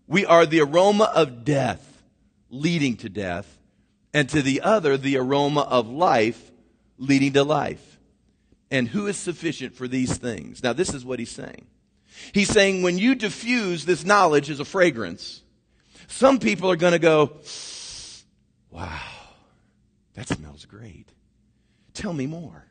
we 0.06 0.26
are 0.26 0.44
the 0.44 0.60
aroma 0.60 1.10
of 1.14 1.44
death 1.44 1.88
leading 2.52 2.96
to 2.98 3.08
death, 3.08 3.58
and 4.12 4.28
to 4.28 4.42
the 4.42 4.60
other, 4.60 4.98
the 4.98 5.16
aroma 5.16 5.62
of 5.62 5.88
life 5.88 6.52
leading 6.98 7.32
to 7.32 7.42
life. 7.42 7.98
And 8.70 8.86
who 8.86 9.06
is 9.06 9.16
sufficient 9.16 9.74
for 9.74 9.88
these 9.88 10.18
things? 10.18 10.62
Now, 10.62 10.74
this 10.74 10.92
is 10.92 11.04
what 11.04 11.18
he's 11.18 11.30
saying. 11.30 11.66
He's 12.32 12.50
saying 12.50 12.82
when 12.82 12.98
you 12.98 13.14
diffuse 13.14 13.86
this 13.86 14.04
knowledge 14.04 14.50
as 14.50 14.60
a 14.60 14.64
fragrance, 14.66 15.41
some 16.08 16.38
people 16.38 16.70
are 16.70 16.76
going 16.76 16.92
to 16.92 16.98
go, 16.98 17.32
wow, 18.70 19.00
that 20.14 20.28
smells 20.28 20.64
great. 20.64 21.08
Tell 21.94 22.12
me 22.12 22.26
more. 22.26 22.66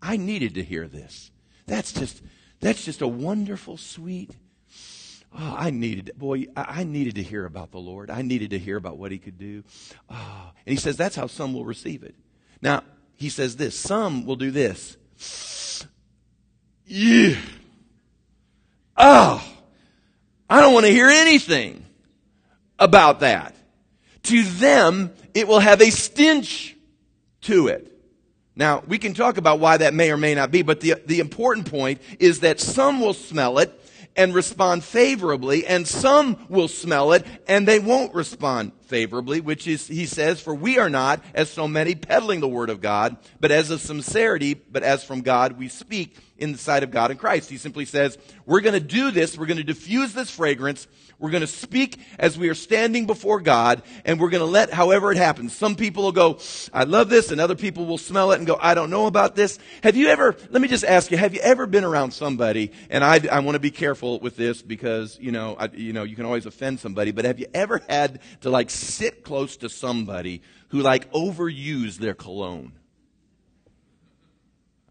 I 0.00 0.16
needed 0.16 0.54
to 0.54 0.62
hear 0.62 0.88
this. 0.88 1.30
That's 1.66 1.92
just, 1.92 2.22
that's 2.60 2.84
just 2.84 3.02
a 3.02 3.08
wonderful, 3.08 3.76
sweet 3.76 4.36
Oh, 5.34 5.54
I 5.56 5.70
needed, 5.70 6.12
boy, 6.16 6.46
I 6.54 6.84
needed 6.84 7.14
to 7.14 7.22
hear 7.22 7.46
about 7.46 7.70
the 7.70 7.78
Lord. 7.78 8.10
I 8.10 8.20
needed 8.20 8.50
to 8.50 8.58
hear 8.58 8.76
about 8.76 8.98
what 8.98 9.12
he 9.12 9.18
could 9.18 9.38
do. 9.38 9.64
Oh, 10.10 10.50
and 10.66 10.72
he 10.72 10.76
says 10.76 10.96
that's 10.96 11.16
how 11.16 11.26
some 11.26 11.54
will 11.54 11.64
receive 11.64 12.02
it. 12.02 12.14
Now, 12.60 12.82
he 13.14 13.30
says 13.30 13.56
this 13.56 13.78
some 13.78 14.26
will 14.26 14.36
do 14.36 14.50
this. 14.50 14.96
Yeah. 16.86 17.36
Oh, 18.96 19.42
I 20.50 20.60
don't 20.60 20.74
want 20.74 20.84
to 20.84 20.92
hear 20.92 21.08
anything 21.08 21.81
about 22.82 23.20
that. 23.20 23.54
To 24.24 24.42
them, 24.42 25.12
it 25.34 25.48
will 25.48 25.60
have 25.60 25.80
a 25.80 25.90
stench 25.90 26.76
to 27.42 27.68
it. 27.68 27.88
Now, 28.54 28.82
we 28.86 28.98
can 28.98 29.14
talk 29.14 29.38
about 29.38 29.60
why 29.60 29.78
that 29.78 29.94
may 29.94 30.10
or 30.10 30.16
may 30.16 30.34
not 30.34 30.50
be, 30.50 30.62
but 30.62 30.80
the, 30.80 30.96
the 31.06 31.20
important 31.20 31.70
point 31.70 32.02
is 32.18 32.40
that 32.40 32.60
some 32.60 33.00
will 33.00 33.14
smell 33.14 33.58
it 33.58 33.78
and 34.14 34.34
respond 34.34 34.84
favorably, 34.84 35.66
and 35.66 35.88
some 35.88 36.46
will 36.50 36.68
smell 36.68 37.12
it 37.12 37.24
and 37.48 37.66
they 37.66 37.78
won't 37.78 38.14
respond 38.14 38.72
favorably, 38.82 39.40
which 39.40 39.66
is, 39.66 39.88
he 39.88 40.04
says, 40.04 40.38
for 40.38 40.54
we 40.54 40.78
are 40.78 40.90
not, 40.90 41.24
as 41.34 41.48
so 41.48 41.66
many, 41.66 41.94
peddling 41.94 42.40
the 42.40 42.48
word 42.48 42.68
of 42.68 42.82
God, 42.82 43.16
but 43.40 43.50
as 43.50 43.70
of 43.70 43.80
sincerity, 43.80 44.52
but 44.52 44.82
as 44.82 45.02
from 45.02 45.22
God 45.22 45.58
we 45.58 45.68
speak 45.68 46.18
in 46.36 46.52
the 46.52 46.58
sight 46.58 46.82
of 46.82 46.90
God 46.90 47.10
in 47.10 47.16
Christ. 47.16 47.48
He 47.48 47.56
simply 47.56 47.86
says, 47.86 48.18
we're 48.44 48.60
going 48.60 48.74
to 48.74 48.86
do 48.86 49.10
this, 49.12 49.38
we're 49.38 49.46
going 49.46 49.56
to 49.56 49.64
diffuse 49.64 50.12
this 50.12 50.30
fragrance, 50.30 50.86
we're 51.22 51.30
going 51.30 51.42
to 51.42 51.46
speak 51.46 52.00
as 52.18 52.36
we 52.36 52.48
are 52.48 52.54
standing 52.54 53.06
before 53.06 53.40
God, 53.40 53.82
and 54.04 54.18
we're 54.18 54.28
going 54.28 54.44
to 54.44 54.50
let 54.50 54.72
however 54.72 55.12
it 55.12 55.16
happens. 55.16 55.56
Some 55.56 55.76
people 55.76 56.02
will 56.02 56.12
go, 56.12 56.40
I 56.72 56.82
love 56.82 57.08
this, 57.08 57.30
and 57.30 57.40
other 57.40 57.54
people 57.54 57.86
will 57.86 57.96
smell 57.96 58.32
it 58.32 58.38
and 58.38 58.46
go, 58.46 58.58
I 58.60 58.74
don't 58.74 58.90
know 58.90 59.06
about 59.06 59.36
this. 59.36 59.60
Have 59.84 59.96
you 59.96 60.08
ever, 60.08 60.34
let 60.50 60.60
me 60.60 60.66
just 60.66 60.82
ask 60.82 61.12
you, 61.12 61.16
have 61.16 61.32
you 61.32 61.40
ever 61.40 61.66
been 61.66 61.84
around 61.84 62.10
somebody, 62.10 62.72
and 62.90 63.04
I, 63.04 63.20
I 63.30 63.38
want 63.38 63.54
to 63.54 63.60
be 63.60 63.70
careful 63.70 64.18
with 64.18 64.34
this 64.34 64.62
because, 64.62 65.16
you 65.20 65.30
know, 65.30 65.54
I, 65.56 65.68
you 65.72 65.92
know, 65.92 66.02
you 66.02 66.16
can 66.16 66.26
always 66.26 66.44
offend 66.44 66.80
somebody, 66.80 67.12
but 67.12 67.24
have 67.24 67.38
you 67.38 67.46
ever 67.54 67.80
had 67.88 68.18
to 68.40 68.50
like 68.50 68.68
sit 68.68 69.22
close 69.22 69.56
to 69.58 69.68
somebody 69.68 70.42
who 70.70 70.80
like 70.80 71.08
overused 71.12 71.98
their 71.98 72.14
cologne? 72.14 72.72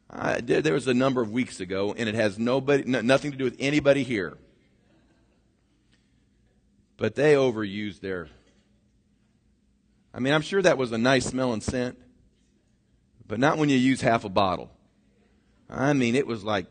I, 0.09 0.39
there, 0.39 0.73
was 0.73 0.87
a 0.87 0.93
number 0.93 1.21
of 1.21 1.29
weeks 1.29 1.59
ago, 1.59 1.93
and 1.97 2.07
it 2.07 2.15
has 2.15 2.39
nobody, 2.39 2.83
no, 2.85 3.01
nothing 3.01 3.31
to 3.31 3.37
do 3.37 3.43
with 3.43 3.57
anybody 3.59 4.03
here. 4.03 4.37
But 7.01 7.15
they 7.15 7.33
overused 7.33 8.01
their. 8.01 8.27
I 10.13 10.19
mean, 10.19 10.33
I'm 10.35 10.43
sure 10.43 10.61
that 10.61 10.77
was 10.77 10.91
a 10.91 10.99
nice 10.99 11.25
smelling 11.25 11.61
scent, 11.61 11.97
but 13.27 13.39
not 13.39 13.57
when 13.57 13.69
you 13.69 13.77
use 13.77 14.01
half 14.01 14.23
a 14.23 14.29
bottle. 14.29 14.69
I 15.67 15.93
mean, 15.93 16.13
it 16.13 16.27
was 16.27 16.43
like, 16.43 16.67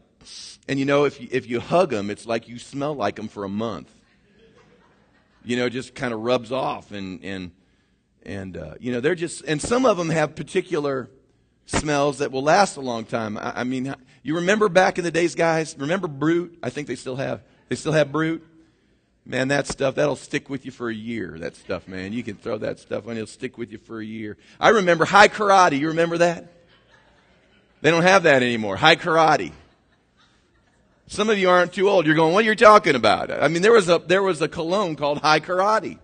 and 0.68 0.78
you 0.78 0.84
know, 0.84 1.04
if 1.04 1.20
you, 1.20 1.26
if 1.32 1.50
you 1.50 1.58
hug 1.58 1.90
them, 1.90 2.10
it's 2.10 2.26
like 2.26 2.46
you 2.46 2.60
smell 2.60 2.94
like 2.94 3.16
them 3.16 3.26
for 3.26 3.42
a 3.42 3.48
month. 3.48 3.92
You 5.44 5.56
know, 5.56 5.68
just 5.68 5.96
kind 5.96 6.14
of 6.14 6.20
rubs 6.20 6.52
off, 6.52 6.92
and 6.92 7.24
and 7.24 7.50
and 8.22 8.56
uh, 8.56 8.74
you 8.78 8.92
know, 8.92 9.00
they're 9.00 9.16
just, 9.16 9.42
and 9.48 9.60
some 9.60 9.84
of 9.84 9.96
them 9.96 10.10
have 10.10 10.36
particular 10.36 11.10
smells 11.66 12.18
that 12.18 12.30
will 12.30 12.44
last 12.44 12.76
a 12.76 12.80
long 12.80 13.04
time. 13.04 13.36
I, 13.36 13.62
I 13.62 13.64
mean, 13.64 13.92
you 14.22 14.36
remember 14.36 14.68
back 14.68 14.96
in 14.96 15.02
the 15.02 15.10
days, 15.10 15.34
guys? 15.34 15.74
Remember 15.76 16.06
Brut? 16.06 16.50
I 16.62 16.70
think 16.70 16.86
they 16.86 16.94
still 16.94 17.16
have 17.16 17.42
They 17.68 17.74
still 17.74 17.90
have 17.90 18.12
Brut? 18.12 18.42
Man, 19.30 19.46
that 19.46 19.68
stuff, 19.68 19.94
that'll 19.94 20.16
stick 20.16 20.50
with 20.50 20.66
you 20.66 20.72
for 20.72 20.90
a 20.90 20.94
year, 20.94 21.36
that 21.38 21.54
stuff, 21.54 21.86
man. 21.86 22.12
You 22.12 22.24
can 22.24 22.34
throw 22.34 22.58
that 22.58 22.80
stuff 22.80 23.06
on, 23.06 23.12
it'll 23.12 23.28
stick 23.28 23.56
with 23.56 23.70
you 23.70 23.78
for 23.78 24.00
a 24.00 24.04
year. 24.04 24.36
I 24.58 24.70
remember 24.70 25.04
Hai 25.04 25.28
Karate. 25.28 25.78
You 25.78 25.86
remember 25.90 26.18
that? 26.18 26.52
They 27.80 27.92
don't 27.92 28.02
have 28.02 28.24
that 28.24 28.42
anymore. 28.42 28.74
Hai 28.74 28.96
Karate. 28.96 29.52
Some 31.06 31.30
of 31.30 31.38
you 31.38 31.48
aren't 31.48 31.72
too 31.72 31.88
old. 31.88 32.06
You're 32.06 32.16
going, 32.16 32.34
what 32.34 32.44
are 32.44 32.48
you 32.48 32.56
talking 32.56 32.96
about? 32.96 33.30
I 33.30 33.46
mean, 33.46 33.62
there 33.62 33.70
was 33.70 33.88
a, 33.88 34.00
there 34.04 34.20
was 34.20 34.42
a 34.42 34.48
cologne 34.48 34.96
called 34.96 35.18
Hai 35.18 35.38
Karate. 35.38 36.00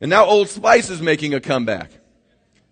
And 0.00 0.08
now 0.08 0.26
Old 0.26 0.48
Spice 0.48 0.88
is 0.88 1.02
making 1.02 1.34
a 1.34 1.40
comeback. 1.40 1.90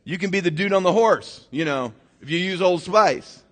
You 0.05 0.19
can 0.19 0.31
be 0.31 0.39
the 0.39 0.53
dude 0.53 0.73
on 0.73 0.85
the 0.85 0.93
horse, 0.93 1.49
you 1.51 1.65
know, 1.65 1.93
if 2.23 2.31
you 2.31 2.39
use 2.39 2.63
Old 2.63 2.83
Spice. 2.83 3.43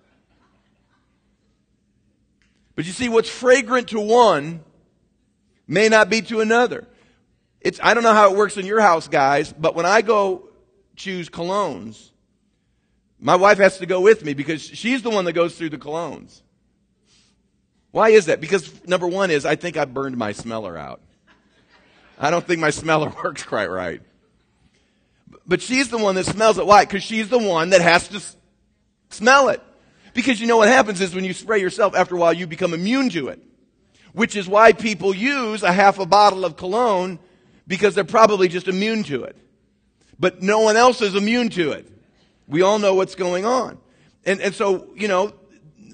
But 2.75 2.85
you 2.85 2.93
see, 2.93 3.09
what's 3.09 3.29
fragrant 3.29 3.89
to 3.89 3.99
one 3.99 4.63
may 5.67 5.89
not 5.89 6.09
be 6.09 6.21
to 6.23 6.41
another. 6.41 6.87
It's, 7.59 7.79
I 7.83 7.93
don't 7.93 8.03
know 8.03 8.13
how 8.13 8.31
it 8.31 8.37
works 8.37 8.57
in 8.57 8.65
your 8.65 8.79
house, 8.79 9.07
guys, 9.07 9.51
but 9.51 9.75
when 9.75 9.85
I 9.85 10.01
go 10.01 10.49
choose 10.95 11.29
colognes, 11.29 12.11
my 13.19 13.35
wife 13.35 13.57
has 13.57 13.79
to 13.79 13.85
go 13.85 14.01
with 14.01 14.23
me 14.23 14.33
because 14.33 14.61
she's 14.61 15.01
the 15.01 15.09
one 15.09 15.25
that 15.25 15.33
goes 15.33 15.57
through 15.57 15.69
the 15.69 15.77
colognes. 15.77 16.41
Why 17.91 18.09
is 18.09 18.27
that? 18.27 18.39
Because 18.39 18.85
number 18.85 19.07
one 19.07 19.31
is 19.31 19.45
I 19.45 19.55
think 19.55 19.75
I 19.75 19.85
burned 19.85 20.17
my 20.17 20.31
smeller 20.31 20.77
out. 20.77 21.01
I 22.19 22.29
don't 22.29 22.45
think 22.45 22.59
my 22.59 22.69
smeller 22.69 23.09
works 23.23 23.43
quite 23.43 23.69
right. 23.69 24.01
But 25.45 25.61
she's 25.61 25.89
the 25.89 25.97
one 25.97 26.15
that 26.15 26.25
smells 26.25 26.57
it. 26.57 26.65
Why? 26.65 26.85
Because 26.85 27.03
she's 27.03 27.29
the 27.29 27.39
one 27.39 27.71
that 27.71 27.81
has 27.81 28.07
to 28.09 28.21
smell 29.09 29.49
it. 29.49 29.61
Because 30.13 30.39
you 30.39 30.47
know 30.47 30.57
what 30.57 30.67
happens 30.67 31.01
is 31.01 31.13
when 31.13 31.25
you 31.25 31.33
spray 31.33 31.59
yourself, 31.59 31.95
after 31.95 32.15
a 32.15 32.19
while 32.19 32.33
you 32.33 32.47
become 32.47 32.73
immune 32.73 33.09
to 33.09 33.29
it 33.29 33.41
which 34.17 34.35
is 34.35 34.49
why 34.49 34.73
people 34.73 35.13
use 35.13 35.61
a 35.61 35.71
half 35.71 35.99
a 35.99 36.05
bottle 36.05 36.43
of 36.43 36.57
cologne 36.57 37.19
because 37.67 37.93
they're 37.93 38.03
probably 38.03 38.47
just 38.47 38.67
immune 38.67 39.03
to 39.03 39.23
it. 39.25 39.35
But 40.19 40.41
no 40.41 40.61
one 40.61 40.75
else 40.75 41.03
is 41.03 41.13
immune 41.13 41.49
to 41.49 41.73
it. 41.73 41.87
We 42.47 42.63
all 42.63 42.79
know 42.79 42.95
what's 42.95 43.13
going 43.13 43.45
on. 43.45 43.77
And, 44.25 44.41
and 44.41 44.55
so, 44.55 44.87
you 44.95 45.07
know, 45.07 45.33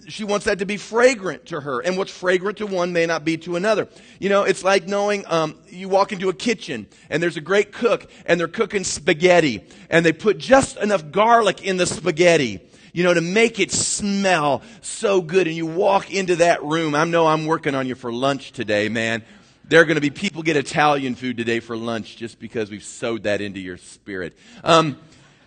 she 0.07 0.23
wants 0.23 0.45
that 0.45 0.59
to 0.59 0.65
be 0.65 0.77
fragrant 0.77 1.47
to 1.47 1.59
her. 1.59 1.81
And 1.81 1.97
what's 1.97 2.17
fragrant 2.17 2.59
to 2.59 2.65
one 2.65 2.93
may 2.93 3.05
not 3.05 3.25
be 3.25 3.35
to 3.39 3.57
another. 3.57 3.89
You 4.21 4.29
know, 4.29 4.43
it's 4.43 4.63
like 4.63 4.87
knowing, 4.87 5.25
um, 5.27 5.59
you 5.67 5.89
walk 5.89 6.13
into 6.13 6.29
a 6.29 6.33
kitchen 6.33 6.87
and 7.09 7.21
there's 7.21 7.35
a 7.35 7.41
great 7.41 7.73
cook 7.73 8.09
and 8.25 8.39
they're 8.39 8.47
cooking 8.47 8.85
spaghetti 8.85 9.65
and 9.89 10.05
they 10.05 10.13
put 10.13 10.37
just 10.37 10.77
enough 10.77 11.11
garlic 11.11 11.61
in 11.61 11.75
the 11.75 11.85
spaghetti 11.85 12.61
you 12.93 13.03
know, 13.03 13.13
to 13.13 13.21
make 13.21 13.59
it 13.59 13.71
smell 13.71 14.61
so 14.81 15.21
good. 15.21 15.47
And 15.47 15.55
you 15.55 15.65
walk 15.65 16.13
into 16.13 16.37
that 16.37 16.63
room. 16.63 16.95
I 16.95 17.03
know 17.03 17.27
I'm 17.27 17.45
working 17.45 17.75
on 17.75 17.87
you 17.87 17.95
for 17.95 18.13
lunch 18.13 18.53
today, 18.53 18.87
man. 18.87 19.23
There 19.65 19.81
are 19.81 19.85
going 19.85 19.95
to 19.95 20.01
be 20.01 20.09
people 20.09 20.43
get 20.43 20.55
Italian 20.55 21.15
food 21.15 21.37
today 21.37 21.59
for 21.59 21.75
lunch 21.75 22.15
just 22.17 22.39
because 22.39 22.69
we've 22.69 22.83
sowed 22.83 23.23
that 23.23 23.41
into 23.41 23.59
your 23.59 23.77
spirit. 23.77 24.37
Um, 24.63 24.97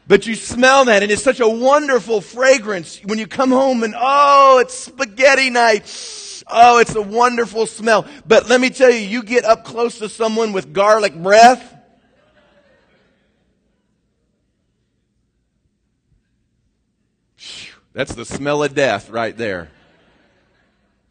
but 0.09 0.27
you 0.27 0.35
smell 0.35 0.85
that 0.87 1.03
and 1.03 1.11
it's 1.11 1.23
such 1.23 1.41
a 1.41 1.49
wonderful 1.49 2.21
fragrance 2.21 3.01
when 3.05 3.19
you 3.19 3.27
come 3.27 3.51
home 3.51 3.83
and 3.83 3.95
oh, 3.97 4.59
it's 4.61 4.75
spaghetti 4.75 5.51
night. 5.51 5.85
Oh, 6.49 6.79
it's 6.79 6.95
a 6.95 7.03
wonderful 7.03 7.67
smell. 7.67 8.07
But 8.27 8.49
let 8.49 8.61
me 8.61 8.71
tell 8.71 8.91
you, 8.91 8.99
you 8.99 9.23
get 9.23 9.45
up 9.45 9.65
close 9.65 9.99
to 9.99 10.09
someone 10.09 10.53
with 10.53 10.73
garlic 10.73 11.15
breath 11.15 11.76
That's 17.97 18.15
the 18.15 18.27
smell 18.27 18.63
of 18.63 18.75
death 18.75 19.09
right 19.09 19.35
there. 19.35 19.71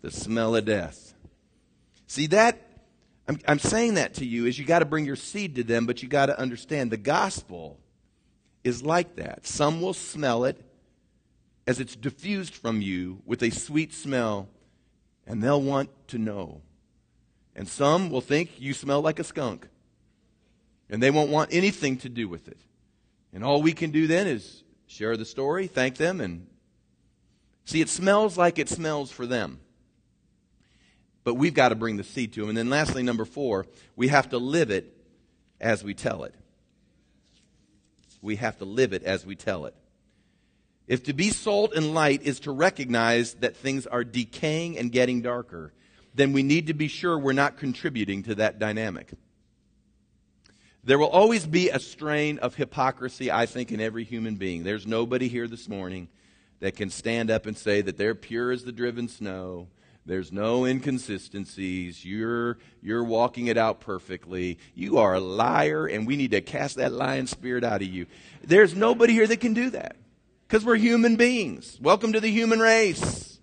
The 0.04 0.12
smell 0.12 0.56
of 0.56 0.66
death. 0.66 1.16
See, 2.06 2.28
that, 2.28 2.62
I'm, 3.28 3.40
I'm 3.48 3.58
saying 3.58 3.96
that 3.96 4.14
to 4.16 4.26
you 4.26 4.46
is 4.46 4.60
you 4.60 4.66
got 4.66 4.80
to 4.80 4.86
bring 4.86 5.04
your 5.04 5.16
seed 5.16 5.56
to 5.56 5.64
them, 5.64 5.88
but 5.88 6.04
you 6.04 6.08
got 6.08 6.28
to 6.28 6.40
understand 6.40 6.92
the 6.92 6.98
gospel 6.98 7.80
is 8.64 8.84
like 8.84 9.16
that. 9.16 9.48
Some 9.48 9.82
will 9.82 9.96
smell 9.96 10.46
it 10.46 10.64
as 11.66 11.80
it's 11.80 11.96
diffused 11.96 12.54
from 12.54 12.82
you 12.82 13.20
with 13.26 13.42
a 13.42 13.50
sweet 13.50 13.92
smell, 13.92 14.48
and 15.26 15.44
they'll 15.44 15.60
want 15.60 15.90
to 16.10 16.20
know. 16.20 16.62
And 17.56 17.68
some 17.68 18.12
will 18.12 18.22
think 18.22 18.62
you 18.62 18.76
smell 18.76 19.02
like 19.02 19.18
a 19.18 19.24
skunk, 19.24 19.68
and 20.88 21.02
they 21.02 21.10
won't 21.10 21.32
want 21.32 21.52
anything 21.52 21.98
to 21.98 22.10
do 22.10 22.30
with 22.30 22.48
it. 22.48 22.60
And 23.34 23.44
all 23.44 23.64
we 23.64 23.74
can 23.74 23.90
do 23.90 24.06
then 24.06 24.28
is 24.28 24.62
share 24.86 25.18
the 25.18 25.26
story, 25.26 25.66
thank 25.66 25.98
them, 25.98 26.22
and 26.22 26.46
See, 27.66 27.82
it 27.82 27.90
smells 27.90 28.38
like 28.38 28.60
it 28.60 28.70
smells 28.70 29.12
for 29.12 29.26
them. 29.26 29.60
But 31.24 31.34
we've 31.34 31.54
got 31.54 31.70
to 31.70 31.76
bring 31.76 31.98
the 31.98 32.04
seed 32.04 32.34
to 32.34 32.42
them. 32.42 32.50
And 32.50 32.58
then 32.58 32.70
lastly, 32.70 33.02
number 33.02 33.26
four, 33.26 33.66
we 33.96 34.10
have 34.10 34.30
to 34.30 34.38
live 34.38 34.70
it 34.70 34.96
as 35.60 35.84
we 35.84 35.96
tell 35.96 36.24
it. 36.24 36.36
We 38.22 38.36
have 38.38 38.60
to 38.60 38.66
live 38.66 38.94
it 38.94 39.04
as 39.04 39.26
we 39.26 39.36
tell 39.36 39.66
it. 39.66 39.76
If 40.88 41.04
to 41.06 41.14
be 41.14 41.32
salt 41.32 41.74
and 41.74 41.96
light 41.96 42.22
is 42.22 42.42
to 42.42 42.52
recognize 42.52 43.34
that 43.36 43.56
things 43.56 43.88
are 43.88 44.04
decaying 44.04 44.78
and 44.78 44.92
getting 44.92 45.24
darker, 45.24 45.74
then 46.14 46.32
we 46.32 46.44
need 46.44 46.68
to 46.68 46.76
be 46.76 46.88
sure 46.88 47.18
we're 47.18 47.34
not 47.34 47.58
contributing 47.58 48.22
to 48.24 48.36
that 48.36 48.60
dynamic. 48.60 49.12
There 50.84 51.00
will 51.00 51.08
always 51.08 51.48
be 51.48 51.70
a 51.70 51.80
strain 51.80 52.38
of 52.38 52.54
hypocrisy, 52.54 53.32
I 53.32 53.48
think, 53.48 53.72
in 53.72 53.82
every 53.82 54.04
human 54.04 54.36
being. 54.36 54.64
There's 54.64 54.86
nobody 54.86 55.28
here 55.28 55.48
this 55.48 55.68
morning 55.68 56.08
that 56.60 56.76
can 56.76 56.90
stand 56.90 57.30
up 57.30 57.46
and 57.46 57.58
say 57.58 57.82
that 57.82 57.98
they're 57.98 58.16
pure 58.16 58.52
as 58.52 58.64
the 58.64 58.72
driven 58.72 59.08
snow. 59.08 59.68
There's 60.06 60.32
no 60.32 60.66
inconsistencies. 60.66 62.06
You're, 62.06 62.60
you're 62.82 63.04
walking 63.04 63.48
it 63.48 63.58
out 63.58 63.80
perfectly. 63.80 64.60
You 64.76 65.00
are 65.00 65.16
a 65.16 65.20
liar, 65.20 65.88
and 65.88 66.06
we 66.06 66.16
need 66.16 66.32
to 66.32 66.42
cast 66.42 66.76
that 66.76 66.92
lying 66.92 67.26
spirit 67.26 67.64
out 67.64 67.82
of 67.82 67.88
you. 67.88 68.06
There's 68.44 68.76
nobody 68.76 69.14
here 69.14 69.26
that 69.26 69.40
can 69.42 69.54
do 69.54 69.72
that 69.72 69.96
because 70.48 70.64
we're 70.64 70.76
human 70.76 71.16
beings. 71.16 71.80
Welcome 71.82 72.14
to 72.14 72.20
the 72.20 72.30
human 72.30 72.60
race. 72.60 73.40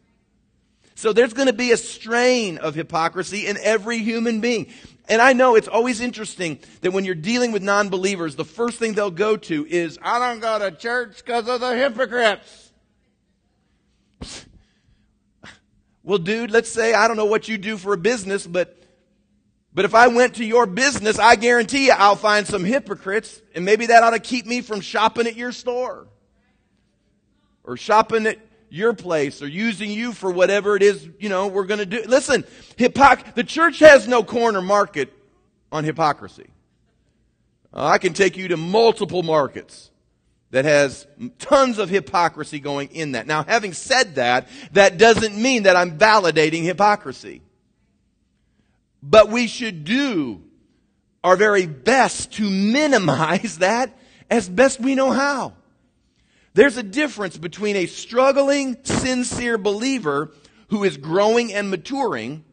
So 0.94 1.12
there's 1.12 1.32
going 1.32 1.48
to 1.48 1.52
be 1.52 1.72
a 1.72 1.76
strain 1.76 2.58
of 2.58 2.76
hypocrisy 2.76 3.48
in 3.48 3.56
every 3.60 3.98
human 3.98 4.40
being. 4.40 4.68
And 5.08 5.20
I 5.20 5.32
know 5.32 5.56
it's 5.56 5.66
always 5.66 6.00
interesting 6.00 6.60
that 6.82 6.92
when 6.92 7.04
you're 7.04 7.16
dealing 7.16 7.50
with 7.50 7.60
non 7.60 7.88
believers, 7.88 8.36
the 8.36 8.44
first 8.44 8.78
thing 8.78 8.92
they'll 8.92 9.10
go 9.10 9.36
to 9.36 9.66
is, 9.66 9.98
I 10.00 10.20
don't 10.20 10.38
go 10.38 10.60
to 10.60 10.70
church 10.70 11.24
because 11.24 11.48
of 11.48 11.60
the 11.60 11.74
hypocrites. 11.74 12.61
Well, 16.04 16.18
dude, 16.18 16.50
let's 16.50 16.68
say 16.68 16.94
I 16.94 17.06
don't 17.06 17.16
know 17.16 17.26
what 17.26 17.46
you 17.46 17.56
do 17.56 17.76
for 17.76 17.92
a 17.92 17.96
business, 17.96 18.44
but 18.44 18.76
but 19.74 19.84
if 19.84 19.94
I 19.94 20.08
went 20.08 20.34
to 20.34 20.44
your 20.44 20.66
business, 20.66 21.18
I 21.18 21.36
guarantee 21.36 21.86
you 21.86 21.92
I'll 21.92 22.16
find 22.16 22.44
some 22.44 22.64
hypocrites, 22.64 23.40
and 23.54 23.64
maybe 23.64 23.86
that 23.86 24.02
ought 24.02 24.10
to 24.10 24.18
keep 24.18 24.44
me 24.44 24.62
from 24.62 24.80
shopping 24.80 25.28
at 25.28 25.36
your 25.36 25.52
store. 25.52 26.08
Or 27.64 27.76
shopping 27.76 28.26
at 28.26 28.38
your 28.68 28.92
place 28.94 29.40
or 29.40 29.46
using 29.46 29.90
you 29.90 30.12
for 30.12 30.30
whatever 30.30 30.74
it 30.74 30.82
is, 30.82 31.08
you 31.20 31.28
know, 31.28 31.46
we're 31.46 31.66
going 31.66 31.78
to 31.78 31.86
do. 31.86 32.02
Listen, 32.08 32.42
hypoc- 32.76 33.34
the 33.34 33.44
church 33.44 33.78
has 33.78 34.08
no 34.08 34.24
corner 34.24 34.60
market 34.60 35.12
on 35.70 35.84
hypocrisy. 35.84 36.48
Uh, 37.72 37.86
I 37.86 37.98
can 37.98 38.14
take 38.14 38.36
you 38.36 38.48
to 38.48 38.56
multiple 38.56 39.22
markets 39.22 39.91
that 40.52 40.66
has 40.66 41.06
tons 41.38 41.78
of 41.78 41.88
hypocrisy 41.88 42.60
going 42.60 42.90
in 42.92 43.12
that. 43.12 43.26
Now, 43.26 43.42
having 43.42 43.72
said 43.72 44.14
that, 44.16 44.48
that 44.72 44.98
doesn't 44.98 45.34
mean 45.34 45.64
that 45.64 45.76
I'm 45.76 45.98
validating 45.98 46.62
hypocrisy. 46.62 47.40
But 49.02 49.30
we 49.30 49.48
should 49.48 49.84
do 49.84 50.42
our 51.24 51.36
very 51.36 51.66
best 51.66 52.34
to 52.34 52.48
minimize 52.48 53.58
that 53.58 53.98
as 54.30 54.48
best 54.48 54.78
we 54.78 54.94
know 54.94 55.10
how. 55.10 55.54
There's 56.54 56.76
a 56.76 56.82
difference 56.82 57.38
between 57.38 57.76
a 57.76 57.86
struggling, 57.86 58.76
sincere 58.84 59.56
believer 59.56 60.32
who 60.68 60.84
is 60.84 60.98
growing 60.98 61.52
and 61.54 61.70
maturing 61.70 62.44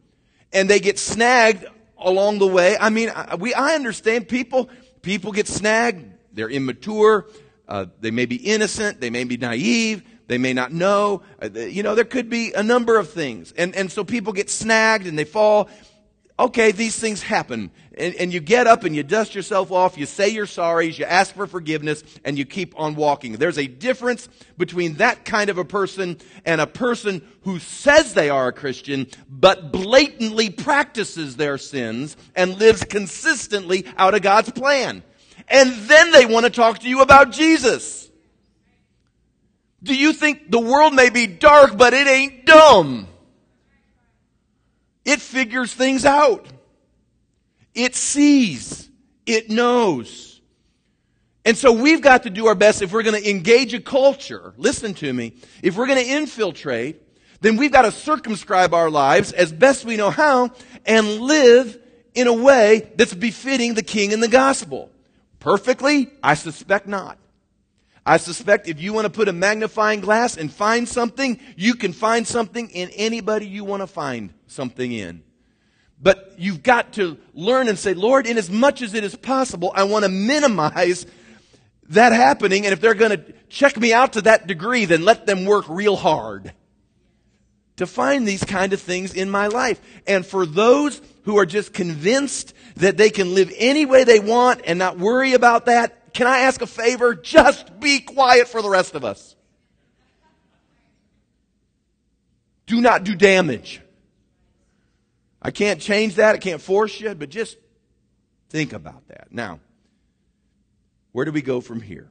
and 0.54 0.70
they 0.70 0.80
get 0.80 0.98
snagged 0.98 1.66
along 1.98 2.40
the 2.40 2.48
way. 2.48 2.78
I 2.80 2.90
mean, 2.90 3.12
we, 3.40 3.54
I 3.54 3.76
understand 3.76 4.30
people, 4.30 4.70
people 5.02 5.34
get 5.34 5.48
snagged. 5.48 6.06
They're 6.32 6.50
immature. 6.50 7.28
Uh, 7.70 7.86
they 8.02 8.10
may 8.10 8.26
be 8.26 8.36
innocent. 8.36 9.00
They 9.00 9.12
may 9.12 9.24
be 9.24 9.38
naive. 9.38 10.04
They 10.26 10.40
may 10.40 10.54
not 10.54 10.74
know. 10.74 11.22
Uh, 11.42 11.50
you 11.52 11.84
know, 11.84 11.94
there 11.94 12.04
could 12.04 12.30
be 12.30 12.52
a 12.54 12.64
number 12.64 12.98
of 12.98 13.12
things. 13.12 13.54
And, 13.56 13.76
and 13.76 13.92
so 13.92 14.04
people 14.04 14.34
get 14.34 14.50
snagged 14.50 15.06
and 15.06 15.18
they 15.18 15.24
fall. 15.24 15.70
Okay, 16.40 16.72
these 16.72 16.98
things 16.98 17.22
happen. 17.22 17.70
And, 17.96 18.16
and 18.16 18.34
you 18.34 18.40
get 18.40 18.66
up 18.66 18.86
and 18.86 18.96
you 18.96 19.04
dust 19.04 19.36
yourself 19.36 19.72
off. 19.72 20.00
You 20.00 20.08
say 20.08 20.30
your 20.30 20.48
sorries. 20.48 20.98
You 20.98 21.06
ask 21.06 21.36
for 21.36 21.46
forgiveness 21.46 22.04
and 22.26 22.40
you 22.40 22.46
keep 22.46 22.80
on 22.80 22.96
walking. 22.96 23.34
There's 23.34 23.60
a 23.60 23.68
difference 23.68 24.28
between 24.58 24.96
that 24.96 25.24
kind 25.24 25.52
of 25.52 25.60
a 25.60 25.66
person 25.66 26.18
and 26.46 26.62
a 26.62 26.68
person 26.68 27.28
who 27.44 27.60
says 27.60 28.16
they 28.16 28.32
are 28.32 28.48
a 28.48 28.54
Christian, 28.54 29.08
but 29.30 29.72
blatantly 29.72 30.50
practices 30.50 31.36
their 31.36 31.60
sins 31.60 32.18
and 32.36 32.58
lives 32.58 32.84
consistently 32.84 33.86
out 33.96 34.16
of 34.16 34.24
God's 34.24 34.52
plan 34.52 35.04
and 35.50 35.74
then 35.74 36.12
they 36.12 36.26
want 36.26 36.46
to 36.46 36.50
talk 36.50 36.80
to 36.80 36.90
you 36.90 37.02
about 37.02 37.32
Jesus. 37.32 38.10
Do 39.82 39.96
you 39.96 40.14
think 40.14 40.52
the 40.52 40.60
world 40.60 40.94
may 40.94 41.10
be 41.10 41.26
dark, 41.26 41.78
but 41.78 41.94
it 41.94 42.08
ain't 42.08 42.46
dumb? 42.46 43.08
It 45.06 45.22
figures 45.22 45.74
things 45.74 46.06
out. 46.06 46.46
It 47.74 47.96
sees. 47.96 48.90
It 49.26 49.50
knows. 49.50 50.42
And 51.46 51.58
so 51.58 51.72
we've 51.72 52.02
got 52.02 52.24
to 52.24 52.30
do 52.30 52.48
our 52.48 52.56
best 52.56 52.82
if 52.82 52.92
we're 52.92 53.04
going 53.04 53.20
to 53.22 53.30
engage 53.30 53.74
a 53.74 53.80
culture. 53.80 54.54
Listen 54.58 54.94
to 54.96 55.12
me. 55.12 55.34
If 55.64 55.78
we're 55.78 55.88
going 55.88 56.04
to 56.04 56.12
infiltrate, 56.12 57.02
then 57.42 57.56
we've 57.56 57.72
got 57.72 57.84
to 57.84 57.92
circumscribe 57.92 58.74
our 58.74 58.90
lives 58.90 59.32
as 59.32 59.52
best 59.52 59.86
we 59.86 59.96
know 59.96 60.10
how 60.10 60.52
and 60.86 61.08
live 61.22 61.80
in 62.14 62.28
a 62.28 62.34
way 62.34 62.92
that's 62.96 63.14
befitting 63.14 63.76
the 63.76 63.84
king 63.84 64.12
and 64.12 64.22
the 64.22 64.28
gospel. 64.28 64.92
Perfectly? 65.40 66.10
I 66.22 66.34
suspect 66.34 66.88
not. 66.88 67.18
I 68.06 68.18
suspect 68.18 68.68
if 68.68 68.82
you 68.82 68.94
want 68.94 69.06
to 69.06 69.10
put 69.12 69.28
a 69.28 69.34
magnifying 69.34 70.00
glass 70.00 70.38
and 70.38 70.52
find 70.52 70.88
something, 70.88 71.40
you 71.56 71.76
can 71.76 71.94
find 71.94 72.26
something 72.28 72.70
in 72.70 72.90
anybody 72.90 73.46
you 73.46 73.64
want 73.64 73.82
to 73.82 73.88
find 73.88 74.34
something 74.48 74.92
in. 74.92 75.24
But 76.02 76.34
you've 76.38 76.64
got 76.64 76.94
to 76.94 77.18
learn 77.34 77.68
and 77.68 77.78
say, 77.78 77.94
Lord, 77.94 78.26
in 78.26 78.38
as 78.38 78.50
much 78.50 78.82
as 78.82 78.94
it 78.94 79.04
is 79.04 79.16
possible, 79.16 79.72
I 79.76 79.84
want 79.84 80.06
to 80.06 80.10
minimize 80.10 81.06
that 81.90 82.14
happening. 82.14 82.66
And 82.66 82.74
if 82.74 82.80
they're 82.80 82.94
going 82.94 83.12
to 83.12 83.34
check 83.50 83.78
me 83.78 83.94
out 83.94 84.14
to 84.14 84.22
that 84.22 84.48
degree, 84.48 84.86
then 84.86 85.04
let 85.04 85.26
them 85.26 85.46
work 85.46 85.66
real 85.68 85.96
hard 85.96 86.54
to 87.80 87.88
find 87.88 88.28
these 88.28 88.44
kind 88.44 88.74
of 88.74 88.82
things 88.82 89.14
in 89.14 89.30
my 89.30 89.48
life. 89.48 89.80
And 90.06 90.26
for 90.26 90.46
those 90.46 91.02
who 91.24 91.38
are 91.38 91.46
just 91.46 91.74
convinced 91.74 92.54
that 92.76 92.98
they 92.98 93.10
can 93.10 93.34
live 93.34 93.54
any 93.56 93.86
way 93.86 94.04
they 94.04 94.20
want 94.20 94.62
and 94.66 94.78
not 94.78 95.00
worry 95.00 95.32
about 95.32 95.68
that, 95.68 96.14
can 96.14 96.28
I 96.28 96.40
ask 96.40 96.62
a 96.62 96.68
favor? 96.68 97.16
Just 97.16 97.80
be 97.80 98.02
quiet 98.02 98.50
for 98.50 98.62
the 98.62 98.70
rest 98.70 98.96
of 98.96 99.06
us. 99.06 99.34
Do 102.66 102.82
not 102.82 103.06
do 103.06 103.16
damage. 103.16 103.80
I 105.42 105.52
can't 105.52 105.80
change 105.80 106.16
that. 106.16 106.36
I 106.36 106.38
can't 106.38 106.62
force 106.62 107.00
you, 107.00 107.16
but 107.16 107.30
just 107.30 107.58
think 108.50 108.74
about 108.74 109.08
that. 109.08 109.32
Now, 109.32 109.62
where 111.14 111.24
do 111.24 111.32
we 111.32 111.42
go 111.42 111.62
from 111.62 111.80
here? 111.80 112.10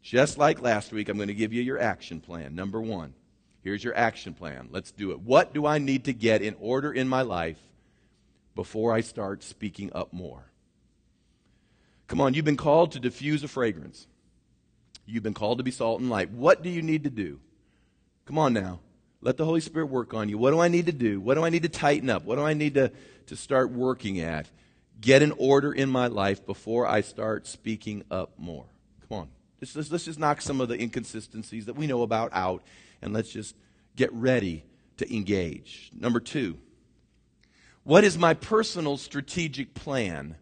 Just 0.00 0.38
like 0.38 0.62
last 0.62 0.92
week, 0.92 1.08
I'm 1.08 1.16
going 1.16 1.26
to 1.26 1.34
give 1.34 1.52
you 1.52 1.60
your 1.60 1.80
action 1.80 2.20
plan. 2.20 2.54
Number 2.54 2.80
one, 2.80 3.14
here's 3.62 3.82
your 3.82 3.96
action 3.96 4.34
plan. 4.34 4.68
Let's 4.70 4.90
do 4.92 5.10
it. 5.12 5.20
What 5.20 5.54
do 5.54 5.66
I 5.66 5.78
need 5.78 6.04
to 6.04 6.12
get 6.12 6.42
in 6.42 6.56
order 6.60 6.92
in 6.92 7.08
my 7.08 7.22
life 7.22 7.58
before 8.54 8.92
I 8.92 9.00
start 9.00 9.42
speaking 9.42 9.90
up 9.94 10.12
more? 10.12 10.44
Come 12.08 12.20
on, 12.20 12.34
you've 12.34 12.44
been 12.44 12.56
called 12.56 12.92
to 12.92 13.00
diffuse 13.00 13.42
a 13.42 13.48
fragrance. 13.48 14.06
You've 15.06 15.22
been 15.22 15.34
called 15.34 15.58
to 15.58 15.64
be 15.64 15.70
salt 15.70 16.00
and 16.00 16.10
light. 16.10 16.30
What 16.30 16.62
do 16.62 16.68
you 16.68 16.82
need 16.82 17.04
to 17.04 17.10
do? 17.10 17.40
Come 18.26 18.38
on 18.38 18.52
now. 18.52 18.80
Let 19.20 19.36
the 19.36 19.44
Holy 19.44 19.60
Spirit 19.60 19.86
work 19.86 20.14
on 20.14 20.28
you. 20.28 20.36
What 20.36 20.50
do 20.50 20.60
I 20.60 20.68
need 20.68 20.86
to 20.86 20.92
do? 20.92 21.20
What 21.20 21.34
do 21.34 21.44
I 21.44 21.50
need 21.50 21.62
to 21.62 21.68
tighten 21.68 22.10
up? 22.10 22.24
What 22.24 22.36
do 22.36 22.42
I 22.42 22.54
need 22.54 22.74
to, 22.74 22.92
to 23.26 23.36
start 23.36 23.70
working 23.70 24.20
at? 24.20 24.48
Get 25.00 25.22
an 25.22 25.32
order 25.38 25.72
in 25.72 25.88
my 25.88 26.08
life 26.08 26.44
before 26.44 26.86
I 26.86 27.00
start 27.00 27.46
speaking 27.46 28.04
up 28.10 28.32
more. 28.36 28.66
Come 29.08 29.18
on. 29.18 29.28
Let's, 29.60 29.76
let's, 29.76 29.90
let's 29.92 30.04
just 30.04 30.18
knock 30.18 30.42
some 30.42 30.60
of 30.60 30.68
the 30.68 30.80
inconsistencies 30.80 31.66
that 31.66 31.76
we 31.76 31.86
know 31.86 32.02
about 32.02 32.30
out 32.32 32.62
and 33.02 33.12
let's 33.12 33.30
just 33.30 33.54
get 33.96 34.12
ready 34.12 34.64
to 34.96 35.14
engage. 35.14 35.90
Number 35.94 36.20
two, 36.20 36.58
what 37.84 38.04
is 38.04 38.16
my 38.16 38.34
personal 38.34 38.96
strategic 38.96 39.74
plan 39.74 40.36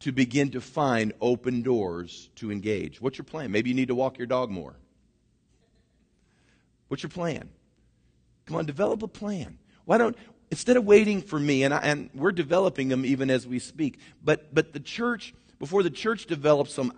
to 0.00 0.12
begin 0.12 0.50
to 0.50 0.60
find 0.60 1.12
open 1.20 1.62
doors 1.62 2.28
to 2.36 2.52
engage? 2.52 3.00
What's 3.00 3.16
your 3.16 3.24
plan? 3.24 3.50
Maybe 3.50 3.70
you 3.70 3.74
need 3.74 3.88
to 3.88 3.94
walk 3.94 4.18
your 4.18 4.26
dog 4.26 4.50
more. 4.50 4.76
What's 6.88 7.02
your 7.02 7.10
plan? 7.10 7.48
Come 8.44 8.56
on, 8.56 8.66
develop 8.66 9.02
a 9.02 9.08
plan. 9.08 9.58
Why 9.86 9.98
don't, 9.98 10.16
instead 10.50 10.76
of 10.76 10.84
waiting 10.84 11.22
for 11.22 11.40
me, 11.40 11.64
and, 11.64 11.72
I, 11.72 11.78
and 11.78 12.10
we're 12.14 12.32
developing 12.32 12.88
them 12.88 13.04
even 13.04 13.30
as 13.30 13.46
we 13.46 13.58
speak, 13.58 13.98
but, 14.22 14.54
but 14.54 14.72
the 14.72 14.80
church, 14.80 15.34
before 15.58 15.82
the 15.82 15.90
church 15.90 16.26
develops 16.26 16.74
some 16.74 16.92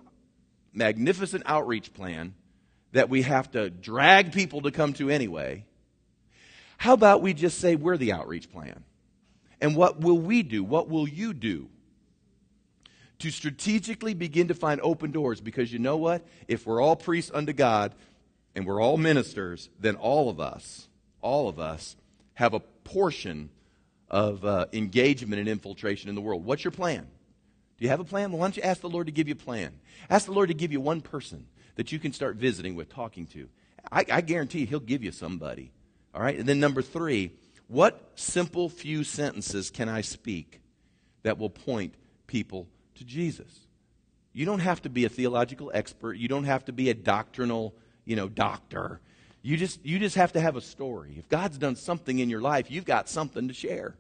magnificent 0.74 1.44
outreach 1.46 1.94
plan 1.94 2.34
that 2.92 3.08
we 3.08 3.22
have 3.22 3.50
to 3.52 3.70
drag 3.70 4.32
people 4.32 4.62
to 4.62 4.70
come 4.70 4.92
to 4.94 5.10
anyway, 5.10 5.64
how 6.76 6.94
about 6.94 7.22
we 7.22 7.34
just 7.34 7.58
say 7.58 7.76
we're 7.76 7.96
the 7.96 8.12
outreach 8.12 8.50
plan? 8.50 8.84
And 9.60 9.74
what 9.74 10.00
will 10.00 10.18
we 10.18 10.42
do? 10.42 10.62
What 10.62 10.88
will 10.88 11.08
you 11.08 11.34
do? 11.34 11.68
To 13.20 13.30
strategically 13.30 14.14
begin 14.14 14.48
to 14.48 14.54
find 14.54 14.80
open 14.80 15.10
doors 15.10 15.40
because 15.40 15.72
you 15.72 15.80
know 15.80 15.96
what? 15.96 16.24
If 16.46 16.66
we're 16.66 16.80
all 16.80 16.94
priests 16.94 17.32
unto 17.34 17.52
God 17.52 17.94
and 18.54 18.64
we're 18.64 18.80
all 18.80 18.96
ministers, 18.96 19.68
then 19.80 19.96
all 19.96 20.30
of 20.30 20.38
us 20.38 20.88
all 21.20 21.48
of 21.48 21.58
us, 21.58 21.96
have 22.34 22.54
a 22.54 22.60
portion 22.60 23.50
of 24.10 24.44
uh, 24.44 24.66
engagement 24.72 25.40
and 25.40 25.48
infiltration 25.48 26.08
in 26.08 26.14
the 26.14 26.20
world. 26.20 26.44
What's 26.44 26.64
your 26.64 26.70
plan? 26.70 27.06
Do 27.78 27.84
you 27.84 27.90
have 27.90 28.00
a 28.00 28.04
plan? 28.04 28.30
Well, 28.30 28.40
why 28.40 28.46
don't 28.46 28.56
you 28.56 28.62
ask 28.62 28.80
the 28.80 28.88
Lord 28.88 29.06
to 29.06 29.12
give 29.12 29.28
you 29.28 29.34
a 29.34 29.36
plan? 29.36 29.72
Ask 30.08 30.26
the 30.26 30.32
Lord 30.32 30.48
to 30.48 30.54
give 30.54 30.72
you 30.72 30.80
one 30.80 31.00
person 31.00 31.46
that 31.78 31.92
you 31.92 32.00
can 32.00 32.12
start 32.12 32.34
visiting 32.34 32.74
with, 32.74 32.88
talking 32.88 33.24
to. 33.24 33.48
I, 33.90 34.04
I 34.10 34.20
guarantee 34.20 34.66
He'll 34.66 34.80
give 34.80 35.04
you 35.04 35.12
somebody. 35.12 35.70
All 36.12 36.20
right? 36.20 36.36
And 36.36 36.46
then 36.46 36.58
number 36.58 36.82
three, 36.82 37.30
what 37.68 38.10
simple 38.16 38.68
few 38.68 39.04
sentences 39.04 39.70
can 39.70 39.88
I 39.88 40.00
speak 40.00 40.60
that 41.22 41.38
will 41.38 41.50
point 41.50 41.94
people 42.26 42.66
to 42.96 43.04
Jesus? 43.04 43.60
You 44.32 44.44
don't 44.44 44.58
have 44.58 44.82
to 44.82 44.88
be 44.88 45.04
a 45.04 45.08
theological 45.08 45.70
expert. 45.72 46.14
You 46.14 46.26
don't 46.26 46.44
have 46.44 46.64
to 46.64 46.72
be 46.72 46.90
a 46.90 46.94
doctrinal, 46.94 47.76
you 48.04 48.16
know, 48.16 48.28
doctor. 48.28 49.00
You 49.42 49.56
just, 49.56 49.84
you 49.86 50.00
just 50.00 50.16
have 50.16 50.32
to 50.32 50.40
have 50.40 50.56
a 50.56 50.60
story. 50.60 51.14
If 51.16 51.28
God's 51.28 51.58
done 51.58 51.76
something 51.76 52.18
in 52.18 52.28
your 52.28 52.40
life, 52.40 52.72
you've 52.72 52.86
got 52.86 53.08
something 53.08 53.46
to 53.46 53.54
share. 53.54 53.94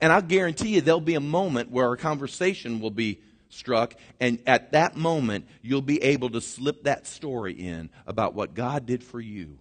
And 0.00 0.12
I'll 0.12 0.20
guarantee 0.20 0.70
you 0.70 0.80
there'll 0.80 1.00
be 1.00 1.14
a 1.14 1.20
moment 1.20 1.70
where 1.70 1.86
our 1.86 1.96
conversation 1.96 2.80
will 2.80 2.90
be 2.90 3.20
struck, 3.48 3.94
and 4.20 4.40
at 4.46 4.72
that 4.72 4.96
moment, 4.96 5.46
you'll 5.62 5.82
be 5.82 6.02
able 6.02 6.30
to 6.30 6.40
slip 6.40 6.84
that 6.84 7.06
story 7.06 7.52
in 7.52 7.90
about 8.06 8.34
what 8.34 8.54
God 8.54 8.86
did 8.86 9.02
for 9.02 9.20
you. 9.20 9.58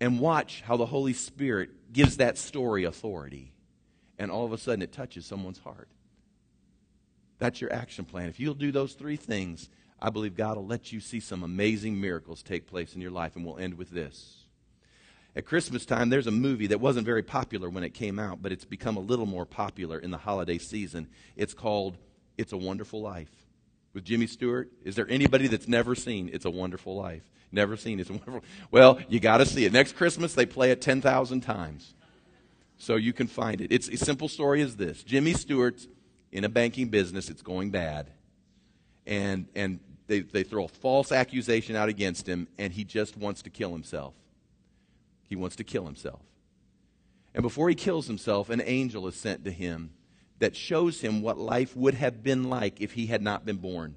And 0.00 0.18
watch 0.18 0.62
how 0.66 0.76
the 0.76 0.86
Holy 0.86 1.12
Spirit 1.12 1.92
gives 1.92 2.16
that 2.16 2.36
story 2.36 2.84
authority. 2.84 3.52
And 4.18 4.30
all 4.30 4.44
of 4.44 4.52
a 4.52 4.58
sudden, 4.58 4.82
it 4.82 4.92
touches 4.92 5.26
someone's 5.26 5.60
heart. 5.60 5.88
That's 7.38 7.60
your 7.60 7.72
action 7.72 8.04
plan. 8.04 8.28
If 8.28 8.40
you'll 8.40 8.54
do 8.54 8.72
those 8.72 8.94
three 8.94 9.16
things, 9.16 9.68
I 10.00 10.10
believe 10.10 10.36
God 10.36 10.56
will 10.56 10.66
let 10.66 10.92
you 10.92 10.98
see 10.98 11.20
some 11.20 11.44
amazing 11.44 12.00
miracles 12.00 12.42
take 12.42 12.66
place 12.66 12.94
in 12.94 13.00
your 13.00 13.10
life. 13.12 13.36
And 13.36 13.44
we'll 13.44 13.58
end 13.58 13.74
with 13.74 13.90
this. 13.90 14.38
At 15.34 15.46
Christmas 15.46 15.86
time, 15.86 16.10
there's 16.10 16.26
a 16.26 16.32
movie 16.32 16.66
that 16.66 16.80
wasn't 16.80 17.06
very 17.06 17.22
popular 17.22 17.70
when 17.70 17.84
it 17.84 17.94
came 17.94 18.18
out, 18.18 18.42
but 18.42 18.52
it's 18.52 18.64
become 18.64 18.96
a 18.96 19.00
little 19.00 19.24
more 19.24 19.46
popular 19.46 19.98
in 19.98 20.10
the 20.10 20.18
holiday 20.18 20.58
season. 20.58 21.08
It's 21.36 21.54
called 21.54 21.96
It's 22.38 22.52
a 22.52 22.56
Wonderful 22.56 23.00
Life 23.00 23.30
with 23.94 24.04
Jimmy 24.04 24.26
Stewart. 24.26 24.70
Is 24.84 24.96
there 24.96 25.08
anybody 25.08 25.46
that's 25.48 25.68
never 25.68 25.94
seen 25.94 26.30
It's 26.32 26.44
a 26.44 26.50
Wonderful 26.50 26.96
Life? 26.96 27.22
Never 27.50 27.76
seen 27.76 28.00
It's 28.00 28.10
a 28.10 28.14
Wonderful 28.14 28.42
Well, 28.70 29.00
you 29.08 29.20
got 29.20 29.38
to 29.38 29.46
see 29.46 29.64
it. 29.64 29.72
Next 29.72 29.96
Christmas, 29.96 30.34
they 30.34 30.46
play 30.46 30.70
it 30.70 30.80
10,000 30.80 31.40
times. 31.40 31.94
So 32.78 32.96
you 32.96 33.12
can 33.12 33.26
find 33.26 33.60
it. 33.60 33.70
It's 33.70 33.88
a 33.88 33.96
simple 33.96 34.28
story 34.28 34.60
is 34.60 34.76
this 34.76 35.02
Jimmy 35.02 35.34
Stewart's 35.34 35.86
in 36.32 36.44
a 36.44 36.48
banking 36.48 36.88
business, 36.88 37.28
it's 37.28 37.42
going 37.42 37.70
bad. 37.70 38.10
And, 39.06 39.46
and 39.54 39.80
they, 40.06 40.20
they 40.20 40.42
throw 40.42 40.64
a 40.64 40.68
false 40.68 41.12
accusation 41.12 41.76
out 41.76 41.88
against 41.88 42.26
him, 42.26 42.48
and 42.58 42.72
he 42.72 42.84
just 42.84 43.16
wants 43.16 43.42
to 43.42 43.50
kill 43.50 43.72
himself. 43.72 44.14
He 45.28 45.36
wants 45.36 45.56
to 45.56 45.64
kill 45.64 45.84
himself. 45.84 46.20
And 47.34 47.42
before 47.42 47.68
he 47.68 47.74
kills 47.74 48.06
himself, 48.06 48.50
an 48.50 48.62
angel 48.64 49.06
is 49.06 49.14
sent 49.14 49.44
to 49.44 49.50
him 49.50 49.90
that 50.42 50.56
shows 50.56 51.00
him 51.00 51.22
what 51.22 51.38
life 51.38 51.76
would 51.76 51.94
have 51.94 52.24
been 52.24 52.50
like 52.50 52.80
if 52.80 52.94
he 52.94 53.06
had 53.06 53.22
not 53.22 53.46
been 53.46 53.58
born. 53.58 53.94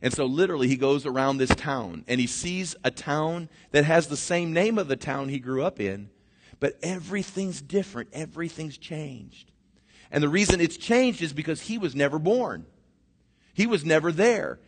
And 0.00 0.14
so, 0.14 0.24
literally, 0.24 0.66
he 0.66 0.76
goes 0.76 1.04
around 1.04 1.36
this 1.36 1.54
town 1.54 2.04
and 2.08 2.18
he 2.18 2.26
sees 2.26 2.74
a 2.82 2.90
town 2.90 3.50
that 3.72 3.84
has 3.84 4.06
the 4.06 4.16
same 4.16 4.54
name 4.54 4.78
of 4.78 4.88
the 4.88 4.96
town 4.96 5.28
he 5.28 5.40
grew 5.40 5.62
up 5.62 5.78
in, 5.78 6.08
but 6.58 6.78
everything's 6.82 7.60
different. 7.60 8.08
Everything's 8.14 8.78
changed. 8.78 9.50
And 10.10 10.22
the 10.22 10.28
reason 10.30 10.58
it's 10.58 10.78
changed 10.78 11.20
is 11.20 11.34
because 11.34 11.60
he 11.60 11.76
was 11.76 11.94
never 11.94 12.18
born. 12.18 12.64
He 13.52 13.66
was 13.66 13.84
never 13.84 14.10
there. 14.10 14.58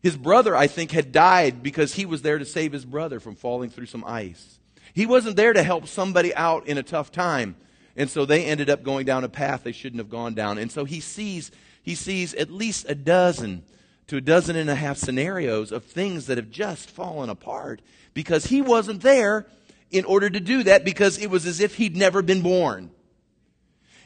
His 0.00 0.16
brother, 0.16 0.54
I 0.54 0.68
think, 0.68 0.92
had 0.92 1.10
died 1.10 1.60
because 1.60 1.94
he 1.94 2.06
was 2.06 2.22
there 2.22 2.38
to 2.38 2.44
save 2.44 2.70
his 2.70 2.84
brother 2.84 3.18
from 3.18 3.34
falling 3.34 3.70
through 3.70 3.86
some 3.86 4.04
ice. 4.06 4.60
He 4.94 5.06
wasn't 5.06 5.34
there 5.34 5.52
to 5.52 5.62
help 5.64 5.88
somebody 5.88 6.32
out 6.36 6.68
in 6.68 6.78
a 6.78 6.84
tough 6.84 7.10
time. 7.10 7.56
And 7.96 8.08
so 8.08 8.24
they 8.24 8.44
ended 8.44 8.70
up 8.70 8.82
going 8.82 9.04
down 9.04 9.24
a 9.24 9.28
path 9.28 9.64
they 9.64 9.72
shouldn't 9.72 10.00
have 10.00 10.10
gone 10.10 10.34
down. 10.34 10.58
And 10.58 10.70
so 10.70 10.84
he 10.84 11.00
sees, 11.00 11.50
he 11.82 11.94
sees 11.94 12.34
at 12.34 12.50
least 12.50 12.86
a 12.88 12.94
dozen 12.94 13.64
to 14.06 14.16
a 14.16 14.20
dozen 14.20 14.56
and 14.56 14.68
a 14.68 14.74
half 14.74 14.96
scenarios 14.96 15.70
of 15.70 15.84
things 15.84 16.26
that 16.26 16.38
have 16.38 16.50
just 16.50 16.90
fallen 16.90 17.30
apart 17.30 17.80
because 18.14 18.46
he 18.46 18.60
wasn't 18.60 19.02
there 19.02 19.46
in 19.90 20.04
order 20.04 20.28
to 20.28 20.40
do 20.40 20.62
that 20.64 20.84
because 20.84 21.18
it 21.18 21.30
was 21.30 21.46
as 21.46 21.60
if 21.60 21.76
he'd 21.76 21.96
never 21.96 22.22
been 22.22 22.42
born. 22.42 22.90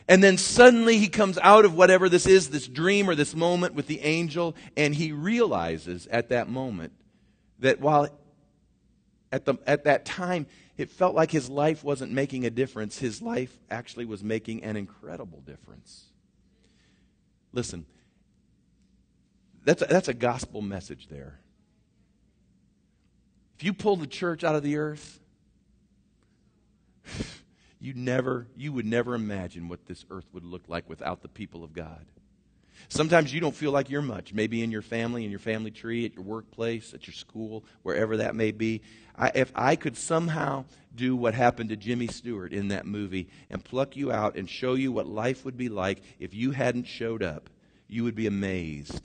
And 0.07 0.23
then 0.23 0.37
suddenly 0.37 0.99
he 0.99 1.09
comes 1.09 1.39
out 1.39 1.65
of 1.65 1.75
whatever 1.75 2.09
this 2.09 2.27
is, 2.27 2.51
this 2.51 2.69
dream 2.69 3.09
or 3.09 3.15
this 3.15 3.35
moment 3.35 3.75
with 3.75 3.87
the 3.87 4.01
angel, 4.01 4.55
and 4.77 4.95
he 4.95 5.13
realizes 5.13 6.07
at 6.09 6.29
that 6.29 6.49
moment 6.49 6.93
that 7.61 7.81
while 7.81 8.09
at, 9.33 9.47
the, 9.47 9.55
at 9.67 9.85
that 9.85 10.05
time 10.05 10.47
it 10.77 10.91
felt 10.91 11.15
like 11.15 11.31
his 11.31 11.49
life 11.49 11.85
wasn't 11.85 12.13
making 12.13 12.45
a 12.45 12.51
difference. 12.51 12.99
His 12.99 13.23
life 13.23 13.57
actually 13.71 14.07
was 14.07 14.25
making 14.25 14.65
an 14.65 14.77
incredible 14.77 15.41
difference. 15.41 16.07
Listen, 17.53 17.87
that's 19.65 19.83
a, 19.83 19.87
that's 19.87 20.09
a 20.09 20.15
gospel 20.15 20.61
message 20.63 21.09
there. 21.09 21.39
If 23.57 23.65
you 23.65 23.73
pull 23.73 23.97
the 23.97 24.09
church 24.09 24.43
out 24.43 24.57
of 24.57 24.65
the 24.65 24.77
earth, 24.77 25.21
you 27.81 27.95
never 27.95 28.49
you 28.57 28.73
would 28.73 28.87
never 28.87 29.15
imagine 29.15 29.69
what 29.69 29.87
this 29.87 30.05
earth 30.11 30.27
would 30.33 30.45
look 30.45 30.65
like 30.69 30.89
without 30.89 31.23
the 31.23 31.29
people 31.29 31.63
of 31.63 31.73
God. 31.73 32.05
Sometimes 32.89 33.33
you 33.33 33.41
don't 33.41 33.55
feel 33.55 33.73
like 33.73 33.91
you're 33.91 34.03
much, 34.03 34.33
maybe 34.33 34.63
in 34.63 34.71
your 34.71 34.83
family, 34.83 35.25
in 35.25 35.31
your 35.31 35.41
family 35.41 35.71
tree, 35.71 36.05
at 36.05 36.15
your 36.15 36.25
workplace, 36.25 36.95
at 36.95 37.07
your 37.07 37.15
school, 37.15 37.65
wherever 37.83 38.19
that 38.19 38.35
may 38.35 38.53
be. 38.53 38.83
I, 39.17 39.31
if 39.35 39.53
I 39.55 39.77
could 39.77 39.97
somehow 39.97 40.65
do 40.95 41.17
what 41.17 41.35
happened 41.35 41.71
to 41.71 41.77
Jimmy 41.77 42.07
Stewart 42.07 42.53
in 42.53 42.69
that 42.69 42.87
movie 42.87 43.29
and 43.51 43.65
pluck 43.65 43.97
you 43.97 44.13
out 44.13 44.37
and 44.37 44.49
show 44.49 44.75
you 44.75 44.93
what 44.93 45.07
life 45.07 45.45
would 45.45 45.57
be 45.57 45.69
like 45.69 46.03
if 46.19 46.35
you 46.35 46.51
hadn't 46.51 46.87
showed 46.87 47.23
up, 47.23 47.51
you 47.89 48.05
would 48.05 48.15
be 48.15 48.27
amazed 48.27 49.01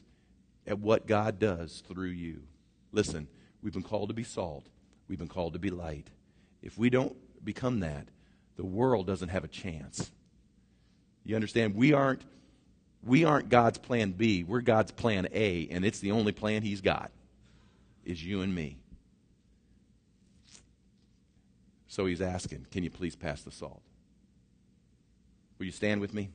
at 0.68 0.80
what 0.80 1.08
God 1.08 1.40
does 1.40 1.84
through 1.88 2.10
you. 2.10 2.44
Listen, 2.92 3.28
we've 3.62 3.74
been 3.74 3.84
called 3.84 4.10
to 4.10 4.16
be 4.16 4.24
salt, 4.24 4.68
we've 5.08 5.20
been 5.20 5.28
called 5.28 5.54
to 5.54 5.60
be 5.60 5.70
light. 5.70 6.08
If 6.62 6.78
we 6.78 6.90
don't 6.90 7.16
become 7.44 7.80
that, 7.80 8.08
the 8.58 8.66
world 8.66 9.08
doesn't 9.08 9.30
have 9.30 9.44
a 9.44 9.48
chance. 9.48 10.12
You 11.24 11.36
understand? 11.36 11.76
We 11.76 11.94
aren't 11.94 12.24
we 13.04 13.24
aren't 13.24 13.50
God's 13.50 13.78
plan 13.78 14.12
B. 14.12 14.44
We're 14.44 14.62
God's 14.62 14.92
plan 14.92 15.28
A, 15.32 15.68
and 15.72 15.86
it's 15.86 16.00
the 16.00 16.12
only 16.12 16.32
plan 16.32 16.62
He's 16.62 16.82
got, 16.82 17.12
is 18.06 18.24
you 18.24 18.42
and 18.42 18.54
me. 18.54 18.78
So 21.88 22.06
He's 22.06 22.22
asking, 22.22 22.68
can 22.72 22.84
you 22.84 22.90
please 22.90 23.16
pass 23.16 23.42
the 23.42 23.52
salt? 23.52 23.82
Will 25.58 25.66
you 25.66 25.72
stand 25.72 26.02
with 26.02 26.14
me? 26.14 26.30